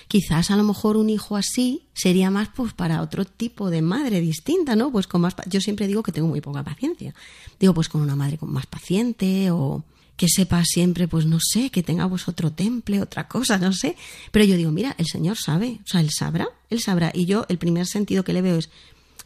Quizás 0.09 0.51
a 0.51 0.57
lo 0.57 0.65
mejor 0.65 0.97
un 0.97 1.09
hijo 1.09 1.37
así 1.37 1.89
sería 1.95 2.31
más 2.31 2.49
pues 2.55 2.75
para 2.75 3.01
otro 3.01 3.25
tipo 3.25 3.71
de 3.71 3.81
madre 3.83 4.21
distinta, 4.21 4.77
¿no? 4.77 4.93
Pues 4.93 5.07
con 5.07 5.23
más 5.23 5.35
yo 5.49 5.61
siempre 5.61 5.87
digo 5.87 6.03
que 6.03 6.13
tengo 6.13 6.29
muy 6.29 6.41
poca 6.41 6.63
paciencia. 6.63 7.15
Digo 7.59 7.73
pues 7.73 7.89
con 7.89 8.03
una 8.03 8.17
madre 8.17 8.37
con 8.37 8.53
más 8.53 8.67
paciente 8.67 9.51
o 9.51 9.85
que 10.17 10.29
sepa 10.29 10.63
siempre 10.65 11.09
pues 11.09 11.25
no 11.25 11.39
sé, 11.41 11.71
que 11.71 11.83
tenga 11.83 12.09
pues 12.09 12.29
otro 12.29 12.53
temple, 12.53 13.01
otra 13.01 13.27
cosa, 13.27 13.57
no 13.59 13.73
sé. 13.73 13.97
Pero 14.31 14.45
yo 14.45 14.57
digo, 14.57 14.71
mira, 14.71 14.95
el 14.99 15.07
Señor 15.07 15.39
sabe, 15.39 15.81
o 15.83 15.89
sea, 15.89 16.01
él 16.01 16.11
sabrá, 16.11 16.49
él 16.69 16.81
sabrá 16.81 17.11
y 17.15 17.25
yo 17.25 17.47
el 17.49 17.59
primer 17.59 17.87
sentido 17.87 18.23
que 18.23 18.35
le 18.35 18.43
veo 18.43 18.59
es 18.59 18.69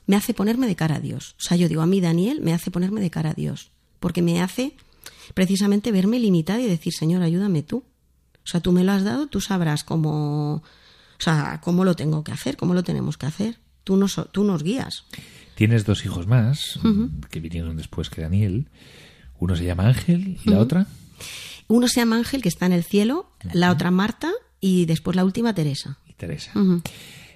me 0.07 0.16
hace 0.16 0.34
ponerme 0.34 0.66
de 0.66 0.76
cara 0.76 0.97
a 0.97 1.01
Dios. 1.01 1.34
O 1.39 1.43
sea, 1.43 1.57
yo 1.57 1.68
digo, 1.68 1.82
a 1.82 1.87
mí 1.87 2.01
Daniel 2.01 2.41
me 2.41 2.53
hace 2.53 2.70
ponerme 2.70 3.01
de 3.01 3.11
cara 3.11 3.30
a 3.30 3.34
Dios, 3.34 3.70
porque 3.99 4.22
me 4.22 4.41
hace 4.41 4.74
precisamente 5.34 5.91
verme 5.93 6.20
limitada 6.20 6.61
y 6.61 6.66
decir, 6.66 6.93
Señor, 6.93 7.22
ayúdame 7.22 7.62
tú. 7.62 7.82
O 8.47 8.49
sea, 8.49 8.61
tú 8.61 8.70
me 8.70 8.84
lo 8.84 8.92
has 8.92 9.03
dado, 9.03 9.26
tú 9.26 9.40
sabrás 9.40 9.82
cómo, 9.82 10.55
o 10.55 10.62
sea, 11.18 11.61
cómo 11.64 11.84
lo 11.84 11.97
tengo 11.97 12.22
que 12.22 12.30
hacer, 12.30 12.57
cómo 12.57 12.74
lo 12.74 12.84
tenemos 12.84 13.18
que 13.18 13.26
hacer. 13.26 13.59
Tú 13.82 13.97
nos, 13.97 14.20
tú 14.30 14.44
nos 14.44 14.62
guías. 14.62 15.03
Tienes 15.57 15.84
dos 15.84 16.05
hijos 16.05 16.28
más 16.28 16.78
que 17.28 17.40
vinieron 17.40 17.76
después 17.76 18.09
que 18.09 18.22
Daniel. 18.22 18.68
Uno 19.40 19.57
se 19.57 19.64
llama 19.64 19.88
Ángel 19.88 20.38
y 20.44 20.49
la 20.51 20.61
otra. 20.61 20.86
Uno 21.66 21.88
se 21.88 22.01
llama 22.01 22.16
Ángel, 22.18 22.40
que 22.40 22.49
está 22.49 22.66
en 22.66 22.72
el 22.72 22.84
cielo, 22.84 23.32
la 23.53 23.72
otra 23.72 23.90
Marta 23.90 24.30
y 24.61 24.86
después 24.86 25.16
la 25.16 25.24
última 25.24 25.53
Teresa. 25.55 25.99
y 26.09 26.12
Teresa. 26.12 26.53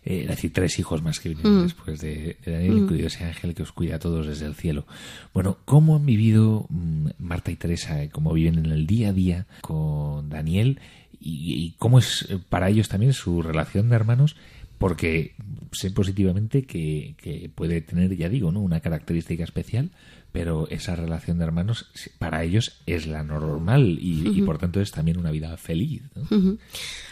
Eh, 0.03 0.23
es 0.23 0.29
decir, 0.29 0.53
tres 0.53 0.79
hijos 0.79 1.03
más 1.03 1.21
que 1.21 1.31
vinieron 1.31 1.65
después 1.65 2.01
de, 2.01 2.39
de 2.45 2.53
Daniel, 2.53 2.79
incluido 2.79 3.09
ese 3.09 3.25
ángel 3.25 3.55
que 3.55 3.63
os 3.65 3.73
cuida 3.73 3.97
a 3.97 3.99
todos 3.99 4.27
desde 4.27 4.47
el 4.47 4.55
cielo. 4.55 4.87
Bueno, 5.35 5.59
¿cómo 5.67 5.97
han 5.97 6.07
vivido 6.07 6.67
mm, 6.71 7.09
Marta 7.19 7.51
y 7.51 7.57
Teresa? 7.57 8.09
¿Cómo 8.11 8.33
viven 8.33 8.59
en 8.59 8.67
el 8.73 8.87
día 8.87 9.11
a 9.11 9.13
día 9.13 9.47
con 9.61 10.31
Daniel? 10.31 10.81
Y, 11.21 11.53
y 11.55 11.75
cómo 11.79 11.99
es 11.99 12.27
eh, 12.31 12.39
para 12.49 12.71
ellos 12.71 12.89
también 12.89 13.13
su 13.13 13.43
relación 13.43 13.89
de 13.89 13.97
hermanos 13.97 14.37
porque 14.81 15.35
sé 15.73 15.91
positivamente 15.91 16.65
que, 16.65 17.15
que 17.19 17.51
puede 17.55 17.83
tener, 17.83 18.17
ya 18.17 18.31
digo, 18.31 18.51
¿no? 18.51 18.61
una 18.61 18.81
característica 18.81 19.45
especial, 19.45 19.91
pero 20.33 20.69
esa 20.71 20.97
relación 20.97 21.37
de 21.37 21.45
hermanos 21.45 21.91
para 22.19 22.43
ellos 22.45 22.81
es 22.87 23.07
la 23.07 23.23
normal 23.23 23.99
y, 24.01 24.27
y 24.39 24.41
por 24.41 24.57
tanto 24.57 24.81
es 24.81 24.91
también 24.91 25.19
una 25.19 25.33
vida 25.33 25.55
feliz. 25.59 26.01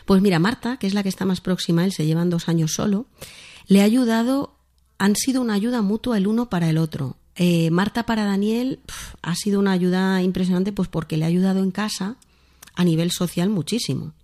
Pues 0.06 0.22
mira, 0.22 0.38
Marta, 0.38 0.78
que 0.78 0.86
es 0.86 0.94
la 0.94 1.02
que 1.02 1.10
está 1.10 1.26
más 1.26 1.42
próxima, 1.42 1.84
él 1.84 1.92
se 1.92 2.06
llevan 2.06 2.30
dos 2.30 2.48
años 2.48 2.72
solo, 2.72 3.04
le 3.66 3.82
ha 3.82 3.84
ayudado, 3.84 4.54
han 4.96 5.14
sido 5.14 5.42
una 5.42 5.52
ayuda 5.52 5.82
mutua 5.82 6.16
el 6.16 6.26
uno 6.26 6.48
para 6.48 6.70
el 6.70 6.78
otro. 6.78 7.18
Eh, 7.36 7.70
Marta 7.70 8.06
para 8.06 8.24
Daniel 8.24 8.80
pf, 8.86 9.16
ha 9.20 9.34
sido 9.34 9.60
una 9.60 9.72
ayuda 9.72 10.22
impresionante 10.22 10.72
pues 10.72 10.88
porque 10.88 11.18
le 11.18 11.26
ha 11.26 11.28
ayudado 11.28 11.62
en 11.62 11.70
casa 11.70 12.16
a 12.78 12.84
nivel 12.84 13.10
social 13.10 13.50
muchísimo. 13.50 14.14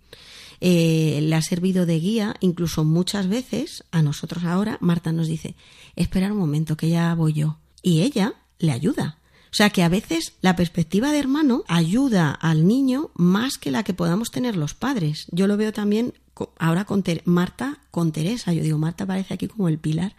Eh, 0.61 1.19
le 1.21 1.35
ha 1.35 1.41
servido 1.41 1.85
de 1.85 1.99
guía, 1.99 2.35
incluso 2.39 2.85
muchas 2.85 3.27
veces 3.27 3.83
a 3.91 4.01
nosotros 4.01 4.45
ahora, 4.45 4.77
Marta 4.79 5.11
nos 5.11 5.27
dice, 5.27 5.55
esperar 5.97 6.31
un 6.31 6.39
momento 6.39 6.77
que 6.77 6.89
ya 6.89 7.13
voy 7.13 7.33
yo. 7.33 7.57
Y 7.83 8.01
ella 8.01 8.33
le 8.57 8.71
ayuda. 8.71 9.19
O 9.51 9.55
sea 9.55 9.69
que 9.69 9.83
a 9.83 9.89
veces 9.89 10.33
la 10.41 10.55
perspectiva 10.55 11.11
de 11.11 11.19
hermano 11.19 11.65
ayuda 11.67 12.31
al 12.31 12.65
niño 12.65 13.11
más 13.13 13.57
que 13.57 13.71
la 13.71 13.83
que 13.83 13.93
podamos 13.93 14.31
tener 14.31 14.55
los 14.55 14.73
padres. 14.73 15.27
Yo 15.31 15.47
lo 15.47 15.57
veo 15.57 15.73
también 15.73 16.13
ahora 16.57 16.85
con 16.85 17.03
Ter- 17.03 17.21
Marta, 17.25 17.79
con 17.91 18.11
Teresa. 18.11 18.53
Yo 18.53 18.63
digo, 18.63 18.77
Marta 18.77 19.05
parece 19.05 19.33
aquí 19.33 19.47
como 19.47 19.67
el 19.69 19.77
pilar. 19.77 20.15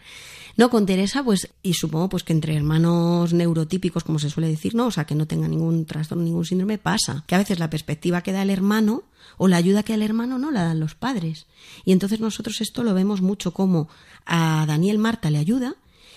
No, 0.55 0.69
con 0.71 0.85
Teresa, 0.87 1.23
pues, 1.23 1.49
y 1.61 1.73
supongo 1.73 2.09
pues 2.09 2.23
que 2.23 2.33
entre 2.33 2.55
hermanos 2.55 3.31
neurotípicos, 3.33 4.03
como 4.03 4.17
se 4.17 4.29
suele 4.31 4.49
decir, 4.49 4.73
no, 4.73 4.87
o 4.87 4.91
sea, 4.91 5.05
que 5.05 5.13
no 5.13 5.27
tenga 5.27 5.47
ningún 5.47 5.85
trastorno, 5.85 6.23
ningún 6.23 6.45
síndrome, 6.45 6.79
pasa. 6.79 7.23
Que 7.27 7.35
a 7.35 7.37
veces 7.37 7.59
la 7.59 7.69
perspectiva 7.69 8.21
que 8.23 8.31
da 8.31 8.41
el 8.41 8.49
hermano 8.49 9.03
o 9.37 9.47
la 9.47 9.57
ayuda 9.57 9.83
que 9.83 9.93
da 9.93 9.97
el 9.97 10.01
hermano 10.01 10.39
no 10.39 10.49
la 10.49 10.63
dan 10.63 10.79
los 10.79 10.95
padres. 10.95 11.45
Y 11.85 11.91
entonces 11.91 12.19
nosotros 12.19 12.59
esto 12.61 12.83
lo 12.83 12.95
vemos 12.95 13.21
mucho 13.21 13.53
como 13.53 13.87
a 14.25 14.65
Daniel 14.67 14.97
Marta 14.97 15.29
le 15.29 15.37
ayuda 15.37 15.75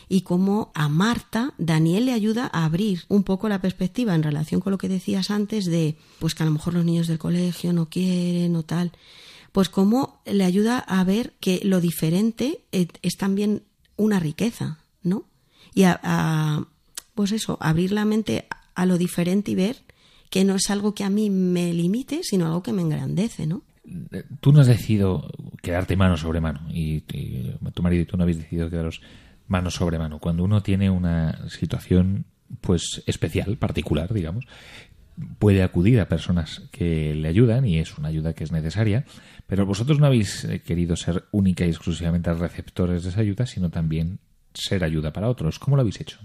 y 0.08 0.22
como 0.22 0.72
a 0.74 0.88
Marta 0.88 1.52
Daniel 1.58 2.06
le 2.06 2.12
ayuda 2.12 2.48
a 2.52 2.64
abrir 2.64 3.02
un 3.08 3.22
poco 3.22 3.48
la 3.48 3.60
perspectiva 3.60 4.14
en 4.14 4.22
relación 4.22 4.60
con 4.60 4.70
lo 4.72 4.78
que 4.78 4.88
decías 4.88 5.30
antes 5.30 5.66
de 5.66 5.96
pues 6.18 6.34
que 6.34 6.42
a 6.42 6.46
lo 6.46 6.52
mejor 6.52 6.74
los 6.74 6.84
niños 6.84 7.06
del 7.06 7.18
colegio 7.18 7.72
no 7.72 7.88
quieren 7.88 8.56
o 8.56 8.64
tal 8.64 8.90
pues 9.52 9.68
como 9.68 10.20
le 10.24 10.44
ayuda 10.44 10.78
a 10.78 11.02
ver 11.04 11.34
que 11.40 11.60
lo 11.64 11.80
diferente 11.80 12.64
eh, 12.72 12.88
es 13.02 13.16
también 13.16 13.62
una 13.96 14.20
riqueza 14.20 14.78
no 15.02 15.24
y 15.74 15.84
a, 15.84 16.00
a, 16.02 16.64
pues 17.14 17.32
eso 17.32 17.58
abrir 17.60 17.92
la 17.92 18.04
mente 18.04 18.46
a 18.74 18.86
lo 18.86 18.98
diferente 18.98 19.52
y 19.52 19.54
ver 19.54 19.76
que 20.30 20.44
no 20.44 20.54
es 20.54 20.70
algo 20.70 20.94
que 20.94 21.04
a 21.04 21.10
mí 21.10 21.30
me 21.30 21.72
limite 21.72 22.20
sino 22.22 22.46
algo 22.46 22.62
que 22.62 22.72
me 22.72 22.82
engrandece 22.82 23.46
no 23.46 23.62
Tú 24.40 24.52
no 24.52 24.60
has 24.60 24.66
decidido 24.66 25.28
quedarte 25.62 25.96
mano 25.96 26.16
sobre 26.16 26.40
mano 26.40 26.60
y, 26.70 27.02
y 27.12 27.56
tu 27.74 27.82
marido 27.82 28.02
y 28.02 28.06
tú 28.06 28.16
no 28.16 28.22
habéis 28.22 28.38
decidido 28.38 28.70
quedaros 28.70 29.00
mano 29.48 29.70
sobre 29.70 29.98
mano. 29.98 30.20
Cuando 30.20 30.44
uno 30.44 30.62
tiene 30.62 30.90
una 30.90 31.48
situación 31.48 32.24
pues 32.60 33.02
especial, 33.06 33.56
particular, 33.56 34.12
digamos, 34.12 34.46
puede 35.38 35.62
acudir 35.62 36.00
a 36.00 36.08
personas 36.08 36.62
que 36.70 37.14
le 37.14 37.28
ayudan 37.28 37.66
y 37.66 37.78
es 37.78 37.98
una 37.98 38.08
ayuda 38.08 38.32
que 38.32 38.44
es 38.44 38.52
necesaria, 38.52 39.04
pero 39.50 39.66
vosotros 39.66 39.98
no 39.98 40.06
habéis 40.06 40.44
eh, 40.44 40.62
querido 40.62 40.94
ser 40.94 41.24
única 41.32 41.66
y 41.66 41.70
exclusivamente 41.70 42.32
receptores 42.32 43.02
de 43.02 43.10
esa 43.10 43.20
ayuda, 43.20 43.46
sino 43.46 43.68
también 43.68 44.20
ser 44.54 44.84
ayuda 44.84 45.12
para 45.12 45.28
otros. 45.28 45.58
¿Cómo 45.58 45.74
lo 45.74 45.80
habéis 45.80 46.00
hecho? 46.00 46.18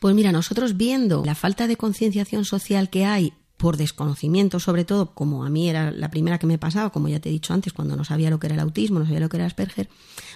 Pues 0.00 0.12
mira, 0.16 0.32
nosotros 0.32 0.76
viendo 0.76 1.24
la 1.24 1.36
falta 1.36 1.68
de 1.68 1.76
concienciación 1.76 2.44
social 2.44 2.90
que 2.90 3.04
hay 3.04 3.32
por 3.56 3.76
desconocimiento, 3.76 4.58
sobre 4.58 4.84
todo, 4.84 5.14
como 5.14 5.44
a 5.44 5.50
mí 5.50 5.68
era 5.68 5.92
la 5.92 6.10
primera 6.10 6.38
que 6.38 6.48
me 6.48 6.58
pasaba, 6.58 6.90
como 6.90 7.08
ya 7.08 7.20
te 7.20 7.28
he 7.28 7.32
dicho 7.32 7.54
antes, 7.54 7.72
cuando 7.72 7.94
no 7.94 8.04
sabía 8.04 8.28
lo 8.28 8.40
que 8.40 8.48
era 8.48 8.54
el 8.56 8.60
autismo, 8.60 8.98
no 8.98 9.04
sabía 9.04 9.20
lo 9.20 9.28
que 9.28 9.36
era 9.36 9.46
Asperger, 9.46 9.88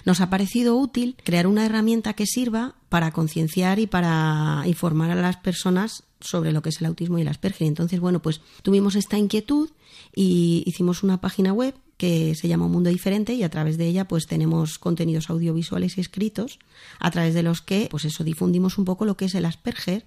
nos 0.05 0.21
ha 0.21 0.29
parecido 0.29 0.77
útil 0.77 1.17
crear 1.25 1.45
una 1.45 1.65
herramienta 1.65 2.13
que 2.13 2.25
sirva 2.25 2.75
para 2.87 3.11
concienciar 3.11 3.79
y 3.79 3.87
para 3.87 4.63
informar 4.65 5.11
a 5.11 5.15
las 5.15 5.37
personas 5.37 6.03
sobre 6.21 6.53
lo 6.53 6.61
que 6.61 6.69
es 6.69 6.79
el 6.79 6.87
autismo 6.87 7.17
y 7.17 7.21
el 7.23 7.27
Asperger. 7.27 7.67
Entonces, 7.67 7.99
bueno, 7.99 8.21
pues 8.21 8.39
tuvimos 8.61 8.95
esta 8.95 9.17
inquietud 9.17 9.71
y 10.15 10.63
hicimos 10.65 11.03
una 11.03 11.19
página 11.19 11.51
web 11.51 11.75
que 12.03 12.35
se 12.35 12.49
llama 12.49 12.65
Un 12.65 12.73
Mundo 12.73 12.89
Diferente 12.89 13.33
y 13.33 13.43
a 13.43 13.49
través 13.49 13.77
de 13.77 13.87
ella 13.87 14.09
pues 14.09 14.27
tenemos 14.27 14.77
contenidos 14.77 15.29
audiovisuales 15.29 15.97
y 15.97 16.01
escritos 16.01 16.59
a 16.99 17.09
través 17.11 17.33
de 17.33 17.43
los 17.43 17.61
que 17.61 17.87
pues 17.89 18.03
eso 18.03 18.25
difundimos 18.25 18.77
un 18.77 18.83
poco 18.83 19.05
lo 19.05 19.15
que 19.15 19.23
es 19.23 19.35
el 19.35 19.45
Asperger 19.45 20.03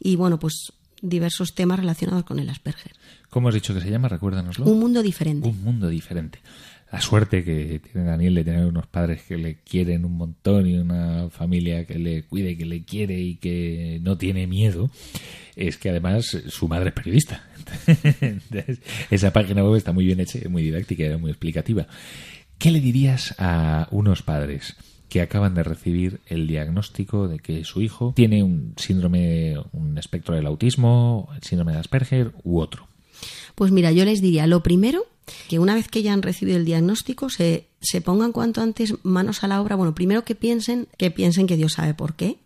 y 0.00 0.16
bueno 0.16 0.38
pues 0.38 0.72
diversos 1.02 1.54
temas 1.54 1.80
relacionados 1.80 2.24
con 2.24 2.38
el 2.38 2.48
Asperger. 2.48 2.92
¿Cómo 3.28 3.48
has 3.48 3.54
dicho 3.54 3.74
que 3.74 3.82
se 3.82 3.90
llama? 3.90 4.08
Recuérdanoslo. 4.08 4.64
Un 4.64 4.78
mundo 4.78 5.02
diferente. 5.02 5.46
Un 5.46 5.62
mundo 5.62 5.88
diferente. 5.88 6.40
La 6.94 7.00
suerte 7.00 7.42
que 7.42 7.80
tiene 7.80 8.06
Daniel 8.06 8.36
de 8.36 8.44
tener 8.44 8.66
unos 8.66 8.86
padres 8.86 9.22
que 9.22 9.36
le 9.36 9.56
quieren 9.56 10.04
un 10.04 10.16
montón 10.16 10.68
y 10.68 10.76
una 10.76 11.28
familia 11.28 11.86
que 11.86 11.98
le 11.98 12.22
cuide, 12.22 12.56
que 12.56 12.66
le 12.66 12.84
quiere 12.84 13.18
y 13.18 13.34
que 13.34 13.98
no 14.00 14.16
tiene 14.16 14.46
miedo, 14.46 14.92
es 15.56 15.76
que 15.76 15.90
además 15.90 16.38
su 16.46 16.68
madre 16.68 16.90
es 16.90 16.94
periodista. 16.94 17.48
Esa 19.10 19.32
página 19.32 19.64
web 19.64 19.74
está 19.74 19.90
muy 19.90 20.04
bien 20.04 20.20
hecha, 20.20 20.38
muy 20.48 20.62
didáctica 20.62 21.04
y 21.04 21.16
muy 21.16 21.32
explicativa. 21.32 21.88
¿Qué 22.58 22.70
le 22.70 22.78
dirías 22.78 23.34
a 23.38 23.88
unos 23.90 24.22
padres 24.22 24.76
que 25.08 25.20
acaban 25.20 25.56
de 25.56 25.64
recibir 25.64 26.20
el 26.26 26.46
diagnóstico 26.46 27.26
de 27.26 27.40
que 27.40 27.64
su 27.64 27.82
hijo 27.82 28.12
tiene 28.14 28.44
un 28.44 28.74
síndrome, 28.76 29.56
un 29.72 29.98
espectro 29.98 30.36
del 30.36 30.46
autismo, 30.46 31.28
el 31.34 31.42
síndrome 31.42 31.72
de 31.72 31.78
Asperger 31.78 32.30
u 32.44 32.60
otro? 32.60 32.86
Pues 33.56 33.72
mira, 33.72 33.90
yo 33.90 34.04
les 34.04 34.20
diría, 34.20 34.46
lo 34.46 34.62
primero, 34.62 35.06
que 35.48 35.58
una 35.58 35.74
vez 35.74 35.88
que 35.88 36.02
ya 36.02 36.12
han 36.12 36.22
recibido 36.22 36.56
el 36.56 36.64
diagnóstico, 36.64 37.30
se, 37.30 37.68
se 37.80 38.00
pongan 38.00 38.32
cuanto 38.32 38.60
antes 38.60 38.94
manos 39.02 39.44
a 39.44 39.48
la 39.48 39.60
obra. 39.60 39.76
Bueno, 39.76 39.94
primero 39.94 40.24
que 40.24 40.34
piensen, 40.34 40.88
que 40.98 41.10
piensen 41.10 41.46
que 41.46 41.56
Dios 41.56 41.74
sabe 41.74 41.94
por 41.94 42.14
qué 42.14 42.38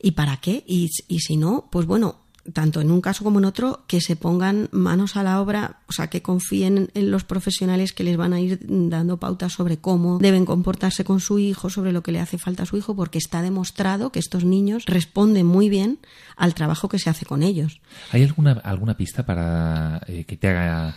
y 0.00 0.12
para 0.12 0.38
qué. 0.38 0.64
Y, 0.66 0.90
y 1.08 1.20
si 1.20 1.36
no, 1.36 1.68
pues 1.70 1.86
bueno, 1.86 2.16
tanto 2.52 2.80
en 2.80 2.90
un 2.90 3.00
caso 3.00 3.24
como 3.24 3.38
en 3.38 3.44
otro, 3.44 3.84
que 3.86 4.00
se 4.00 4.16
pongan 4.16 4.68
manos 4.72 5.16
a 5.16 5.22
la 5.22 5.40
obra, 5.40 5.80
o 5.88 5.92
sea, 5.92 6.08
que 6.08 6.22
confíen 6.22 6.90
en 6.94 7.10
los 7.10 7.24
profesionales 7.24 7.92
que 7.92 8.04
les 8.04 8.16
van 8.16 8.32
a 8.32 8.40
ir 8.40 8.60
dando 8.62 9.18
pautas 9.18 9.52
sobre 9.52 9.78
cómo 9.78 10.18
deben 10.18 10.44
comportarse 10.44 11.04
con 11.04 11.20
su 11.20 11.38
hijo, 11.38 11.70
sobre 11.70 11.92
lo 11.92 12.02
que 12.02 12.12
le 12.12 12.20
hace 12.20 12.38
falta 12.38 12.62
a 12.62 12.66
su 12.66 12.76
hijo, 12.76 12.94
porque 12.94 13.18
está 13.18 13.42
demostrado 13.42 14.12
que 14.12 14.18
estos 14.18 14.44
niños 14.44 14.84
responden 14.86 15.46
muy 15.46 15.68
bien 15.68 15.98
al 16.36 16.54
trabajo 16.54 16.88
que 16.88 16.98
se 16.98 17.10
hace 17.10 17.26
con 17.26 17.42
ellos. 17.42 17.80
¿Hay 18.12 18.22
alguna, 18.22 18.52
alguna 18.52 18.96
pista 18.96 19.24
para 19.24 20.00
eh, 20.06 20.24
que 20.24 20.36
te 20.36 20.48
haga 20.48 20.96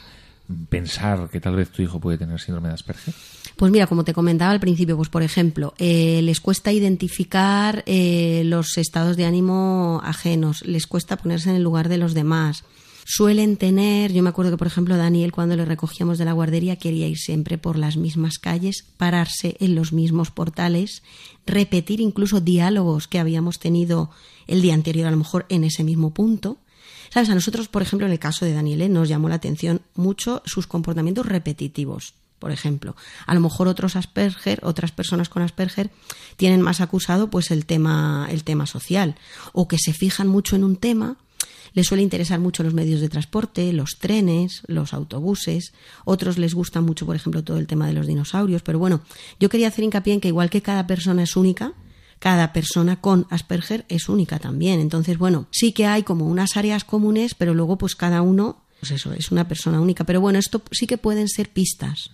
pensar 0.69 1.29
que 1.29 1.39
tal 1.39 1.55
vez 1.55 1.69
tu 1.69 1.81
hijo 1.81 1.99
puede 1.99 2.17
tener 2.17 2.39
síndrome 2.39 2.69
de 2.69 2.75
Asperger? 2.75 3.13
Pues 3.55 3.71
mira, 3.71 3.87
como 3.87 4.03
te 4.03 4.13
comentaba 4.13 4.51
al 4.51 4.59
principio, 4.59 4.97
pues 4.97 5.09
por 5.09 5.23
ejemplo, 5.23 5.73
eh, 5.77 6.21
les 6.23 6.39
cuesta 6.41 6.71
identificar 6.71 7.83
eh, 7.85 8.43
los 8.45 8.77
estados 8.77 9.17
de 9.17 9.25
ánimo 9.25 10.01
ajenos, 10.03 10.65
les 10.65 10.87
cuesta 10.87 11.17
ponerse 11.17 11.49
en 11.49 11.57
el 11.57 11.63
lugar 11.63 11.89
de 11.89 11.97
los 11.97 12.13
demás. 12.13 12.63
Suelen 13.03 13.57
tener, 13.57 14.13
yo 14.13 14.23
me 14.23 14.29
acuerdo 14.29 14.51
que 14.51 14.57
por 14.57 14.67
ejemplo 14.67 14.95
Daniel 14.95 15.31
cuando 15.31 15.55
le 15.55 15.65
recogíamos 15.65 16.17
de 16.17 16.25
la 16.25 16.33
guardería 16.33 16.77
quería 16.77 17.07
ir 17.07 17.17
siempre 17.17 17.57
por 17.57 17.77
las 17.77 17.97
mismas 17.97 18.37
calles, 18.37 18.85
pararse 18.97 19.57
en 19.59 19.75
los 19.75 19.91
mismos 19.91 20.31
portales, 20.31 21.03
repetir 21.45 21.99
incluso 21.99 22.41
diálogos 22.41 23.07
que 23.07 23.19
habíamos 23.19 23.59
tenido 23.59 24.11
el 24.47 24.61
día 24.61 24.75
anterior 24.75 25.07
a 25.07 25.11
lo 25.11 25.17
mejor 25.17 25.45
en 25.49 25.63
ese 25.63 25.83
mismo 25.83 26.13
punto. 26.13 26.60
Sabes, 27.09 27.29
a 27.29 27.35
nosotros, 27.35 27.67
por 27.67 27.81
ejemplo, 27.81 28.05
en 28.05 28.13
el 28.13 28.19
caso 28.19 28.45
de 28.45 28.53
Daniel, 28.53 28.81
¿eh? 28.81 28.89
nos 28.89 29.09
llamó 29.09 29.29
la 29.29 29.35
atención 29.35 29.81
mucho 29.95 30.41
sus 30.45 30.67
comportamientos 30.67 31.25
repetitivos 31.25 32.13
por 32.39 32.51
ejemplo. 32.51 32.95
A 33.27 33.35
lo 33.35 33.39
mejor 33.39 33.67
otros 33.67 33.95
Asperger, 33.95 34.61
otras 34.63 34.91
personas 34.91 35.29
con 35.29 35.43
Asperger 35.43 35.91
tienen 36.37 36.59
más 36.59 36.81
acusado 36.81 37.29
pues 37.29 37.51
el 37.51 37.67
tema 37.67 38.27
el 38.31 38.43
tema 38.43 38.65
social 38.65 39.15
o 39.53 39.67
que 39.67 39.77
se 39.77 39.93
fijan 39.93 40.27
mucho 40.27 40.55
en 40.55 40.63
un 40.63 40.75
tema, 40.75 41.17
les 41.73 41.87
suele 41.87 42.03
interesar 42.03 42.39
mucho 42.39 42.63
los 42.63 42.73
medios 42.73 42.99
de 42.99 43.09
transporte, 43.09 43.71
los 43.71 43.97
trenes, 43.99 44.63
los 44.67 44.93
autobuses, 44.93 45.73
otros 46.03 46.37
les 46.37 46.53
gusta 46.53 46.81
mucho, 46.81 47.05
por 47.05 47.15
ejemplo, 47.15 47.43
todo 47.43 47.57
el 47.57 47.67
tema 47.67 47.87
de 47.87 47.93
los 47.93 48.07
dinosaurios, 48.07 48.61
pero 48.61 48.79
bueno, 48.79 49.01
yo 49.39 49.47
quería 49.49 49.69
hacer 49.69 49.85
hincapié 49.85 50.13
en 50.15 50.21
que 50.21 50.27
igual 50.27 50.49
que 50.49 50.61
cada 50.61 50.87
persona 50.87 51.23
es 51.23 51.35
única, 51.35 51.73
cada 52.21 52.53
persona 52.53 52.97
con 53.01 53.25
Asperger 53.31 53.83
es 53.89 54.07
única 54.07 54.37
también. 54.37 54.79
Entonces, 54.79 55.17
bueno, 55.17 55.47
sí 55.49 55.71
que 55.71 55.87
hay 55.87 56.03
como 56.03 56.27
unas 56.27 56.55
áreas 56.55 56.83
comunes, 56.83 57.33
pero 57.33 57.55
luego 57.55 57.79
pues 57.79 57.95
cada 57.95 58.21
uno, 58.21 58.61
pues 58.79 58.91
eso, 58.91 59.11
es 59.13 59.31
una 59.31 59.47
persona 59.47 59.81
única. 59.81 60.03
Pero 60.03 60.21
bueno, 60.21 60.37
esto 60.37 60.61
sí 60.71 60.85
que 60.85 60.99
pueden 60.99 61.27
ser 61.27 61.49
pistas. 61.49 62.11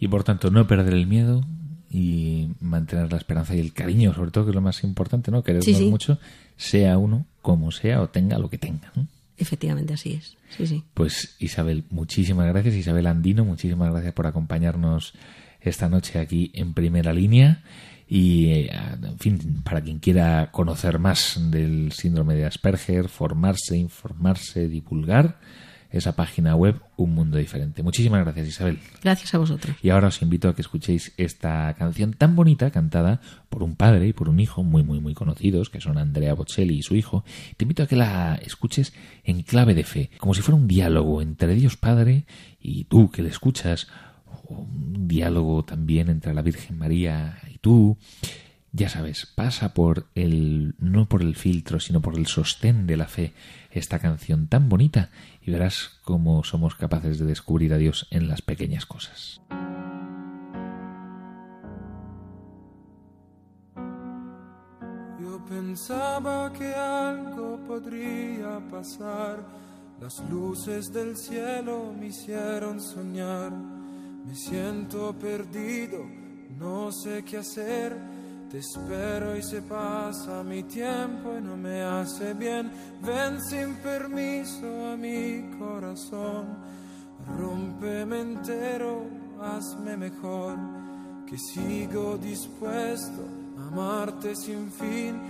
Y 0.00 0.08
por 0.08 0.24
tanto, 0.24 0.50
no 0.50 0.66
perder 0.66 0.94
el 0.94 1.06
miedo 1.06 1.44
y 1.88 2.48
mantener 2.60 3.10
la 3.12 3.18
esperanza 3.18 3.54
y 3.54 3.60
el 3.60 3.72
cariño, 3.72 4.12
sobre 4.12 4.32
todo, 4.32 4.44
que 4.44 4.50
es 4.50 4.54
lo 4.56 4.60
más 4.60 4.82
importante, 4.82 5.30
¿no? 5.30 5.44
Querernos 5.44 5.64
Sí, 5.64 5.74
sí. 5.74 5.88
mucho, 5.88 6.18
sea 6.56 6.98
uno 6.98 7.26
como 7.42 7.70
sea 7.70 8.02
o 8.02 8.08
tenga 8.08 8.38
lo 8.38 8.50
que 8.50 8.58
tenga. 8.58 8.90
¿no? 8.96 9.06
Efectivamente, 9.38 9.94
así 9.94 10.14
es. 10.14 10.36
Sí, 10.56 10.66
sí. 10.66 10.82
Pues 10.94 11.36
Isabel, 11.38 11.84
muchísimas 11.90 12.48
gracias. 12.48 12.74
Isabel 12.74 13.06
Andino, 13.06 13.44
muchísimas 13.44 13.92
gracias 13.92 14.14
por 14.14 14.26
acompañarnos 14.26 15.14
esta 15.60 15.88
noche 15.88 16.18
aquí 16.18 16.50
en 16.54 16.74
primera 16.74 17.12
línea. 17.12 17.62
Y, 18.08 18.46
eh, 18.46 18.70
en 19.02 19.18
fin, 19.18 19.62
para 19.64 19.80
quien 19.80 19.98
quiera 19.98 20.50
conocer 20.52 20.98
más 20.98 21.40
del 21.50 21.92
síndrome 21.92 22.34
de 22.34 22.46
Asperger, 22.46 23.08
formarse, 23.08 23.76
informarse, 23.76 24.68
divulgar, 24.68 25.38
esa 25.90 26.14
página 26.14 26.54
web 26.56 26.80
Un 26.96 27.14
Mundo 27.14 27.38
Diferente. 27.38 27.82
Muchísimas 27.82 28.22
gracias, 28.24 28.48
Isabel. 28.48 28.78
Gracias 29.02 29.34
a 29.34 29.38
vosotros. 29.38 29.76
Y 29.82 29.90
ahora 29.90 30.08
os 30.08 30.22
invito 30.22 30.48
a 30.48 30.54
que 30.54 30.62
escuchéis 30.62 31.12
esta 31.16 31.74
canción 31.74 32.12
tan 32.12 32.36
bonita 32.36 32.70
cantada 32.70 33.20
por 33.48 33.62
un 33.62 33.76
padre 33.76 34.08
y 34.08 34.12
por 34.12 34.28
un 34.28 34.40
hijo 34.40 34.62
muy, 34.62 34.82
muy, 34.82 35.00
muy 35.00 35.14
conocidos, 35.14 35.70
que 35.70 35.80
son 35.80 35.98
Andrea 35.98 36.34
Bocelli 36.34 36.78
y 36.78 36.82
su 36.82 36.94
hijo. 36.94 37.24
Te 37.56 37.64
invito 37.64 37.82
a 37.82 37.86
que 37.86 37.96
la 37.96 38.34
escuches 38.36 38.92
en 39.24 39.42
clave 39.42 39.74
de 39.74 39.84
fe, 39.84 40.10
como 40.18 40.34
si 40.34 40.42
fuera 40.42 40.56
un 40.56 40.68
diálogo 40.68 41.22
entre 41.22 41.54
Dios 41.54 41.76
Padre 41.76 42.24
y 42.60 42.84
tú 42.84 43.10
que 43.10 43.22
le 43.22 43.28
escuchas, 43.28 43.88
un 44.48 45.08
diálogo 45.08 45.64
también 45.64 46.08
entre 46.08 46.34
la 46.34 46.42
Virgen 46.42 46.78
María 46.78 47.38
y 47.52 47.58
tú. 47.58 47.96
Ya 48.72 48.90
sabes, 48.90 49.24
pasa 49.24 49.72
por 49.72 50.06
el, 50.14 50.74
no 50.78 51.08
por 51.08 51.22
el 51.22 51.34
filtro, 51.34 51.80
sino 51.80 52.02
por 52.02 52.14
el 52.14 52.26
sostén 52.26 52.86
de 52.86 52.98
la 52.98 53.06
fe 53.06 53.32
esta 53.70 53.98
canción 53.98 54.48
tan 54.48 54.68
bonita 54.68 55.10
y 55.40 55.50
verás 55.50 55.98
cómo 56.04 56.44
somos 56.44 56.74
capaces 56.74 57.18
de 57.18 57.24
descubrir 57.24 57.72
a 57.72 57.78
Dios 57.78 58.06
en 58.10 58.28
las 58.28 58.42
pequeñas 58.42 58.84
cosas. 58.84 59.40
Yo 65.20 65.44
pensaba 65.48 66.52
que 66.52 66.74
algo 66.74 67.58
podría 67.66 68.60
pasar, 68.70 69.42
las 70.00 70.22
luces 70.28 70.92
del 70.92 71.16
cielo 71.16 71.94
me 71.98 72.08
hicieron 72.08 72.78
soñar, 72.80 73.52
me 74.26 74.34
siento 74.34 75.14
perdido, 75.14 76.04
no 76.58 76.92
sé 76.92 77.24
qué 77.24 77.38
hacer 77.38 77.96
te 78.50 78.58
espero 78.58 79.36
y 79.36 79.42
se 79.42 79.60
pasa 79.60 80.44
mi 80.44 80.62
tiempo 80.62 81.36
y 81.36 81.42
no 81.42 81.56
me 81.56 81.82
hace 81.82 82.32
bien. 82.32 82.70
Ven 83.02 83.42
sin 83.42 83.74
permiso 83.76 84.92
a 84.92 84.96
mi 84.96 85.50
corazón. 85.58 86.56
Rómpeme 87.36 88.20
entero, 88.20 89.02
hazme 89.42 89.96
mejor. 89.96 90.56
Que 91.26 91.36
sigo 91.36 92.16
dispuesto 92.18 93.22
a 93.58 93.66
amarte 93.66 94.36
sin 94.36 94.70
fin. 94.70 95.20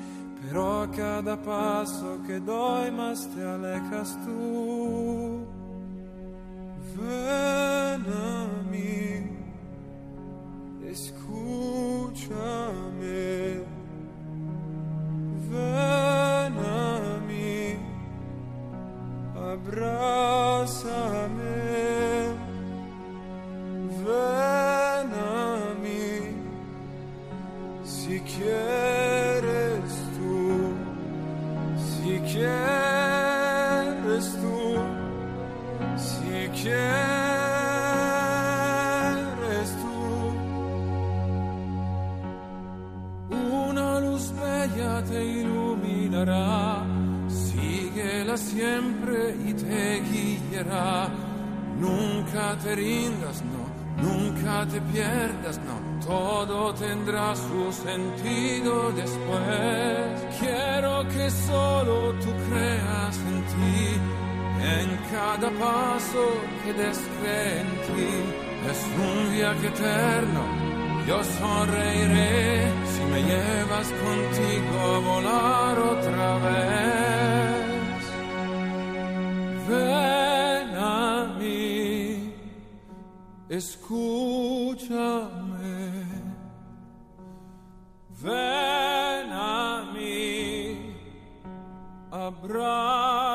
Pero 0.43 0.83
a 0.83 0.91
cada 0.91 1.43
paso 1.43 2.19
que 2.27 2.39
doy 2.39 2.91
más 2.91 3.27
te 3.35 3.43
alejas 3.43 4.19
tú. 4.27 4.76
Paso 66.47 66.65
que 66.65 66.73
des 66.73 66.99
en 67.25 67.67
ti. 67.87 68.11
Es 68.71 68.81
un 68.99 69.17
viaje 69.35 69.67
eterno 69.69 70.67
yo 71.07 71.23
sonreiré 71.23 72.73
si 72.93 73.03
me 73.13 73.21
llevas 73.23 73.89
contigo 74.05 74.79
a 74.95 74.99
volar 74.99 75.79
otra 75.79 76.39
vez. 76.47 78.03
Ven 79.69 80.69
a 80.77 81.37
mí, 81.39 82.35
escúchame. 83.49 84.97
Ven 88.21 89.31
a 89.33 89.93
mí, 89.95 90.97
abrázame. 92.11 93.27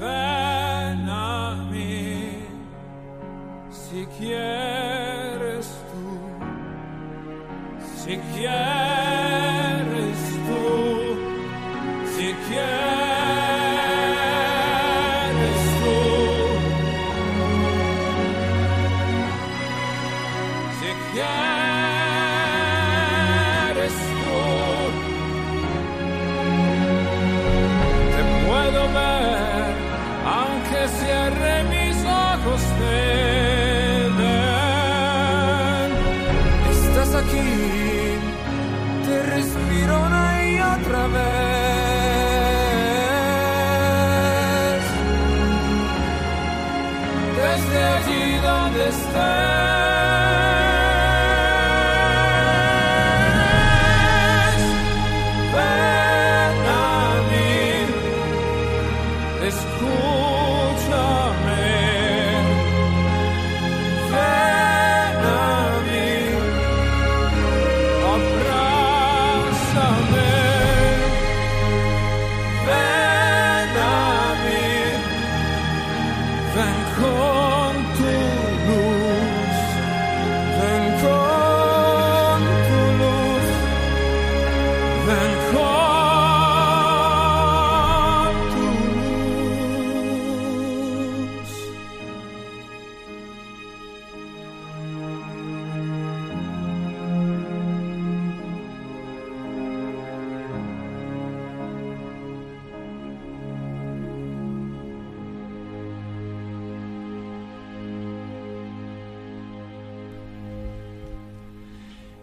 A 0.00 1.64
si 3.70 4.06
quieres 4.18 5.66
tú, 5.90 6.08
si 8.04 8.16
quieres 8.34 8.97
donde 48.88 48.96
estés. 48.96 49.67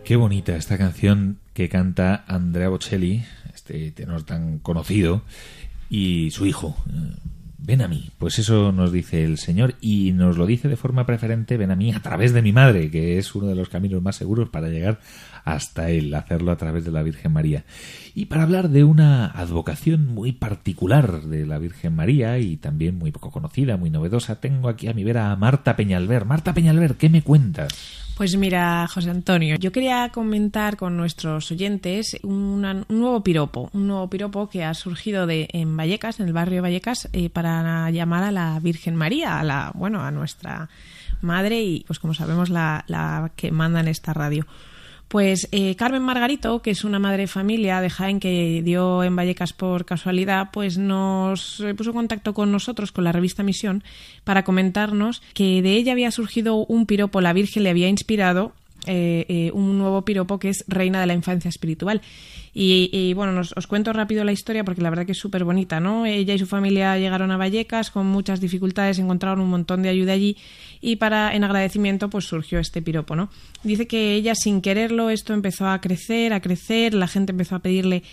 Qué 0.05 0.17
bonita 0.17 0.55
esta 0.55 0.77
canción 0.77 1.39
que 1.55 1.67
canta 1.67 2.25
Andrea 2.27 2.69
Bocelli, 2.69 3.23
este 3.55 3.89
tenor 3.89 4.21
tan 4.21 4.59
conocido, 4.59 5.23
y 5.89 6.29
su 6.29 6.45
hijo, 6.45 6.77
eh, 6.87 7.15
ven 7.57 7.81
a 7.81 7.87
mí. 7.87 8.11
Pues 8.19 8.37
eso 8.37 8.71
nos 8.71 8.91
dice 8.91 9.25
el 9.25 9.39
Señor 9.39 9.73
y 9.81 10.11
nos 10.11 10.37
lo 10.37 10.45
dice 10.45 10.67
de 10.67 10.75
forma 10.75 11.07
preferente, 11.07 11.57
ven 11.57 11.71
a 11.71 11.75
mí 11.75 11.91
a 11.91 12.03
través 12.03 12.33
de 12.33 12.43
mi 12.43 12.53
madre, 12.53 12.91
que 12.91 13.17
es 13.17 13.33
uno 13.33 13.47
de 13.47 13.55
los 13.55 13.69
caminos 13.69 14.03
más 14.03 14.15
seguros 14.15 14.49
para 14.49 14.69
llegar 14.69 14.99
hasta 15.43 15.89
Él, 15.89 16.13
hacerlo 16.13 16.51
a 16.51 16.57
través 16.57 16.85
de 16.85 16.91
la 16.91 17.01
Virgen 17.01 17.33
María. 17.33 17.63
Y 18.13 18.25
para 18.25 18.43
hablar 18.43 18.69
de 18.69 18.83
una 18.83 19.25
advocación 19.31 20.05
muy 20.05 20.33
particular 20.33 21.23
de 21.23 21.47
la 21.47 21.57
Virgen 21.57 21.95
María 21.95 22.37
y 22.37 22.57
también 22.57 22.99
muy 22.99 23.11
poco 23.11 23.31
conocida, 23.31 23.75
muy 23.75 23.89
novedosa, 23.89 24.39
tengo 24.39 24.69
aquí 24.69 24.87
a 24.87 24.93
mi 24.93 25.03
vera 25.03 25.31
a 25.31 25.35
Marta 25.35 25.75
Peñalver. 25.75 26.25
Marta 26.25 26.53
Peñalver, 26.53 26.93
¿qué 26.93 27.09
me 27.09 27.23
cuentas? 27.23 28.04
Pues 28.15 28.37
mira, 28.37 28.87
José 28.87 29.09
Antonio, 29.09 29.57
yo 29.57 29.73
quería 29.73 30.07
comentar 30.07 30.77
con 30.77 30.95
nuestros 30.95 31.51
oyentes 31.51 32.17
un 32.23 32.85
nuevo 32.87 33.21
piropo, 33.21 33.69
un 33.73 33.87
nuevo 33.87 34.09
piropo 34.09 34.47
que 34.47 34.63
ha 34.63 34.73
surgido 34.73 35.27
de, 35.27 35.49
en 35.51 35.75
Vallecas, 35.75 36.21
en 36.21 36.27
el 36.27 36.33
barrio 36.33 36.55
de 36.55 36.61
Vallecas, 36.61 37.09
eh, 37.11 37.29
para 37.29 37.89
llamar 37.91 38.23
a 38.23 38.31
la 38.31 38.57
Virgen 38.61 38.95
María, 38.95 39.37
a 39.41 39.43
la, 39.43 39.71
bueno, 39.75 40.01
a 40.01 40.11
nuestra 40.11 40.69
madre 41.19 41.61
y, 41.61 41.83
pues 41.85 41.99
como 41.99 42.13
sabemos, 42.13 42.49
la, 42.49 42.85
la 42.87 43.31
que 43.35 43.51
manda 43.51 43.81
en 43.81 43.89
esta 43.89 44.13
radio. 44.13 44.47
Pues 45.07 45.47
eh, 45.51 45.75
Carmen 45.75 46.01
Margarito, 46.01 46.61
que 46.61 46.71
es 46.71 46.83
una 46.83 46.99
madre 46.99 47.23
de 47.23 47.27
familia 47.27 47.79
de 47.79 47.89
Jaén 47.89 48.19
que 48.19 48.61
dio 48.63 49.03
en 49.03 49.15
Vallecas 49.15 49.53
por 49.53 49.85
casualidad, 49.85 50.49
pues 50.51 50.77
nos 50.77 51.59
eh, 51.59 51.75
puso 51.75 51.91
en 51.91 51.95
contacto 51.97 52.33
con 52.33 52.51
nosotros, 52.51 52.91
con 52.91 53.03
la 53.03 53.11
revista 53.11 53.43
Misión, 53.43 53.83
para 54.23 54.43
comentarnos 54.43 55.21
que 55.33 55.61
de 55.61 55.73
ella 55.73 55.91
había 55.91 56.11
surgido 56.11 56.65
un 56.65 56.85
piropo, 56.85 57.21
la 57.21 57.33
Virgen 57.33 57.63
le 57.63 57.69
había 57.69 57.87
inspirado 57.87 58.53
eh, 58.87 59.51
un 59.53 59.77
nuevo 59.77 60.03
piropo 60.03 60.39
que 60.39 60.49
es 60.49 60.63
Reina 60.67 60.99
de 61.01 61.07
la 61.07 61.13
Infancia 61.13 61.49
Espiritual. 61.49 62.01
Y, 62.57 63.13
bueno, 63.15 63.41
os 63.41 63.67
cuento 63.67 63.91
rápido 63.91 64.23
la 64.23 64.31
historia 64.31 64.63
porque 64.63 64.81
la 64.81 64.89
verdad 64.89 65.05
que 65.05 65.11
es 65.11 65.17
súper 65.17 65.43
bonita, 65.43 65.81
¿no? 65.81 66.05
Ella 66.05 66.33
y 66.33 66.39
su 66.39 66.45
familia 66.45 66.97
llegaron 66.97 67.29
a 67.31 67.37
Vallecas 67.37 67.91
con 67.91 68.05
muchas 68.05 68.39
dificultades, 68.39 68.97
encontraron 68.97 69.41
un 69.41 69.49
montón 69.49 69.83
de 69.83 69.89
ayuda 69.89 70.13
allí 70.13 70.37
y 70.79 70.95
para 70.95 71.35
en 71.35 71.43
agradecimiento 71.43 72.09
pues 72.09 72.23
surgió 72.23 72.59
este 72.59 72.81
piropo, 72.81 73.13
¿no? 73.17 73.29
Dice 73.63 73.87
que 73.87 74.13
ella 74.13 74.35
sin 74.35 74.61
quererlo 74.61 75.09
esto 75.09 75.33
empezó 75.33 75.67
a 75.67 75.81
crecer, 75.81 76.31
a 76.31 76.39
crecer, 76.39 76.93
la 76.93 77.09
gente 77.09 77.33
empezó 77.33 77.55
a 77.55 77.59
pedirle 77.59 78.03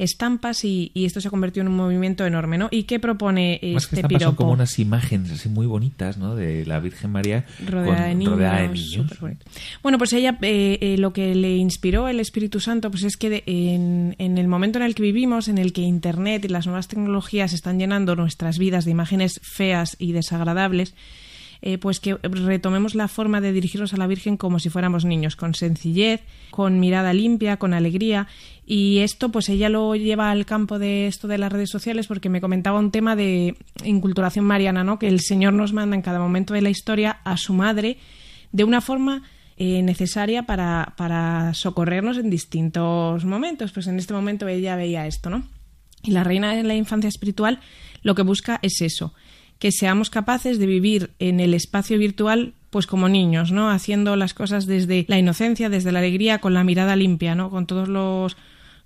estampas 0.00 0.64
y, 0.64 0.90
esto 0.94 1.20
se 1.20 1.30
convirtió 1.30 1.62
en 1.62 1.68
un 1.68 1.76
movimiento 1.76 2.26
enorme, 2.26 2.58
¿no? 2.58 2.68
¿Y 2.70 2.84
qué 2.84 2.98
propone 2.98 3.58
este 3.62 4.02
que 4.02 4.08
piropo? 4.08 4.24
Son 4.24 4.34
como 4.34 4.52
unas 4.52 4.78
imágenes 4.78 5.30
así 5.32 5.48
muy 5.48 5.66
bonitas, 5.66 6.16
¿no? 6.18 6.34
De 6.34 6.64
la 6.66 6.80
Virgen 6.80 7.12
María 7.12 7.44
rodeada, 7.66 8.06
de, 8.06 8.14
niños, 8.14 9.10
Bueno, 9.82 9.98
pues 9.98 10.12
ella 10.12 10.38
eh, 10.42 10.78
eh, 10.80 10.96
lo 10.98 11.12
que 11.12 11.34
le 11.34 11.56
inspiró 11.56 12.08
el 12.08 12.20
Espíritu 12.20 12.60
Santo, 12.60 12.90
pues 12.90 13.04
es 13.04 13.16
que 13.16 13.42
en, 13.46 14.16
en 14.18 14.38
el 14.38 14.48
momento 14.48 14.78
en 14.78 14.84
el 14.84 14.94
que 14.94 15.02
vivimos, 15.02 15.48
en 15.48 15.58
el 15.58 15.72
que 15.72 15.82
Internet 15.82 16.44
y 16.44 16.48
las 16.48 16.66
nuevas 16.66 16.88
tecnologías 16.88 17.52
están 17.52 17.78
llenando 17.78 18.16
nuestras 18.16 18.58
vidas 18.58 18.84
de 18.84 18.92
imágenes 18.92 19.40
feas 19.42 19.96
y 19.98 20.12
desagradables, 20.12 20.94
eh, 21.62 21.78
pues 21.78 22.00
que 22.00 22.16
retomemos 22.22 22.94
la 22.94 23.08
forma 23.08 23.40
de 23.40 23.52
dirigirnos 23.52 23.92
a 23.92 23.96
la 23.96 24.06
Virgen 24.06 24.36
como 24.36 24.58
si 24.58 24.70
fuéramos 24.70 25.04
niños, 25.04 25.36
con 25.36 25.54
sencillez, 25.54 26.22
con 26.50 26.80
mirada 26.80 27.12
limpia, 27.12 27.58
con 27.58 27.74
alegría. 27.74 28.28
Y 28.66 28.98
esto, 28.98 29.30
pues 29.30 29.48
ella 29.48 29.68
lo 29.68 29.94
lleva 29.94 30.30
al 30.30 30.46
campo 30.46 30.78
de 30.78 31.06
esto 31.06 31.28
de 31.28 31.38
las 31.38 31.52
redes 31.52 31.70
sociales 31.70 32.06
porque 32.06 32.28
me 32.28 32.40
comentaba 32.40 32.78
un 32.78 32.90
tema 32.90 33.16
de 33.16 33.56
inculturación 33.84 34.44
mariana, 34.44 34.84
¿no? 34.84 34.98
Que 34.98 35.08
el 35.08 35.20
Señor 35.20 35.52
nos 35.52 35.72
manda 35.72 35.96
en 35.96 36.02
cada 36.02 36.18
momento 36.18 36.54
de 36.54 36.62
la 36.62 36.70
historia 36.70 37.20
a 37.24 37.36
su 37.36 37.52
madre 37.52 37.98
de 38.52 38.64
una 38.64 38.80
forma 38.80 39.22
eh, 39.56 39.82
necesaria 39.82 40.44
para, 40.44 40.94
para 40.96 41.52
socorrernos 41.52 42.16
en 42.16 42.30
distintos 42.30 43.24
momentos. 43.24 43.72
Pues 43.72 43.86
en 43.86 43.98
este 43.98 44.14
momento 44.14 44.48
ella 44.48 44.76
veía 44.76 45.06
esto, 45.06 45.28
¿no? 45.28 45.44
Y 46.02 46.12
la 46.12 46.24
reina 46.24 46.54
de 46.54 46.62
la 46.62 46.74
infancia 46.74 47.08
espiritual 47.08 47.60
lo 48.02 48.14
que 48.14 48.22
busca 48.22 48.58
es 48.62 48.80
eso, 48.80 49.12
que 49.60 49.70
seamos 49.70 50.10
capaces 50.10 50.58
de 50.58 50.66
vivir 50.66 51.10
en 51.20 51.38
el 51.38 51.54
espacio 51.54 51.98
virtual 51.98 52.54
pues 52.70 52.86
como 52.86 53.08
niños, 53.08 53.52
¿no? 53.52 53.70
Haciendo 53.70 54.16
las 54.16 54.32
cosas 54.32 54.66
desde 54.66 55.04
la 55.06 55.18
inocencia, 55.18 55.68
desde 55.68 55.92
la 55.92 55.98
alegría, 55.98 56.38
con 56.38 56.54
la 56.54 56.64
mirada 56.64 56.96
limpia, 56.96 57.34
¿no? 57.34 57.50
Con 57.50 57.66
todos 57.66 57.88
los, 57.88 58.36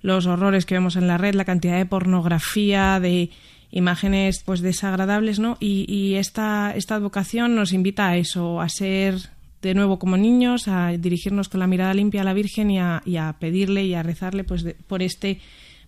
los 0.02 0.26
horrores 0.26 0.66
que 0.66 0.74
vemos 0.74 0.96
en 0.96 1.06
la 1.06 1.16
red, 1.16 1.34
la 1.34 1.44
cantidad 1.44 1.76
de 1.76 1.86
pornografía, 1.86 2.98
de 2.98 3.30
imágenes 3.70 4.42
pues 4.44 4.62
desagradables, 4.62 5.38
¿no? 5.38 5.56
Y, 5.60 6.14
esta, 6.14 6.72
esta 6.74 6.96
advocación 6.96 7.54
nos 7.54 7.72
invita 7.72 8.08
a 8.08 8.16
eso, 8.16 8.60
a 8.60 8.68
ser 8.68 9.16
de 9.62 9.74
nuevo 9.74 9.98
como 9.98 10.16
niños, 10.16 10.66
a 10.66 10.88
dirigirnos 10.92 11.48
con 11.48 11.60
la 11.60 11.66
mirada 11.66 11.94
limpia 11.94 12.22
a 12.22 12.24
la 12.24 12.34
Virgen 12.34 12.70
y 12.70 12.78
a, 12.78 13.00
y 13.04 13.16
a 13.16 13.36
pedirle 13.38 13.84
y 13.84 13.94
a 13.94 14.02
rezarle 14.02 14.44
pues 14.44 14.64
por 14.88 15.02
este 15.02 15.40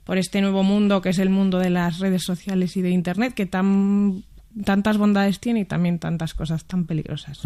por 0.05 0.19
este 0.19 0.41
nuevo 0.41 0.63
mundo 0.63 1.03
que 1.03 1.09
es 1.09 1.19
el 1.19 1.31
mundo 1.31 1.59
de 1.59 1.71
las 1.71 1.99
redes 1.99 2.23
sociales 2.23 2.77
y 2.77 2.83
de 2.83 2.91
internet 2.91 3.35
que 3.35 3.45
tan 3.45 4.23
tantas 4.65 4.97
bondades 4.99 5.41
tiene 5.41 5.61
y 5.61 5.65
también 5.65 5.99
tantas 5.99 6.35
cosas 6.35 6.65
tan 6.65 6.87
peligrosas. 6.87 7.43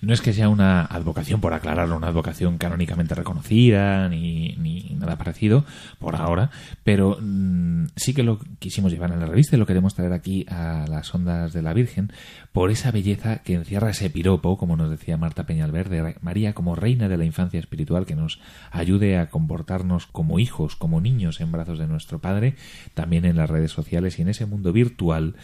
No 0.00 0.12
es 0.12 0.20
que 0.20 0.32
sea 0.32 0.48
una 0.48 0.84
advocación, 0.84 1.40
por 1.40 1.54
aclararlo, 1.54 1.96
una 1.96 2.08
advocación 2.08 2.58
canónicamente 2.58 3.14
reconocida 3.14 4.08
ni, 4.08 4.56
ni 4.58 4.96
nada 4.98 5.16
parecido 5.16 5.64
por 5.98 6.16
ahora, 6.16 6.50
pero 6.84 7.18
mm, 7.20 7.86
sí 7.96 8.14
que 8.14 8.22
lo 8.22 8.38
quisimos 8.58 8.92
llevar 8.92 9.12
en 9.12 9.20
la 9.20 9.26
revista 9.26 9.56
y 9.56 9.58
lo 9.58 9.66
queremos 9.66 9.94
traer 9.94 10.12
aquí 10.12 10.46
a 10.48 10.86
las 10.88 11.14
ondas 11.14 11.52
de 11.52 11.62
la 11.62 11.72
Virgen 11.72 12.12
por 12.52 12.70
esa 12.70 12.90
belleza 12.90 13.38
que 13.38 13.54
encierra 13.54 13.90
ese 13.90 14.10
piropo, 14.10 14.58
como 14.58 14.76
nos 14.76 14.90
decía 14.90 15.16
Marta 15.16 15.46
Peñalver, 15.46 15.88
de 15.88 16.16
María 16.20 16.52
como 16.52 16.74
reina 16.74 17.08
de 17.08 17.16
la 17.16 17.24
infancia 17.24 17.60
espiritual 17.60 18.06
que 18.06 18.16
nos 18.16 18.40
ayude 18.70 19.18
a 19.18 19.30
comportarnos 19.30 20.06
como 20.06 20.38
hijos, 20.38 20.76
como 20.76 21.00
niños 21.00 21.40
en 21.40 21.52
brazos 21.52 21.78
de 21.78 21.86
nuestro 21.86 22.18
Padre, 22.18 22.56
también 22.94 23.24
en 23.24 23.36
las 23.36 23.48
redes 23.48 23.70
sociales 23.70 24.18
y 24.18 24.22
en 24.22 24.28
ese 24.28 24.46
mundo 24.46 24.72
virtual 24.72 25.36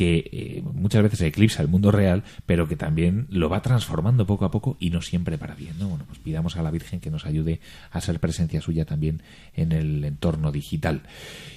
que 0.00 0.30
eh, 0.32 0.62
muchas 0.72 1.02
veces 1.02 1.20
eclipsa 1.20 1.60
el 1.60 1.68
mundo 1.68 1.90
real, 1.90 2.24
pero 2.46 2.66
que 2.66 2.74
también 2.74 3.26
lo 3.28 3.50
va 3.50 3.60
transformando 3.60 4.26
poco 4.26 4.46
a 4.46 4.50
poco 4.50 4.78
y 4.80 4.88
no 4.88 5.02
siempre 5.02 5.36
para 5.36 5.54
bien. 5.54 5.78
¿no? 5.78 5.88
Bueno, 5.88 6.06
pues 6.06 6.18
pidamos 6.18 6.56
a 6.56 6.62
la 6.62 6.70
Virgen 6.70 7.00
que 7.00 7.10
nos 7.10 7.26
ayude 7.26 7.60
a 7.90 8.00
ser 8.00 8.18
presencia 8.18 8.62
suya 8.62 8.86
también 8.86 9.22
en 9.52 9.72
el 9.72 10.02
entorno 10.02 10.52
digital. 10.52 11.02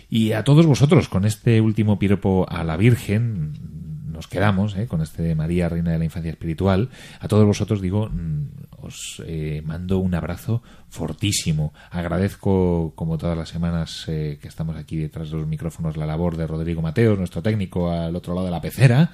Y 0.10 0.34
a 0.34 0.44
todos 0.44 0.66
vosotros, 0.66 1.08
con 1.08 1.24
este 1.24 1.62
último 1.62 1.98
piropo 1.98 2.46
a 2.50 2.66
la 2.66 2.76
Virgen, 2.76 3.54
quedamos 4.28 4.76
¿eh? 4.76 4.88
con 4.88 5.02
este 5.02 5.36
María, 5.36 5.70
Reina 5.70 5.92
de 5.92 5.98
la 5.98 6.06
Infancia 6.06 6.32
Espiritual. 6.32 6.90
A 7.20 7.28
todos 7.28 7.46
vosotros 7.46 7.82
digo, 7.82 8.10
mm, 8.10 8.48
os 8.82 9.22
eh, 9.26 9.62
mando 9.66 10.00
un 10.00 10.16
abrazo 10.16 10.62
fortísimo. 10.90 11.74
Agradezco, 11.92 12.94
como 12.96 13.18
todas 13.18 13.38
las 13.38 13.50
semanas 13.50 14.06
eh, 14.08 14.38
que 14.42 14.48
estamos 14.48 14.76
aquí 14.76 14.98
detrás 14.98 15.32
de 15.32 15.38
los 15.38 15.48
micrófonos, 15.48 15.98
la 15.98 16.06
labor 16.06 16.38
de 16.38 16.48
Rodrigo 16.48 16.82
Mateo, 16.82 17.16
nuestro 17.16 17.42
técnico 17.42 17.92
al 17.92 18.16
otro 18.16 18.34
lado 18.34 18.46
de 18.46 18.52
la 18.52 18.62
pecera. 18.62 19.12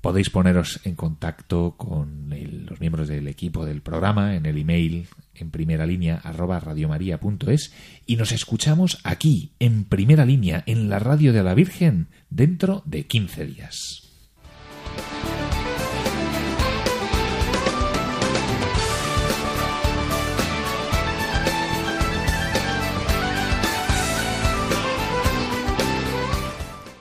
Podéis 0.00 0.30
poneros 0.30 0.80
en 0.84 0.94
contacto 0.94 1.74
con 1.76 2.30
los 2.30 2.80
miembros 2.80 3.08
del 3.08 3.26
equipo 3.26 3.66
del 3.66 3.82
programa 3.82 4.36
en 4.36 4.46
el 4.46 4.56
email 4.56 5.08
en 5.34 5.50
primera 5.50 5.86
línea 5.86 6.20
arroba 6.22 6.60
radiomaria.es 6.60 7.72
y 8.06 8.16
nos 8.16 8.30
escuchamos 8.32 8.98
aquí 9.02 9.52
en 9.58 9.84
primera 9.84 10.24
línea 10.24 10.62
en 10.66 10.88
la 10.88 11.00
radio 11.00 11.32
de 11.32 11.42
la 11.42 11.54
Virgen 11.54 12.08
dentro 12.30 12.82
de 12.86 13.06
15 13.06 13.46
días. 13.46 14.07